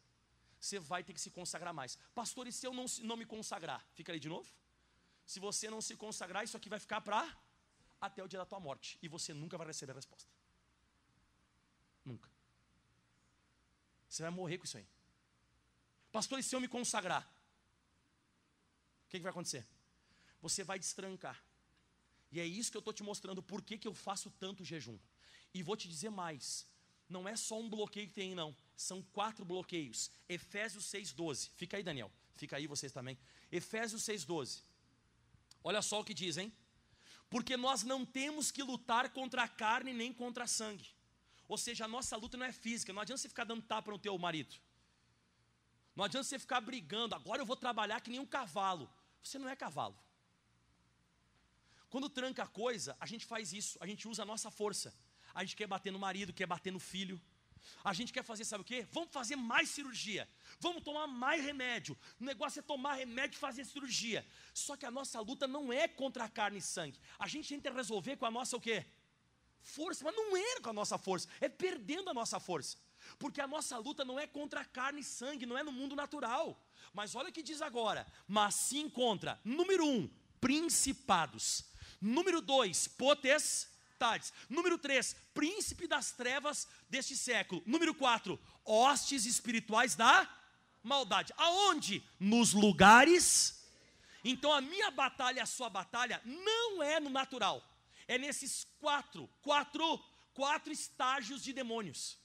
Você 0.59 0.79
vai 0.79 1.03
ter 1.03 1.13
que 1.13 1.21
se 1.21 1.29
consagrar 1.29 1.71
mais. 1.71 1.99
Pastor, 2.15 2.47
e 2.47 2.51
se 2.51 2.65
eu 2.65 2.73
não, 2.73 2.87
não 3.03 3.15
me 3.15 3.27
consagrar? 3.27 3.85
Fica 3.93 4.11
ali 4.11 4.19
de 4.19 4.27
novo? 4.27 4.51
Se 5.23 5.39
você 5.39 5.69
não 5.69 5.81
se 5.81 5.95
consagrar, 5.95 6.43
isso 6.43 6.57
aqui 6.57 6.67
vai 6.67 6.79
ficar 6.79 6.99
para 7.01 7.21
até 8.01 8.23
o 8.23 8.27
dia 8.27 8.39
da 8.39 8.45
tua 8.45 8.59
morte. 8.59 8.97
E 9.03 9.07
você 9.07 9.35
nunca 9.35 9.55
vai 9.55 9.67
receber 9.67 9.91
a 9.91 9.95
resposta. 9.95 10.29
Nunca. 12.03 12.27
Você 14.09 14.23
vai 14.23 14.31
morrer 14.31 14.57
com 14.57 14.65
isso 14.65 14.77
aí. 14.77 14.87
Pastor, 16.11 16.39
e 16.39 16.43
se 16.43 16.55
eu 16.55 16.59
me 16.59 16.67
consagrar? 16.67 17.34
O 19.05 19.09
que, 19.09 19.17
que 19.17 19.23
vai 19.23 19.31
acontecer? 19.31 19.65
Você 20.41 20.63
vai 20.63 20.77
destrancar. 20.77 21.43
E 22.31 22.39
é 22.39 22.45
isso 22.45 22.71
que 22.71 22.77
eu 22.77 22.79
estou 22.79 22.93
te 22.93 23.03
mostrando, 23.03 23.41
por 23.41 23.61
que, 23.61 23.77
que 23.77 23.87
eu 23.87 23.93
faço 23.93 24.29
tanto 24.31 24.63
jejum. 24.63 24.97
E 25.53 25.63
vou 25.63 25.77
te 25.77 25.87
dizer 25.87 26.09
mais. 26.09 26.67
Não 27.07 27.27
é 27.27 27.35
só 27.35 27.59
um 27.59 27.69
bloqueio 27.69 28.07
que 28.07 28.13
tem, 28.13 28.35
não. 28.35 28.55
São 28.75 29.01
quatro 29.01 29.45
bloqueios. 29.45 30.11
Efésios 30.27 30.85
6,12. 30.85 31.49
Fica 31.55 31.77
aí, 31.77 31.83
Daniel. 31.83 32.11
Fica 32.35 32.57
aí 32.57 32.67
vocês 32.67 32.91
também. 32.91 33.17
Efésios 33.51 34.03
6,12. 34.03 34.63
Olha 35.63 35.81
só 35.81 36.01
o 36.01 36.03
que 36.03 36.13
diz, 36.13 36.37
hein? 36.37 36.51
Porque 37.29 37.55
nós 37.55 37.83
não 37.83 38.05
temos 38.05 38.51
que 38.51 38.61
lutar 38.61 39.09
contra 39.11 39.43
a 39.43 39.47
carne 39.47 39.93
nem 39.93 40.11
contra 40.13 40.43
a 40.43 40.47
sangue. 40.47 40.89
Ou 41.47 41.57
seja, 41.57 41.85
a 41.85 41.87
nossa 41.87 42.17
luta 42.17 42.37
não 42.37 42.45
é 42.45 42.51
física. 42.51 42.91
Não 42.91 43.01
adianta 43.01 43.21
você 43.21 43.29
ficar 43.29 43.43
dando 43.43 43.61
tapa 43.61 43.91
no 43.91 43.99
teu 43.99 44.17
marido. 44.17 44.55
Não 45.95 46.03
adianta 46.03 46.27
você 46.27 46.37
ficar 46.37 46.61
brigando. 46.61 47.15
Agora 47.15 47.41
eu 47.41 47.45
vou 47.45 47.55
trabalhar 47.55 48.01
que 48.01 48.09
nem 48.09 48.19
um 48.19 48.25
cavalo. 48.25 48.89
Você 49.23 49.39
não 49.39 49.47
é 49.47 49.55
cavalo. 49.55 49.97
Quando 51.89 52.09
tranca 52.09 52.43
a 52.43 52.47
coisa, 52.47 52.97
a 52.99 53.05
gente 53.05 53.25
faz 53.25 53.53
isso. 53.53 53.77
A 53.79 53.87
gente 53.87 54.07
usa 54.07 54.23
a 54.23 54.25
nossa 54.25 54.51
força. 54.51 54.93
A 55.33 55.43
gente 55.43 55.55
quer 55.55 55.67
bater 55.67 55.91
no 55.91 55.99
marido, 55.99 56.33
quer 56.33 56.45
bater 56.45 56.71
no 56.71 56.79
filho. 56.79 57.21
A 57.83 57.93
gente 57.93 58.13
quer 58.13 58.23
fazer, 58.23 58.45
sabe 58.45 58.61
o 58.61 58.65
quê? 58.65 58.85
Vamos 58.91 59.11
fazer 59.11 59.35
mais 59.35 59.69
cirurgia. 59.69 60.29
Vamos 60.59 60.83
tomar 60.83 61.07
mais 61.07 61.43
remédio. 61.43 61.97
O 62.19 62.23
negócio 62.23 62.59
é 62.59 62.61
tomar 62.61 62.95
remédio 62.95 63.37
e 63.37 63.39
fazer 63.39 63.65
cirurgia. 63.65 64.25
Só 64.53 64.75
que 64.75 64.85
a 64.85 64.91
nossa 64.91 65.19
luta 65.19 65.47
não 65.47 65.71
é 65.71 65.87
contra 65.87 66.25
a 66.25 66.29
carne 66.29 66.59
e 66.59 66.61
sangue. 66.61 66.99
A 67.17 67.27
gente 67.27 67.49
tenta 67.49 67.71
resolver 67.71 68.17
com 68.17 68.25
a 68.25 68.31
nossa 68.31 68.55
o 68.57 68.61
quê? 68.61 68.85
Força, 69.61 70.03
mas 70.03 70.15
não 70.15 70.37
é 70.37 70.59
com 70.59 70.69
a 70.69 70.73
nossa 70.73 70.97
força, 70.97 71.27
é 71.41 71.49
perdendo 71.49 72.09
a 72.09 72.13
nossa 72.13 72.39
força. 72.39 72.77
Porque 73.17 73.41
a 73.41 73.47
nossa 73.47 73.77
luta 73.77 74.03
não 74.03 74.19
é 74.19 74.27
contra 74.27 74.65
carne 74.65 75.01
e 75.01 75.03
sangue, 75.03 75.45
não 75.45 75.57
é 75.57 75.63
no 75.63 75.71
mundo 75.71 75.95
natural. 75.95 76.59
Mas 76.93 77.15
olha 77.15 77.29
o 77.29 77.31
que 77.31 77.43
diz 77.43 77.61
agora: 77.61 78.05
mas 78.27 78.55
sim 78.55 78.89
contra, 78.89 79.39
número 79.43 79.85
um, 79.85 80.09
principados. 80.39 81.65
Número 82.01 82.41
dois, 82.41 82.87
potes. 82.87 83.75
potestades. 83.95 84.33
Número 84.49 84.77
3, 84.77 85.15
príncipe 85.33 85.87
das 85.87 86.11
trevas 86.11 86.67
deste 86.89 87.15
século. 87.15 87.63
Número 87.65 87.93
4, 87.93 88.39
hostes 88.63 89.25
espirituais 89.25 89.95
da 89.95 90.29
maldade. 90.83 91.33
Aonde? 91.37 92.03
Nos 92.19 92.53
lugares. 92.53 93.63
Então 94.23 94.51
a 94.51 94.61
minha 94.61 94.91
batalha, 94.91 95.41
a 95.41 95.45
sua 95.45 95.69
batalha, 95.69 96.21
não 96.25 96.83
é 96.83 96.99
no 96.99 97.09
natural. 97.09 97.63
É 98.07 98.17
nesses 98.17 98.67
quatro, 98.79 99.29
quatro, 99.41 99.99
quatro 100.33 100.71
estágios 100.71 101.41
de 101.41 101.53
demônios 101.53 102.17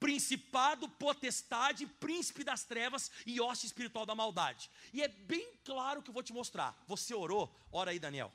principado, 0.00 0.88
potestade, 0.88 1.86
príncipe 1.86 2.42
das 2.42 2.64
trevas 2.64 3.10
e 3.26 3.40
hoste 3.40 3.66
espiritual 3.66 4.06
da 4.06 4.14
maldade. 4.14 4.70
E 4.92 5.02
é 5.02 5.08
bem 5.08 5.52
claro 5.62 6.02
que 6.02 6.08
eu 6.08 6.14
vou 6.14 6.22
te 6.22 6.32
mostrar. 6.32 6.82
Você 6.88 7.14
orou? 7.14 7.54
Ora 7.70 7.90
aí, 7.90 7.98
Daniel. 7.98 8.32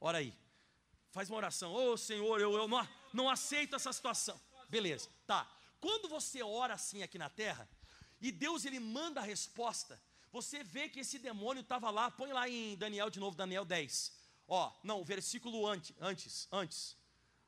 Ora 0.00 0.18
aí. 0.18 0.34
Faz 1.10 1.28
uma 1.28 1.36
oração. 1.36 1.72
Ô 1.74 1.92
oh, 1.92 1.96
Senhor, 1.98 2.40
eu, 2.40 2.54
eu 2.54 2.66
não, 2.66 2.88
não 3.12 3.28
aceito 3.28 3.76
essa 3.76 3.92
situação. 3.92 4.40
Beleza, 4.70 5.10
tá. 5.26 5.46
Quando 5.78 6.08
você 6.08 6.42
ora 6.42 6.74
assim 6.74 7.02
aqui 7.02 7.18
na 7.18 7.28
terra, 7.28 7.68
e 8.18 8.32
Deus 8.32 8.64
ele 8.64 8.80
manda 8.80 9.20
a 9.20 9.24
resposta, 9.24 10.00
você 10.32 10.64
vê 10.64 10.88
que 10.88 11.00
esse 11.00 11.18
demônio 11.18 11.60
estava 11.60 11.90
lá, 11.90 12.10
põe 12.10 12.32
lá 12.32 12.48
em 12.48 12.74
Daniel 12.76 13.10
de 13.10 13.20
novo, 13.20 13.36
Daniel 13.36 13.66
10. 13.66 14.12
Ó, 14.48 14.72
não, 14.82 15.00
o 15.00 15.04
versículo 15.04 15.66
antes, 15.66 15.94
antes, 16.00 16.48
antes. 16.50 16.96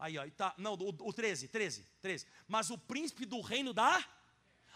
Aí, 0.05 0.19
ó, 0.19 0.31
tá, 0.37 0.55
não, 0.59 0.75
o, 0.75 1.09
o 1.09 1.13
13, 1.15 1.49
13, 1.49 1.87
13. 2.03 2.27
Mas 2.47 2.69
o 2.69 2.77
príncipe 2.77 3.25
do 3.25 3.41
reino 3.41 3.73
da 3.73 4.07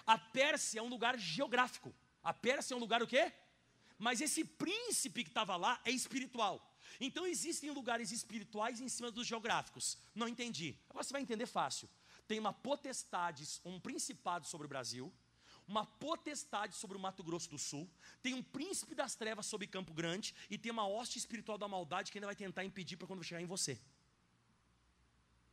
a 0.06 0.16
Pérsia 0.16 0.80
é 0.80 0.82
um 0.82 0.88
lugar 0.88 1.18
geográfico. 1.18 1.94
A 2.22 2.32
Pérsia 2.32 2.72
é 2.72 2.76
um 2.78 2.80
lugar 2.80 3.02
o 3.02 3.06
quê? 3.06 3.30
Mas 3.98 4.22
esse 4.22 4.42
príncipe 4.42 5.22
que 5.22 5.28
estava 5.28 5.54
lá 5.54 5.78
é 5.84 5.90
espiritual. 5.90 6.74
Então 6.98 7.26
existem 7.26 7.70
lugares 7.70 8.10
espirituais 8.10 8.80
em 8.80 8.88
cima 8.88 9.10
dos 9.10 9.26
geográficos. 9.26 9.98
Não 10.14 10.26
entendi. 10.26 10.74
Agora 10.88 11.04
você 11.04 11.12
vai 11.12 11.20
entender 11.20 11.44
fácil. 11.44 11.90
Tem 12.26 12.38
uma 12.38 12.54
potestade, 12.54 13.46
um 13.66 13.78
principado 13.78 14.46
sobre 14.46 14.64
o 14.66 14.68
Brasil, 14.68 15.12
uma 15.66 15.84
potestade 15.84 16.74
sobre 16.74 16.96
o 16.96 17.00
Mato 17.00 17.22
Grosso 17.22 17.50
do 17.50 17.58
Sul, 17.58 17.86
tem 18.22 18.32
um 18.32 18.42
príncipe 18.42 18.94
das 18.94 19.14
trevas 19.14 19.44
sobre 19.44 19.66
Campo 19.66 19.92
Grande 19.92 20.34
e 20.48 20.56
tem 20.56 20.72
uma 20.72 20.88
hoste 20.88 21.18
espiritual 21.18 21.58
da 21.58 21.68
maldade 21.68 22.10
que 22.10 22.16
ainda 22.16 22.28
vai 22.28 22.36
tentar 22.36 22.64
impedir 22.64 22.96
para 22.96 23.06
quando 23.06 23.22
chegar 23.22 23.42
em 23.42 23.46
você 23.46 23.78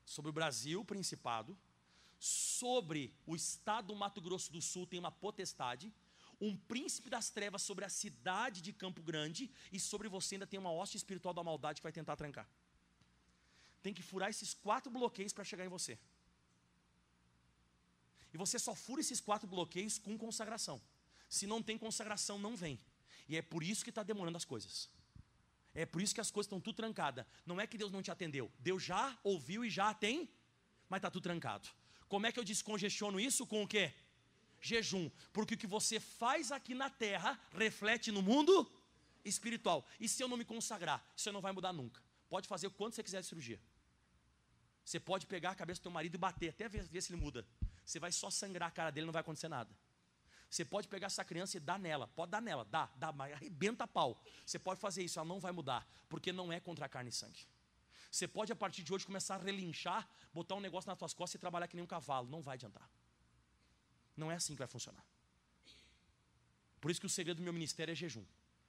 sobre 0.06 0.30
o 0.30 0.34
Brasil, 0.34 0.82
o 0.82 0.86
Principado, 0.86 1.58
sobre 2.20 3.14
o 3.26 3.36
estado 3.36 3.88
do 3.88 3.96
Mato 3.96 4.22
Grosso 4.22 4.52
do 4.52 4.62
Sul 4.62 4.86
tem 4.88 5.00
uma 5.00 5.12
potestade, 5.12 5.94
um 6.40 6.56
príncipe 6.56 7.10
das 7.10 7.30
trevas 7.30 7.62
sobre 7.62 7.86
a 7.86 7.90
cidade 7.90 8.62
de 8.62 8.74
Campo 8.74 9.02
Grande 9.02 9.50
e 9.72 9.80
sobre 9.80 10.08
você 10.10 10.36
ainda 10.36 10.48
tem 10.48 10.60
uma 10.60 10.72
hoste 10.72 10.98
espiritual 10.98 11.34
da 11.34 11.44
maldade 11.44 11.80
que 11.80 11.84
vai 11.84 11.92
tentar 11.92 12.16
trancar. 12.16 12.48
Tem 13.82 13.94
que 13.94 14.02
furar 14.02 14.30
esses 14.30 14.54
quatro 14.54 14.92
bloqueios 14.92 15.34
para 15.34 15.44
chegar 15.44 15.66
em 15.66 15.70
você. 15.70 15.98
E 18.34 18.38
você 18.38 18.60
só 18.60 18.76
fura 18.76 19.00
esses 19.00 19.22
quatro 19.22 19.48
bloqueios 19.48 19.98
com 19.98 20.18
consagração. 20.18 20.82
Se 21.30 21.48
não 21.48 21.64
tem 21.64 21.78
consagração, 21.78 22.38
não 22.38 22.56
vem. 22.56 22.80
E 23.30 23.38
é 23.38 23.42
por 23.42 23.64
isso 23.64 23.84
que 23.84 23.90
está 23.90 24.04
demorando 24.04 24.38
as 24.38 24.46
coisas. 24.46 24.90
É 25.76 25.86
por 25.86 26.02
isso 26.02 26.16
que 26.16 26.22
as 26.22 26.32
coisas 26.32 26.48
estão 26.48 26.60
tudo 26.60 26.78
trancadas. 26.78 27.26
Não 27.46 27.60
é 27.60 27.68
que 27.68 27.78
Deus 27.78 27.92
não 27.92 28.02
te 28.02 28.10
atendeu. 28.10 28.50
Deus 28.58 28.82
já 28.82 29.20
ouviu 29.24 29.64
e 29.66 29.70
já 29.70 29.94
tem, 29.94 30.30
mas 30.88 31.00
está 31.00 31.12
tudo 31.12 31.24
trancado. 31.24 31.68
Como 32.08 32.26
é 32.26 32.32
que 32.32 32.40
eu 32.40 32.46
descongestiono 32.46 33.20
isso? 33.20 33.46
Com 33.46 33.62
o 33.62 33.68
quê? 33.68 33.94
Jejum. 34.62 35.12
Porque 35.34 35.56
o 35.56 35.58
que 35.58 35.68
você 35.68 36.00
faz 36.00 36.50
aqui 36.50 36.74
na 36.74 36.90
terra 36.90 37.38
reflete 37.52 38.10
no 38.10 38.22
mundo 38.22 38.72
espiritual. 39.26 39.86
E 40.00 40.08
se 40.08 40.24
eu 40.24 40.30
não 40.30 40.38
me 40.38 40.46
consagrar, 40.46 41.06
isso 41.16 41.30
não 41.34 41.42
vai 41.42 41.52
mudar 41.52 41.74
nunca. 41.74 42.02
Pode 42.30 42.48
fazer 42.48 42.68
o 42.68 42.72
quanto 42.72 42.96
você 42.96 43.04
quiser 43.04 43.20
de 43.20 43.28
cirurgia. 43.28 43.60
Você 44.86 45.00
pode 45.00 45.28
pegar 45.28 45.52
a 45.52 45.56
cabeça 45.56 45.82
do 45.82 45.84
teu 45.84 45.92
marido 45.92 46.16
e 46.16 46.18
bater, 46.18 46.50
até 46.50 46.70
ver, 46.70 46.84
ver 46.84 47.02
se 47.02 47.12
ele 47.12 47.22
muda. 47.22 47.46
Você 47.84 48.00
vai 48.00 48.12
só 48.12 48.30
sangrar 48.30 48.70
a 48.70 48.72
cara 48.72 48.92
dele, 48.92 49.08
não 49.08 49.14
vai 49.14 49.22
acontecer 49.22 49.50
nada. 49.50 49.76
Você 50.56 50.64
pode 50.64 50.88
pegar 50.88 51.08
essa 51.08 51.22
criança 51.26 51.58
e 51.58 51.60
dar 51.60 51.78
nela, 51.78 52.08
pode 52.08 52.32
dar 52.32 52.42
nela, 52.42 52.64
dá, 52.64 52.90
dá, 52.96 53.12
mas 53.12 53.34
arrebenta 53.34 53.86
pau. 53.86 54.18
Você 54.46 54.58
pode 54.58 54.80
fazer 54.80 55.04
isso, 55.04 55.20
ela 55.20 55.28
não 55.28 55.38
vai 55.38 55.52
mudar, 55.52 55.86
porque 56.08 56.32
não 56.32 56.50
é 56.50 56.62
contra 56.62 56.86
a 56.86 56.88
carne 56.88 57.10
e 57.10 57.14
sangue. 57.14 57.42
Você 58.10 58.26
pode 58.26 58.54
a 58.54 58.56
partir 58.56 58.82
de 58.82 58.94
hoje 58.94 59.06
começar 59.06 59.36
a 59.36 59.38
relinchar, 59.38 60.08
botar 60.34 60.56
um 60.56 60.62
negócio 60.62 60.88
nas 60.90 60.98
tuas 60.98 61.14
costas 61.14 61.36
e 61.36 61.40
trabalhar 61.40 61.68
que 61.68 61.76
nem 61.76 61.84
um 61.84 61.88
cavalo, 61.88 62.30
não 62.30 62.42
vai 62.42 62.54
adiantar. 62.54 62.90
Não 64.16 64.32
é 64.32 64.36
assim 64.36 64.54
que 64.54 64.60
vai 64.60 64.68
funcionar. 64.68 65.06
Por 66.80 66.90
isso 66.90 67.02
que 67.02 67.06
o 67.06 67.10
segredo 67.10 67.38
do 67.38 67.44
meu 67.44 67.52
ministério 67.52 67.92
é 67.92 67.96
jejum. 67.96 68.24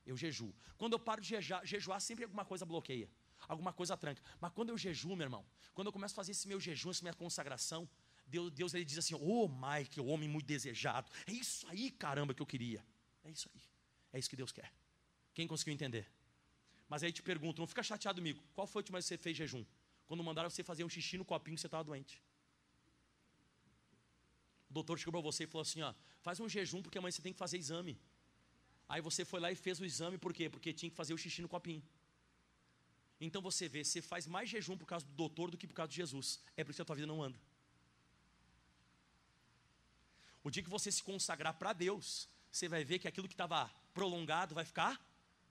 Eu 0.04 0.16
jejuo. 0.16 0.52
Quando 0.76 0.94
eu 0.94 0.98
paro 0.98 1.20
de 1.20 1.28
jejuar, 1.28 1.64
jejuar 1.64 2.00
sempre 2.00 2.24
alguma 2.24 2.44
coisa 2.44 2.66
bloqueia, 2.66 3.08
alguma 3.46 3.72
coisa 3.72 3.96
tranca. 3.96 4.20
Mas 4.40 4.52
quando 4.52 4.70
eu 4.70 4.76
jejuo, 4.76 5.14
meu 5.14 5.26
irmão, 5.26 5.46
quando 5.72 5.86
eu 5.86 5.92
começo 5.92 6.14
a 6.14 6.16
fazer 6.16 6.32
esse 6.32 6.48
meu 6.48 6.58
jejum, 6.58 6.90
essa 6.90 7.04
minha 7.04 7.14
consagração, 7.14 7.88
Deus, 8.26 8.50
Deus 8.50 8.74
ele 8.74 8.84
diz 8.84 8.98
assim: 8.98 9.14
oh, 9.14 9.48
Mike, 9.48 10.00
o 10.00 10.06
homem 10.06 10.28
muito 10.28 10.46
desejado. 10.46 11.10
É 11.26 11.32
isso 11.32 11.66
aí, 11.68 11.90
caramba, 11.90 12.34
que 12.34 12.42
eu 12.42 12.46
queria. 12.46 12.84
É 13.24 13.30
isso 13.30 13.48
aí. 13.54 13.62
É 14.12 14.18
isso 14.18 14.28
que 14.28 14.36
Deus 14.36 14.52
quer. 14.52 14.72
Quem 15.34 15.46
conseguiu 15.46 15.74
entender? 15.74 16.06
Mas 16.88 17.02
aí 17.02 17.12
te 17.12 17.22
pergunto, 17.22 17.60
não 17.60 17.66
fica 17.66 17.82
chateado 17.82 18.20
comigo. 18.20 18.42
Qual 18.54 18.66
foi 18.66 18.80
a 18.80 18.82
última 18.82 18.96
vez 18.96 19.04
que 19.04 19.08
você 19.08 19.18
fez 19.18 19.36
jejum? 19.36 19.64
Quando 20.06 20.22
mandaram 20.22 20.48
você 20.48 20.62
fazer 20.62 20.84
um 20.84 20.88
xixi 20.88 21.18
no 21.18 21.24
copinho 21.24 21.58
você 21.58 21.66
estava 21.66 21.84
doente. 21.84 22.22
O 24.70 24.72
doutor 24.72 24.98
chegou 24.98 25.12
para 25.12 25.20
você 25.20 25.44
e 25.44 25.46
falou 25.46 25.62
assim: 25.62 25.82
ó, 25.82 25.94
faz 26.20 26.40
um 26.40 26.48
jejum 26.48 26.82
porque 26.82 26.98
amanhã 26.98 27.12
você 27.12 27.22
tem 27.22 27.32
que 27.32 27.38
fazer 27.38 27.58
exame. 27.58 27.98
Aí 28.88 29.00
você 29.00 29.24
foi 29.24 29.40
lá 29.40 29.50
e 29.50 29.56
fez 29.56 29.80
o 29.80 29.84
exame, 29.84 30.16
por 30.16 30.32
quê? 30.32 30.48
Porque 30.48 30.72
tinha 30.72 30.88
que 30.88 30.96
fazer 30.96 31.12
o 31.12 31.18
xixi 31.18 31.42
no 31.42 31.48
copinho. 31.48 31.82
Então 33.20 33.40
você 33.42 33.68
vê, 33.68 33.82
você 33.82 34.00
faz 34.00 34.26
mais 34.26 34.48
jejum 34.48 34.76
por 34.76 34.86
causa 34.86 35.04
do 35.06 35.12
doutor 35.12 35.50
do 35.50 35.56
que 35.56 35.66
por 35.66 35.74
causa 35.74 35.90
de 35.90 35.96
Jesus. 35.96 36.40
É 36.56 36.62
por 36.62 36.70
isso 36.70 36.78
que 36.78 36.82
a 36.82 36.84
tua 36.84 36.96
vida 36.96 37.06
não 37.06 37.22
anda. 37.22 37.38
O 40.46 40.50
dia 40.50 40.62
que 40.62 40.70
você 40.70 40.92
se 40.92 41.02
consagrar 41.02 41.54
para 41.54 41.72
Deus, 41.72 42.28
você 42.52 42.68
vai 42.68 42.84
ver 42.84 43.00
que 43.00 43.08
aquilo 43.08 43.26
que 43.26 43.34
estava 43.34 43.68
prolongado 43.92 44.54
vai 44.54 44.64
ficar 44.64 45.04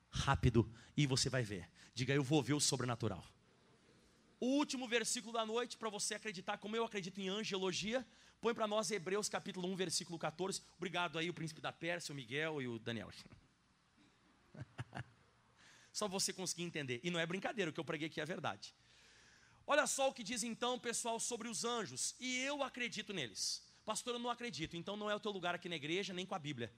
rápido 0.09 0.73
e 0.95 1.05
você 1.05 1.29
vai 1.29 1.43
ver. 1.43 1.69
Diga, 1.93 2.13
eu 2.13 2.23
vou 2.23 2.41
ver 2.41 2.53
o 2.53 2.61
sobrenatural. 2.61 3.21
O 4.39 4.45
último 4.45 4.87
versículo 4.87 5.33
da 5.33 5.45
noite, 5.45 5.75
para 5.75 5.89
você 5.89 6.15
acreditar 6.15 6.59
como 6.59 6.77
eu 6.77 6.85
acredito 6.85 7.19
em 7.19 7.27
angelologia, 7.27 8.07
põe 8.39 8.53
para 8.53 8.69
nós 8.69 8.89
Hebreus 8.89 9.27
capítulo 9.27 9.67
1, 9.67 9.75
versículo 9.75 10.17
14. 10.17 10.61
Obrigado 10.77 11.19
aí, 11.19 11.29
o 11.29 11.33
príncipe 11.33 11.59
da 11.59 11.73
Pérsia, 11.73 12.13
o 12.13 12.15
Miguel 12.15 12.61
e 12.61 12.67
o 12.69 12.79
Daniel. 12.79 13.11
Só 15.91 16.07
você 16.07 16.31
conseguir 16.31 16.63
entender. 16.63 17.01
E 17.03 17.11
não 17.11 17.19
é 17.19 17.25
brincadeira, 17.25 17.69
o 17.69 17.73
que 17.73 17.81
eu 17.81 17.83
preguei 17.83 18.07
aqui 18.07 18.21
é 18.21 18.25
verdade. 18.25 18.73
Olha 19.67 19.85
só 19.87 20.07
o 20.07 20.13
que 20.13 20.23
diz 20.23 20.41
então, 20.41 20.79
pessoal, 20.79 21.19
sobre 21.19 21.49
os 21.49 21.65
anjos. 21.65 22.15
E 22.17 22.37
eu 22.37 22.63
acredito 22.63 23.11
neles. 23.11 23.64
Pastor, 23.85 24.15
eu 24.15 24.19
não 24.19 24.31
acredito. 24.31 24.75
Então 24.75 24.97
não 24.97 25.09
é 25.09 25.15
o 25.15 25.19
teu 25.19 25.31
lugar 25.31 25.53
aqui 25.53 25.69
na 25.69 25.75
igreja, 25.75 26.13
nem 26.13 26.25
com 26.25 26.33
a 26.33 26.39
Bíblia. 26.39 26.73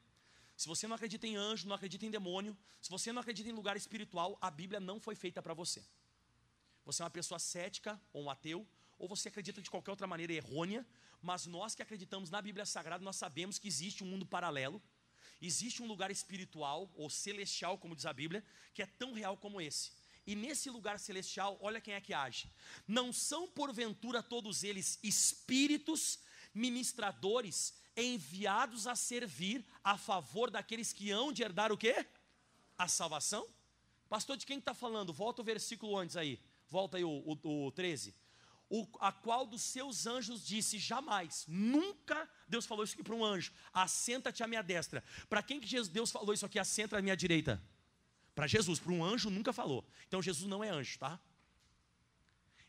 Se 0.58 0.68
você 0.68 0.88
não 0.88 0.96
acredita 0.96 1.26
em 1.26 1.38
anjo, 1.38 1.68
não 1.68 1.76
acredita 1.76 2.06
em 2.06 2.12
demônio, 2.12 2.58
se 2.82 2.90
você 2.90 3.14
não 3.14 3.22
acredita 3.22 3.50
em 3.50 3.54
lugar 3.54 3.78
espiritual, 3.78 4.38
a 4.42 4.52
Bíblia 4.52 4.80
não 4.80 5.00
foi 5.00 5.16
feita 5.16 5.42
para 5.42 5.54
você. 5.54 5.86
Você 6.84 7.02
é 7.02 7.06
uma 7.06 7.12
pessoa 7.12 7.40
cética 7.40 8.00
ou 8.12 8.24
um 8.24 8.30
ateu, 8.30 8.68
ou 8.98 9.08
você 9.08 9.30
acredita 9.30 9.62
de 9.62 9.70
qualquer 9.70 9.92
outra 9.92 10.08
maneira 10.08 10.34
errônea, 10.34 10.86
mas 11.22 11.46
nós 11.46 11.76
que 11.76 11.82
acreditamos 11.82 12.30
na 12.30 12.42
Bíblia 12.42 12.66
Sagrada, 12.66 13.04
nós 13.04 13.16
sabemos 13.16 13.60
que 13.60 13.68
existe 13.68 14.04
um 14.04 14.08
mundo 14.08 14.26
paralelo, 14.26 14.82
existe 15.42 15.82
um 15.84 15.88
lugar 15.88 16.10
espiritual 16.10 16.92
ou 16.96 17.10
celestial, 17.10 17.78
como 17.78 17.96
diz 17.96 18.06
a 18.06 18.14
Bíblia, 18.14 18.44
que 18.74 18.82
é 18.82 18.86
tão 18.86 19.14
real 19.14 19.38
como 19.38 19.62
esse. 19.62 19.92
E 20.26 20.36
nesse 20.36 20.70
lugar 20.70 21.00
celestial, 21.00 21.58
olha 21.62 21.80
quem 21.80 21.94
é 21.94 22.02
que 22.02 22.14
age. 22.14 22.52
Não 22.88 23.14
são 23.14 23.48
porventura 23.48 24.22
todos 24.22 24.64
eles 24.64 25.00
espíritos 25.02 26.20
ministradores 26.58 27.74
enviados 27.96 28.88
a 28.88 28.96
servir 28.96 29.66
a 29.84 29.98
favor 29.98 30.52
daqueles 30.52 30.92
que 30.92 31.12
hão 31.12 31.32
de 31.32 31.44
herdar 31.44 31.72
o 31.72 31.78
quê? 31.78 32.06
A 32.78 32.88
salvação. 32.88 33.48
Pastor, 34.10 34.38
de 34.38 34.46
quem 34.46 34.60
está 34.60 34.74
falando? 34.74 35.14
Volta 35.14 35.42
o 35.42 35.46
versículo 35.46 35.98
antes 35.98 36.16
aí. 36.16 36.40
Volta 36.70 36.98
aí 36.98 37.04
o, 37.04 37.10
o, 37.10 37.68
o 37.68 37.72
13. 37.72 38.14
O, 38.70 38.86
a 39.00 39.12
qual 39.12 39.46
dos 39.46 39.62
seus 39.62 40.06
anjos 40.06 40.46
disse: 40.46 40.78
jamais, 40.78 41.46
nunca 41.48 42.30
Deus 42.48 42.66
falou 42.66 42.84
isso 42.84 42.94
aqui 42.94 43.04
para 43.04 43.16
um 43.16 43.24
anjo: 43.24 43.54
assenta-te 43.74 44.44
à 44.44 44.48
minha 44.48 44.62
destra. 44.62 45.04
Para 45.30 45.42
quem 45.42 45.60
que 45.60 45.82
Deus 45.84 46.12
falou 46.12 46.34
isso 46.34 46.46
aqui? 46.46 46.60
Assenta 46.60 46.98
à 46.98 47.02
minha 47.02 47.16
direita. 47.16 47.62
Para 48.36 48.46
Jesus, 48.46 48.80
para 48.80 48.92
um 48.92 49.04
anjo 49.04 49.30
nunca 49.30 49.54
falou. 49.54 49.88
Então 50.08 50.22
Jesus 50.22 50.48
não 50.50 50.64
é 50.64 50.70
anjo, 50.70 51.00
tá? 51.00 51.20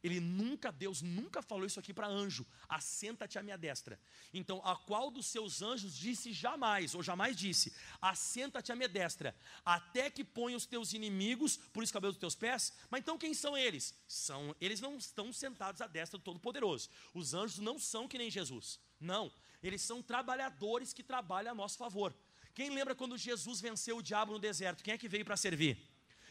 Ele 0.08 0.20
nunca, 0.20 0.72
Deus 0.72 1.02
nunca 1.02 1.42
falou 1.42 1.66
isso 1.66 1.78
aqui 1.78 1.92
para 1.92 2.06
anjo, 2.08 2.46
assenta-te 2.68 3.38
à 3.38 3.42
minha 3.42 3.58
destra. 3.58 4.00
Então, 4.32 4.60
a 4.64 4.74
qual 4.74 5.10
dos 5.10 5.26
seus 5.26 5.60
anjos 5.60 5.94
disse 5.94 6.32
jamais, 6.32 6.94
ou 6.94 7.02
jamais 7.02 7.36
disse, 7.36 7.74
assenta-te 8.00 8.72
à 8.72 8.76
minha 8.76 8.88
destra, 8.88 9.36
até 9.64 10.10
que 10.10 10.24
ponha 10.24 10.56
os 10.56 10.66
teus 10.66 10.92
inimigos 10.92 11.56
por 11.56 11.82
os 11.82 11.90
cabelos 11.90 12.16
dos 12.16 12.20
teus 12.20 12.34
pés? 12.34 12.72
Mas 12.90 13.00
então 13.00 13.18
quem 13.18 13.34
são 13.34 13.56
eles? 13.56 13.94
São, 14.06 14.56
eles 14.60 14.80
não 14.80 14.96
estão 14.96 15.32
sentados 15.32 15.80
à 15.80 15.86
destra 15.86 16.18
do 16.18 16.24
Todo-Poderoso. 16.24 16.88
Os 17.12 17.34
anjos 17.34 17.58
não 17.58 17.78
são 17.78 18.08
que 18.08 18.18
nem 18.18 18.30
Jesus. 18.30 18.80
Não, 18.98 19.30
eles 19.62 19.82
são 19.82 20.02
trabalhadores 20.02 20.92
que 20.92 21.02
trabalham 21.02 21.52
a 21.52 21.54
nosso 21.54 21.76
favor. 21.76 22.14
Quem 22.54 22.70
lembra 22.70 22.94
quando 22.94 23.16
Jesus 23.16 23.60
venceu 23.60 23.98
o 23.98 24.02
diabo 24.02 24.32
no 24.32 24.38
deserto? 24.38 24.82
Quem 24.82 24.94
é 24.94 24.98
que 24.98 25.08
veio 25.08 25.24
para 25.24 25.36
servir? 25.36 25.78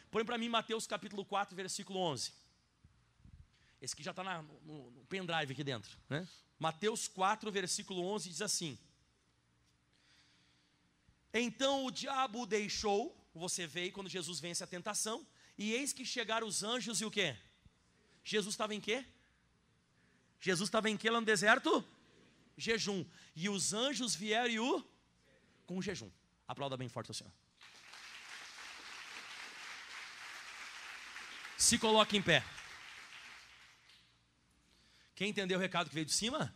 Põe 0.09 0.25
para 0.25 0.37
mim 0.37 0.49
Mateus 0.49 0.87
capítulo 0.87 1.23
4, 1.23 1.55
versículo 1.55 1.99
11. 1.99 2.46
Esse 3.81 3.93
aqui 3.93 4.03
já 4.03 4.11
está 4.11 4.41
no, 4.41 4.91
no 4.91 5.05
pendrive 5.05 5.53
aqui 5.53 5.63
dentro. 5.63 5.97
Né? 6.09 6.27
Mateus 6.59 7.07
4, 7.07 7.51
versículo 7.51 8.03
11 8.03 8.29
diz 8.29 8.41
assim: 8.41 8.77
Então 11.33 11.85
o 11.85 11.91
diabo 11.91 12.41
o 12.41 12.45
deixou, 12.45 13.15
você 13.33 13.67
vê 13.67 13.91
quando 13.91 14.09
Jesus 14.09 14.39
vence 14.39 14.63
a 14.63 14.67
tentação, 14.67 15.25
e 15.57 15.73
eis 15.73 15.93
que 15.93 16.05
chegaram 16.05 16.47
os 16.47 16.63
anjos 16.63 17.01
e 17.01 17.05
o 17.05 17.11
quê? 17.11 17.35
Jesus 18.23 18.53
estava 18.53 18.73
em 18.73 18.81
quê? 18.81 19.05
Jesus 20.39 20.67
estava 20.67 20.89
em 20.89 20.97
quê 20.97 21.09
lá 21.09 21.19
no 21.19 21.25
deserto? 21.25 21.83
Jejum. 22.57 23.05
E 23.35 23.49
os 23.49 23.73
anjos 23.73 24.15
vieram 24.15 24.49
e 24.49 24.59
o 24.59 24.83
com 25.65 25.81
jejum. 25.81 26.09
Aplauda 26.47 26.77
bem 26.77 26.89
forte 26.89 27.11
o 27.11 27.13
Senhor. 27.13 27.31
Se 31.57 31.77
coloque 31.77 32.15
em 32.15 32.21
pé. 32.21 32.43
Quem 35.17 35.31
entendeu 35.31 35.57
o 35.57 35.61
recado 35.61 35.89
que 35.89 35.95
veio 35.95 36.05
de 36.05 36.13
cima? 36.13 36.55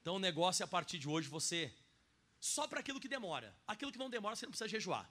Então 0.00 0.16
o 0.16 0.18
negócio 0.18 0.64
é 0.64 0.64
a 0.64 0.66
partir 0.66 0.98
de 0.98 1.08
hoje 1.08 1.28
você 1.28 1.72
só 2.40 2.66
para 2.66 2.80
aquilo 2.80 2.98
que 2.98 3.06
demora. 3.06 3.56
Aquilo 3.68 3.92
que 3.92 3.98
não 4.00 4.10
demora 4.10 4.34
você 4.34 4.46
não 4.46 4.50
precisa 4.50 4.66
jejuar. 4.66 5.08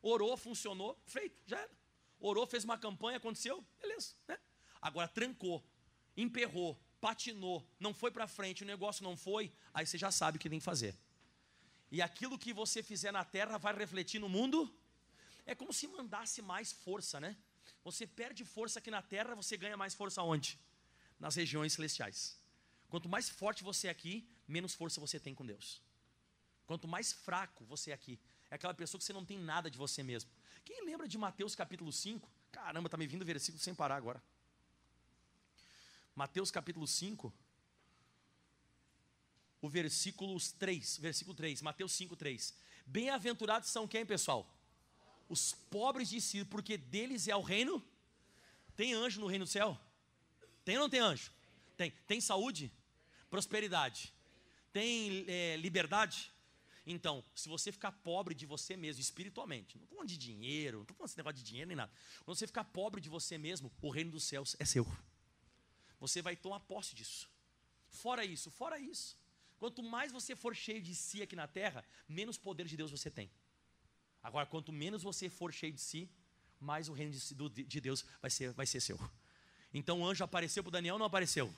Orou, 0.00 0.34
funcionou, 0.34 0.98
feito, 1.04 1.36
já 1.46 1.58
era. 1.58 1.70
Orou, 2.18 2.46
fez 2.46 2.64
uma 2.64 2.78
campanha, 2.78 3.18
aconteceu, 3.18 3.62
beleza, 3.82 4.14
né? 4.26 4.38
Agora 4.80 5.06
trancou, 5.06 5.62
emperrou, 6.16 6.80
patinou, 7.02 7.62
não 7.78 7.92
foi 7.92 8.10
para 8.10 8.26
frente, 8.26 8.62
o 8.62 8.66
negócio 8.66 9.04
não 9.04 9.14
foi, 9.14 9.52
aí 9.74 9.84
você 9.86 9.98
já 9.98 10.10
sabe 10.10 10.38
o 10.38 10.40
que 10.40 10.48
tem 10.48 10.60
que 10.60 10.64
fazer. 10.64 10.96
E 11.92 12.00
aquilo 12.00 12.38
que 12.38 12.54
você 12.54 12.82
fizer 12.82 13.12
na 13.12 13.26
terra 13.26 13.58
vai 13.58 13.76
refletir 13.76 14.18
no 14.18 14.28
mundo. 14.30 14.74
É 15.44 15.54
como 15.54 15.70
se 15.70 15.86
mandasse 15.86 16.40
mais 16.40 16.72
força, 16.72 17.20
né? 17.20 17.36
Você 17.84 18.06
perde 18.06 18.42
força 18.42 18.78
aqui 18.78 18.90
na 18.90 19.02
terra, 19.02 19.34
você 19.34 19.54
ganha 19.58 19.76
mais 19.76 19.92
força 19.92 20.22
onde? 20.22 20.58
Nas 21.18 21.34
regiões 21.34 21.72
celestiais. 21.72 22.38
Quanto 22.88 23.08
mais 23.08 23.28
forte 23.28 23.64
você 23.64 23.88
é 23.88 23.90
aqui, 23.90 24.28
menos 24.46 24.74
força 24.74 25.00
você 25.00 25.18
tem 25.18 25.34
com 25.34 25.44
Deus. 25.44 25.80
Quanto 26.66 26.88
mais 26.88 27.12
fraco 27.12 27.64
você 27.64 27.90
é 27.90 27.94
aqui, 27.94 28.18
é 28.50 28.54
aquela 28.54 28.74
pessoa 28.74 28.98
que 28.98 29.04
você 29.04 29.12
não 29.12 29.24
tem 29.24 29.38
nada 29.38 29.70
de 29.70 29.76
você 29.76 30.02
mesmo. 30.02 30.30
Quem 30.64 30.84
lembra 30.84 31.06
de 31.06 31.18
Mateus 31.18 31.54
capítulo 31.54 31.92
5? 31.92 32.28
Caramba, 32.52 32.88
tá 32.88 32.96
me 32.96 33.06
vindo 33.06 33.24
versículo 33.24 33.62
sem 33.62 33.74
parar 33.74 33.96
agora. 33.96 34.22
Mateus 36.14 36.50
capítulo 36.50 36.86
5, 36.86 37.34
o 39.60 39.68
versículo 39.68 40.38
3, 40.58 40.98
versículo 40.98 41.34
3, 41.34 41.62
Mateus 41.62 41.92
5, 41.92 42.14
3. 42.14 42.54
Bem-aventurados 42.86 43.70
são 43.70 43.88
quem, 43.88 44.06
pessoal? 44.06 44.48
Os 45.28 45.54
pobres 45.70 46.10
de 46.10 46.20
si, 46.20 46.44
porque 46.44 46.76
deles 46.76 47.26
é 47.26 47.34
o 47.34 47.40
reino. 47.40 47.84
Tem 48.76 48.92
anjo 48.92 49.20
no 49.20 49.26
reino 49.26 49.44
do 49.44 49.50
céu? 49.50 49.80
Tem 50.64 50.76
ou 50.76 50.82
não 50.82 50.90
tem 50.90 51.00
anjo? 51.00 51.30
Tem. 51.76 51.90
Tem 52.06 52.20
saúde? 52.20 52.72
Prosperidade? 53.28 54.12
Tem 54.72 55.24
é, 55.28 55.56
liberdade? 55.56 56.32
Então, 56.86 57.24
se 57.34 57.48
você 57.48 57.72
ficar 57.72 57.92
pobre 57.92 58.34
de 58.34 58.44
você 58.44 58.76
mesmo, 58.76 59.00
espiritualmente, 59.00 59.76
não 59.76 59.84
estou 59.84 59.96
falando 59.96 60.08
de 60.08 60.18
dinheiro, 60.18 60.78
não 60.78 60.82
estou 60.82 60.96
falando 60.96 61.08
desse 61.08 61.16
negócio 61.16 61.38
de 61.38 61.44
dinheiro 61.44 61.68
nem 61.68 61.76
nada. 61.76 61.92
Quando 62.24 62.36
você 62.36 62.46
ficar 62.46 62.64
pobre 62.64 63.00
de 63.00 63.08
você 63.08 63.38
mesmo, 63.38 63.72
o 63.80 63.90
reino 63.90 64.10
dos 64.10 64.24
céus 64.24 64.54
é 64.58 64.64
seu. 64.64 64.86
Você 65.98 66.20
vai 66.20 66.36
tomar 66.36 66.60
posse 66.60 66.94
disso. 66.94 67.30
Fora 67.88 68.24
isso, 68.24 68.50
fora 68.50 68.78
isso. 68.78 69.16
Quanto 69.58 69.82
mais 69.82 70.12
você 70.12 70.36
for 70.36 70.54
cheio 70.54 70.82
de 70.82 70.94
si 70.94 71.22
aqui 71.22 71.34
na 71.34 71.46
terra, 71.46 71.82
menos 72.06 72.36
poder 72.36 72.66
de 72.66 72.76
Deus 72.76 72.90
você 72.90 73.10
tem. 73.10 73.30
Agora, 74.22 74.46
quanto 74.46 74.72
menos 74.72 75.02
você 75.02 75.30
for 75.30 75.52
cheio 75.52 75.72
de 75.72 75.80
si, 75.80 76.10
mais 76.60 76.88
o 76.88 76.92
reino 76.92 77.12
de, 77.12 77.64
de 77.64 77.80
Deus 77.80 78.04
vai 78.20 78.30
ser, 78.30 78.52
vai 78.52 78.66
ser 78.66 78.80
seu. 78.80 78.98
Então 79.74 80.00
o 80.00 80.06
anjo 80.06 80.22
apareceu 80.22 80.62
para 80.62 80.70
Daniel, 80.70 80.98
não 80.98 81.06
apareceu. 81.06 81.52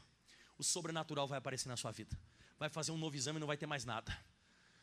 O 0.58 0.64
sobrenatural 0.64 1.28
vai 1.28 1.38
aparecer 1.38 1.68
na 1.68 1.76
sua 1.76 1.92
vida. 1.92 2.18
Vai 2.58 2.70
fazer 2.70 2.90
um 2.90 2.96
novo 2.96 3.14
exame 3.14 3.36
e 3.36 3.40
não 3.40 3.46
vai 3.46 3.58
ter 3.58 3.66
mais 3.66 3.84
nada. 3.84 4.16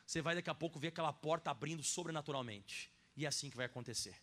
Você 0.06 0.22
vai 0.22 0.36
daqui 0.36 0.50
a 0.52 0.54
pouco 0.54 0.80
ver 0.80 0.90
aquela 0.90 1.12
porta 1.12 1.50
abrindo 1.50 1.82
sobrenaturalmente. 1.82 2.92
E 3.18 3.26
é 3.26 3.28
assim 3.28 3.50
que 3.50 3.58
vai 3.58 3.66
acontecer. 3.66 4.16